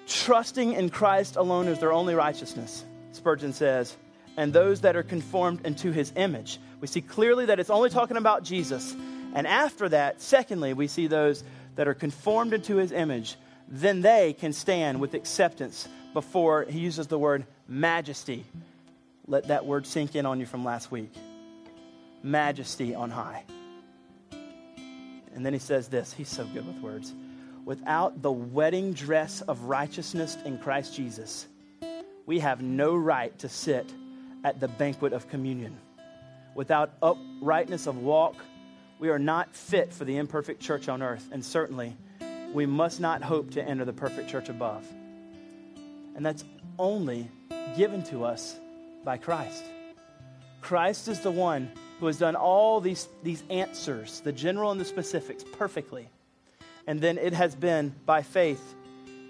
trusting 0.08 0.74
in 0.74 0.90
Christ 0.90 1.36
alone 1.36 1.68
as 1.68 1.80
their 1.80 1.92
only 1.92 2.16
righteousness, 2.16 2.86
Spurgeon 3.12 3.52
says, 3.52 3.96
and 4.38 4.52
those 4.52 4.82
that 4.82 4.96
are 4.96 5.04
conformed 5.04 5.66
into 5.66 5.92
his 5.92 6.12
image. 6.16 6.60
We 6.82 6.88
see 6.88 7.02
clearly 7.02 7.46
that 7.48 7.60
it's 7.60 7.70
only 7.70 7.90
talking 7.90 8.18
about 8.18 8.44
Jesus. 8.44 8.96
And 9.34 9.48
after 9.48 9.90
that, 9.90 10.22
secondly, 10.22 10.74
we 10.74 10.88
see 10.88 11.08
those 11.08 11.44
that 11.76 11.88
are 11.88 11.94
conformed 11.94 12.54
into 12.54 12.78
his 12.78 12.92
image 12.92 13.38
then 13.68 14.02
they 14.02 14.34
can 14.34 14.54
stand 14.54 15.00
with 15.00 15.14
acceptance 15.14 15.88
before 16.14 16.64
he 16.64 16.80
uses 16.80 17.08
the 17.08 17.18
word 17.18 17.46
majesty. 17.68 18.46
Let 19.28 19.48
that 19.48 19.66
word 19.66 19.88
sink 19.88 20.16
in 20.16 20.26
on 20.26 20.40
you 20.40 20.46
from 20.46 20.64
last 20.64 20.92
week. 20.92 21.12
Majesty 22.22 22.94
on 22.96 23.10
high. 23.10 23.44
And 25.34 25.46
then 25.46 25.54
he 25.54 25.60
says 25.60 25.88
this 25.88 26.14
he's 26.14 26.30
so 26.30 26.46
good 26.46 26.66
with 26.66 26.78
words. 26.78 27.14
Without 27.66 28.22
the 28.22 28.32
wedding 28.32 28.94
dress 28.94 29.42
of 29.42 29.64
righteousness 29.64 30.38
in 30.46 30.60
Christ 30.60 30.96
Jesus, 30.96 31.48
we 32.28 32.40
have 32.40 32.62
no 32.62 32.96
right 32.96 33.38
to 33.40 33.50
sit 33.50 33.92
at 34.46 34.60
the 34.60 34.68
banquet 34.68 35.12
of 35.12 35.28
communion. 35.28 35.76
Without 36.54 36.94
uprightness 37.02 37.88
of 37.88 37.98
walk, 37.98 38.36
we 39.00 39.10
are 39.10 39.18
not 39.18 39.56
fit 39.56 39.92
for 39.92 40.06
the 40.06 40.18
imperfect 40.18 40.62
church 40.62 40.88
on 40.88 41.02
earth, 41.02 41.28
and 41.32 41.44
certainly 41.44 41.98
we 42.54 42.68
must 42.68 43.02
not 43.02 43.24
hope 43.24 43.52
to 43.52 43.64
enter 43.68 43.84
the 43.86 43.92
perfect 43.92 44.30
church 44.30 44.48
above. 44.48 44.86
And 46.16 46.24
that's 46.24 46.46
only 46.78 47.30
given 47.76 48.04
to 48.04 48.24
us 48.24 48.56
by 49.04 49.18
Christ. 49.18 49.64
Christ 50.62 51.08
is 51.08 51.22
the 51.22 51.32
one 51.32 51.72
who 52.00 52.06
has 52.06 52.20
done 52.20 52.36
all 52.36 52.80
these, 52.80 53.08
these 53.24 53.44
answers, 53.50 54.22
the 54.22 54.32
general 54.32 54.70
and 54.70 54.80
the 54.80 54.86
specifics, 54.86 55.44
perfectly. 55.44 56.08
And 56.86 57.02
then 57.02 57.18
it 57.18 57.34
has 57.34 57.56
been, 57.56 57.96
by 58.06 58.22
faith, 58.22 58.76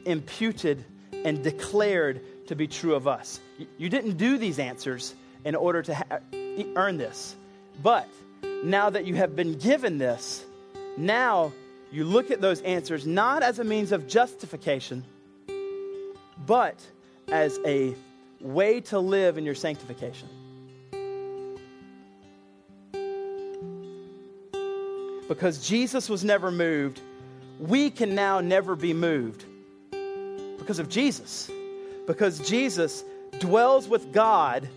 imputed 0.06 0.84
and 1.14 1.42
declared 1.42 2.22
to 2.48 2.56
be 2.56 2.68
true 2.68 2.96
of 2.96 3.08
us. 3.08 3.40
You 3.78 3.90
didn't 3.90 4.18
do 4.18 4.38
these 4.38 4.60
answers 4.60 5.16
in 5.44 5.56
order 5.56 5.82
to 5.82 5.96
ha- 5.96 6.20
earn 6.76 6.98
this. 6.98 7.36
But 7.82 8.08
now 8.64 8.90
that 8.90 9.06
you 9.06 9.16
have 9.16 9.36
been 9.36 9.58
given 9.58 9.98
this, 9.98 10.46
now 10.98 11.52
you 11.92 12.04
look 12.04 12.32
at 12.32 12.42
those 12.42 12.62
answers 12.62 13.06
not 13.06 13.44
as 13.44 13.60
a 13.60 13.64
means 13.64 13.92
of 13.92 14.08
justification, 14.08 15.04
but 16.46 16.80
as 17.30 17.60
a 17.66 17.96
way 18.42 18.82
to 18.82 19.00
live 19.00 19.38
in 19.38 19.46
your 19.46 19.56
sanctification. 19.56 20.30
Because 25.28 25.68
Jesus 25.68 26.08
was 26.08 26.24
never 26.24 26.52
moved, 26.52 27.02
we 27.60 27.90
can 27.90 28.14
now 28.14 28.42
never 28.42 28.76
be 28.76 28.94
moved 28.94 29.46
because 30.60 30.78
of 30.78 30.88
Jesus. 30.90 31.50
Because 32.08 32.40
Jesus 32.40 33.04
dwells 33.40 33.88
with 33.88 34.12
God, 34.12 34.68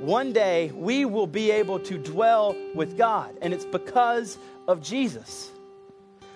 one 0.00 0.32
day 0.32 0.70
we 0.74 1.04
will 1.04 1.26
be 1.26 1.50
able 1.50 1.78
to 1.80 1.98
dwell 1.98 2.56
with 2.74 2.96
God. 2.96 3.36
And 3.42 3.52
it's 3.52 3.64
because 3.64 4.38
of 4.66 4.82
Jesus 4.82 5.50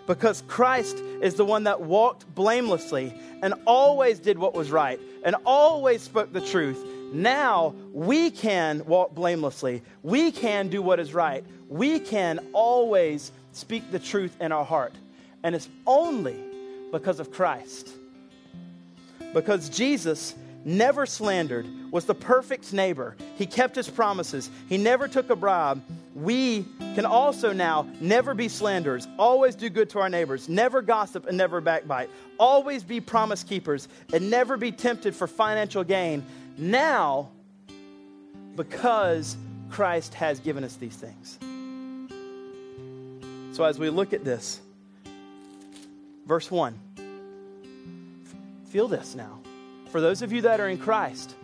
because 0.09 0.43
Christ 0.49 0.97
is 1.21 1.35
the 1.35 1.45
one 1.45 1.65
that 1.65 1.83
walked 1.83 2.35
blamelessly 2.35 3.13
and 3.43 3.55
always 3.67 4.19
did 4.19 4.39
what 4.39 4.55
was 4.55 4.71
right 4.71 4.99
and 5.23 5.37
always 5.45 6.01
spoke 6.01 6.33
the 6.33 6.41
truth. 6.41 6.83
Now 7.13 7.75
we 7.93 8.31
can 8.31 8.85
walk 8.87 9.15
blamelessly. 9.15 9.83
We 10.03 10.33
can 10.33 10.69
do 10.69 10.81
what 10.81 10.99
is 10.99 11.13
right. 11.13 11.45
We 11.69 12.01
can 12.01 12.41
always 12.55 13.33
speak 13.53 13.91
the 13.93 13.99
truth 13.99 14.35
in 14.41 14.51
our 14.51 14.65
heart. 14.65 14.95
And 15.43 15.55
it's 15.55 15.69
only 15.87 16.43
because 16.91 17.21
of 17.21 17.31
Christ. 17.31 17.91
Because 19.35 19.69
Jesus 19.69 20.35
never 20.65 21.07
slandered, 21.07 21.67
was 21.91 22.05
the 22.05 22.15
perfect 22.15 22.73
neighbor. 22.73 23.17
He 23.37 23.47
kept 23.47 23.75
his 23.75 23.89
promises. 23.89 24.51
He 24.69 24.77
never 24.77 25.09
took 25.09 25.31
a 25.31 25.37
bribe. 25.37 25.83
We 26.15 26.67
can 26.95 27.07
also 27.07 27.53
now 27.53 27.87
never 28.01 28.35
be 28.35 28.49
slanderers, 28.49 29.07
always 29.19 29.55
do 29.55 29.71
good 29.71 29.89
to 29.91 30.01
our 30.01 30.09
neighbors, 30.09 30.49
never 30.49 30.83
gossip 30.83 31.27
and 31.27 31.37
never 31.37 31.61
backbite, 31.61 32.11
always 32.39 32.83
be 32.83 33.01
promise 33.01 33.45
keepers 33.45 33.89
and 34.13 34.31
never 34.31 34.57
be 34.57 34.73
tempted 34.73 35.15
for 35.15 35.27
financial 35.27 35.85
gain. 35.85 36.25
Now, 36.57 37.31
because 38.57 39.37
Christ 39.71 40.15
has 40.15 40.41
given 40.41 40.65
us 40.65 40.75
these 40.75 40.97
things. 40.97 41.39
So, 43.57 43.65
as 43.65 43.79
we 43.79 43.91
look 43.91 44.13
at 44.13 44.25
this, 44.25 44.61
verse 46.27 46.51
1, 46.51 46.79
feel 48.71 48.89
this 48.89 49.15
now. 49.15 49.39
For 49.91 50.01
those 50.01 50.23
of 50.23 50.33
you 50.33 50.43
that 50.43 50.61
are 50.61 50.69
in 50.69 50.79
Christ, 50.79 51.35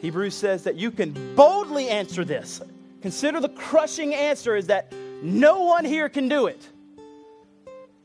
Hebrews 0.00 0.34
says 0.34 0.64
that 0.64 0.76
you 0.76 0.90
can 0.90 1.34
boldly 1.34 1.88
answer 1.88 2.24
this. 2.24 2.60
Consider 3.02 3.40
the 3.40 3.48
crushing 3.48 4.14
answer 4.14 4.54
is 4.56 4.68
that 4.68 4.92
no 5.22 5.64
one 5.64 5.84
here 5.84 6.08
can 6.08 6.28
do 6.28 6.46
it. 6.46 6.68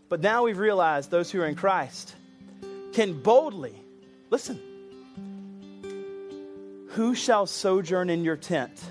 But 0.08 0.22
now 0.22 0.44
we've 0.44 0.58
realized 0.58 1.12
those 1.12 1.30
who 1.30 1.42
are 1.42 1.46
in 1.46 1.56
Christ 1.56 2.16
can 2.94 3.22
boldly, 3.22 3.76
listen, 4.30 4.60
who 6.90 7.14
shall 7.14 7.46
sojourn 7.46 8.10
in 8.10 8.24
your 8.24 8.36
tent? 8.36 8.84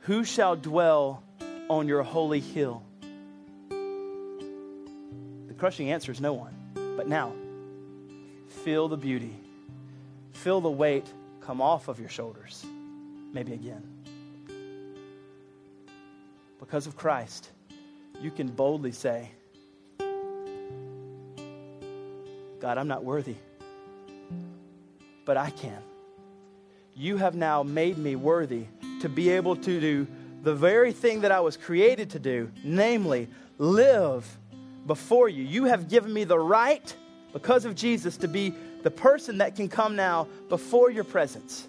Who 0.00 0.24
shall 0.24 0.56
dwell 0.56 1.22
on 1.70 1.86
your 1.86 2.02
holy 2.02 2.40
hill? 2.40 2.82
The 3.68 5.54
crushing 5.56 5.92
answer 5.92 6.10
is 6.10 6.20
no 6.20 6.32
one. 6.32 6.52
But 6.96 7.08
now, 7.08 7.32
feel 8.54 8.88
the 8.88 8.96
beauty, 8.96 9.34
feel 10.32 10.60
the 10.60 10.70
weight 10.70 11.06
come 11.40 11.60
off 11.60 11.88
of 11.88 12.00
your 12.00 12.08
shoulders, 12.08 12.64
maybe 13.32 13.52
again. 13.52 13.82
Because 16.58 16.86
of 16.86 16.96
Christ, 16.96 17.50
you 18.20 18.30
can 18.30 18.48
boldly 18.48 18.92
say, 18.92 19.30
God, 22.60 22.78
I'm 22.78 22.88
not 22.88 23.04
worthy, 23.04 23.36
but 25.26 25.36
I 25.36 25.50
can. 25.50 25.82
You 26.94 27.18
have 27.18 27.34
now 27.34 27.62
made 27.62 27.98
me 27.98 28.16
worthy 28.16 28.66
to 29.00 29.08
be 29.08 29.28
able 29.30 29.56
to 29.56 29.80
do 29.80 30.06
the 30.42 30.54
very 30.54 30.92
thing 30.92 31.22
that 31.22 31.32
I 31.32 31.40
was 31.40 31.56
created 31.56 32.10
to 32.10 32.18
do, 32.18 32.50
namely, 32.62 33.28
live 33.58 34.38
before 34.86 35.28
you. 35.28 35.42
You 35.42 35.64
have 35.64 35.88
given 35.88 36.12
me 36.12 36.24
the 36.24 36.38
right 36.38 36.94
because 37.34 37.64
of 37.64 37.74
Jesus, 37.74 38.16
to 38.18 38.28
be 38.28 38.54
the 38.84 38.90
person 38.90 39.38
that 39.38 39.56
can 39.56 39.68
come 39.68 39.96
now 39.96 40.28
before 40.48 40.88
your 40.88 41.02
presence. 41.02 41.66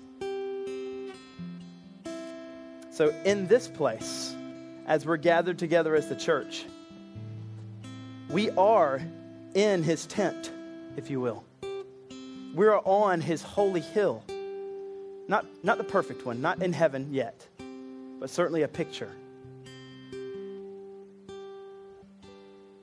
So, 2.91 3.13
in 3.25 3.47
this 3.47 3.67
place, 3.67 4.33
as 4.85 5.05
we're 5.05 5.17
gathered 5.17 5.57
together 5.57 5.95
as 5.95 6.07
the 6.07 6.15
church, 6.15 6.65
we 8.29 8.51
are 8.51 9.01
in 9.55 9.81
his 9.81 10.05
tent, 10.05 10.51
if 10.95 11.09
you 11.09 11.19
will. 11.19 11.43
We 12.53 12.67
are 12.67 12.81
on 12.85 13.19
his 13.19 13.41
holy 13.41 13.81
hill. 13.81 14.23
Not, 15.27 15.47
not 15.63 15.79
the 15.79 15.83
perfect 15.83 16.27
one, 16.27 16.41
not 16.41 16.61
in 16.61 16.73
heaven 16.73 17.09
yet, 17.11 17.43
but 18.19 18.29
certainly 18.29 18.61
a 18.61 18.67
picture. 18.67 19.11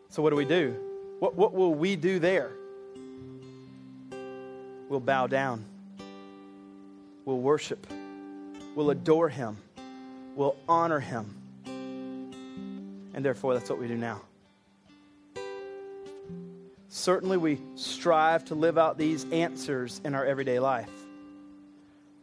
So, 0.08 0.20
what 0.20 0.30
do 0.30 0.36
we 0.36 0.44
do? 0.44 0.74
What, 1.20 1.36
what 1.36 1.54
will 1.54 1.74
we 1.74 1.94
do 1.94 2.18
there? 2.18 2.50
We'll 4.92 5.00
bow 5.00 5.26
down. 5.26 5.64
We'll 7.24 7.38
worship. 7.38 7.86
We'll 8.74 8.90
adore 8.90 9.30
him. 9.30 9.56
We'll 10.36 10.54
honor 10.68 11.00
him. 11.00 11.34
And 13.14 13.24
therefore, 13.24 13.54
that's 13.54 13.70
what 13.70 13.78
we 13.78 13.88
do 13.88 13.96
now. 13.96 14.20
Certainly, 16.90 17.38
we 17.38 17.58
strive 17.74 18.44
to 18.44 18.54
live 18.54 18.76
out 18.76 18.98
these 18.98 19.24
answers 19.32 19.98
in 20.04 20.14
our 20.14 20.26
everyday 20.26 20.58
life. 20.58 20.90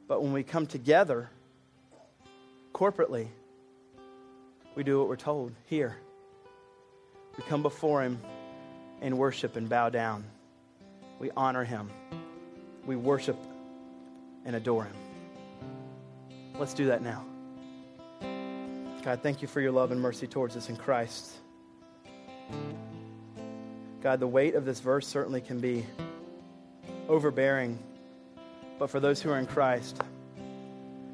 But 0.08 0.22
when 0.22 0.32
we 0.32 0.44
come 0.44 0.68
together 0.68 1.32
corporately, 2.72 3.30
we 4.76 4.84
do 4.84 5.00
what 5.00 5.08
we're 5.08 5.16
told 5.16 5.54
here. 5.66 5.98
We 7.36 7.44
come 7.46 7.64
before 7.64 8.04
Him 8.04 8.20
and 9.02 9.18
worship 9.18 9.56
and 9.56 9.68
bow 9.68 9.90
down. 9.90 10.24
We 11.18 11.32
honor 11.36 11.64
Him. 11.64 11.90
We 12.90 12.96
worship 12.96 13.38
and 14.46 14.56
adore 14.56 14.86
Him. 14.86 14.96
Let's 16.58 16.74
do 16.74 16.88
that 16.88 17.04
now. 17.04 17.24
God, 19.04 19.22
thank 19.22 19.44
you 19.44 19.48
for 19.48 19.62
your 19.62 19.72
love 19.72 19.92
and 19.92 20.02
mercy 20.02 20.26
towards 20.26 20.58
us 20.58 20.70
in 20.70 20.76
Christ. 20.76 21.34
God, 24.02 24.20
the 24.20 24.26
weight 24.26 24.56
of 24.56 24.66
this 24.66 24.80
verse 24.80 25.06
certainly 25.06 25.40
can 25.40 25.60
be 25.60 25.86
overbearing, 27.08 27.78
but 28.80 28.90
for 28.90 29.00
those 29.00 29.22
who 29.22 29.30
are 29.30 29.38
in 29.38 29.46
Christ, 29.46 30.02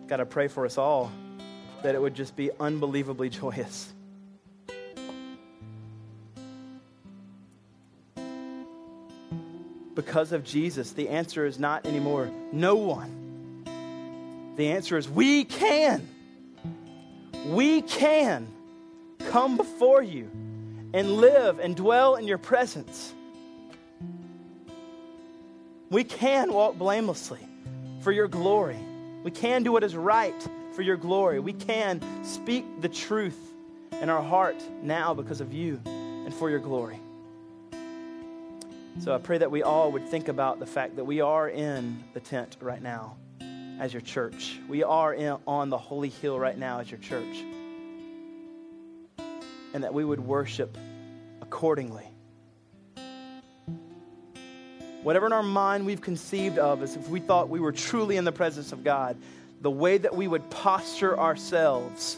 God, 0.07 0.21
I 0.21 0.23
pray 0.23 0.47
for 0.47 0.65
us 0.65 0.77
all 0.77 1.11
that 1.83 1.93
it 1.93 2.01
would 2.01 2.15
just 2.15 2.37
be 2.37 2.51
unbelievably 2.57 3.29
joyous. 3.41 3.91
Because 9.95 10.33
of 10.33 10.43
Jesus, 10.43 10.91
the 10.91 11.09
answer 11.09 11.45
is 11.45 11.57
not 11.57 11.85
anymore 11.85 12.29
no 12.51 12.75
one. 12.75 13.63
The 14.57 14.71
answer 14.71 14.97
is 14.97 15.09
we 15.09 15.43
can 15.45 16.07
we 17.47 17.81
can 17.83 18.47
come 19.29 19.55
before 19.57 20.01
you 20.01 20.29
and 20.93 21.17
live 21.17 21.59
and 21.59 21.75
dwell 21.75 22.15
in 22.15 22.27
your 22.27 22.37
presence. 22.37 23.13
We 25.89 26.03
can 26.03 26.51
walk 26.51 26.77
blamelessly 26.77 27.45
for 28.01 28.11
your 28.11 28.27
glory. 28.27 28.79
We 29.23 29.31
can 29.31 29.63
do 29.63 29.71
what 29.71 29.83
is 29.83 29.95
right 29.95 30.49
for 30.73 30.81
your 30.81 30.97
glory. 30.97 31.39
We 31.39 31.53
can 31.53 32.01
speak 32.23 32.65
the 32.81 32.89
truth 32.89 33.37
in 33.91 34.09
our 34.09 34.21
heart 34.21 34.57
now 34.81 35.13
because 35.13 35.41
of 35.41 35.53
you 35.53 35.79
and 35.85 36.33
for 36.33 36.49
your 36.49 36.59
glory. 36.59 36.99
So 38.99 39.13
I 39.13 39.17
pray 39.17 39.37
that 39.37 39.51
we 39.51 39.61
all 39.61 39.91
would 39.91 40.07
think 40.07 40.29
about 40.29 40.59
the 40.59 40.65
fact 40.65 40.95
that 40.95 41.03
we 41.03 41.19
are 41.19 41.49
in 41.49 42.03
the 42.13 42.21
tent 42.21 42.55
right 42.61 42.81
now 42.81 43.17
as 43.77 43.93
your 43.93 44.01
church. 44.01 44.57
We 44.69 44.83
are 44.83 45.13
in, 45.13 45.37
on 45.45 45.69
the 45.69 45.77
holy 45.77 46.09
hill 46.09 46.39
right 46.39 46.57
now 46.57 46.79
as 46.79 46.89
your 46.89 46.99
church. 47.01 47.43
And 49.73 49.83
that 49.83 49.93
we 49.93 50.05
would 50.05 50.21
worship 50.21 50.77
accordingly. 51.41 52.07
Whatever 55.03 55.25
in 55.25 55.33
our 55.33 55.43
mind 55.43 55.85
we've 55.85 56.01
conceived 56.01 56.57
of 56.57 56.81
as 56.81 56.95
if 56.95 57.09
we 57.09 57.19
thought 57.19 57.49
we 57.49 57.59
were 57.59 57.73
truly 57.73 58.15
in 58.15 58.23
the 58.23 58.31
presence 58.31 58.71
of 58.71 58.83
God, 58.83 59.17
the 59.61 59.69
way 59.69 59.97
that 59.97 60.15
we 60.15 60.27
would 60.27 60.49
posture 60.49 61.19
ourselves, 61.19 62.17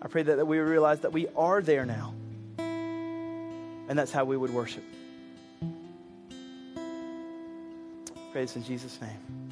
I 0.00 0.08
pray 0.08 0.22
that, 0.22 0.36
that 0.36 0.46
we 0.46 0.58
realize 0.58 1.00
that 1.00 1.12
we 1.12 1.28
are 1.36 1.60
there 1.60 1.84
now. 1.84 2.14
And 2.58 3.98
that's 3.98 4.12
how 4.12 4.24
we 4.24 4.36
would 4.36 4.50
worship. 4.50 4.82
Praise 8.32 8.54
in 8.54 8.62
Jesus' 8.62 9.00
name. 9.00 9.49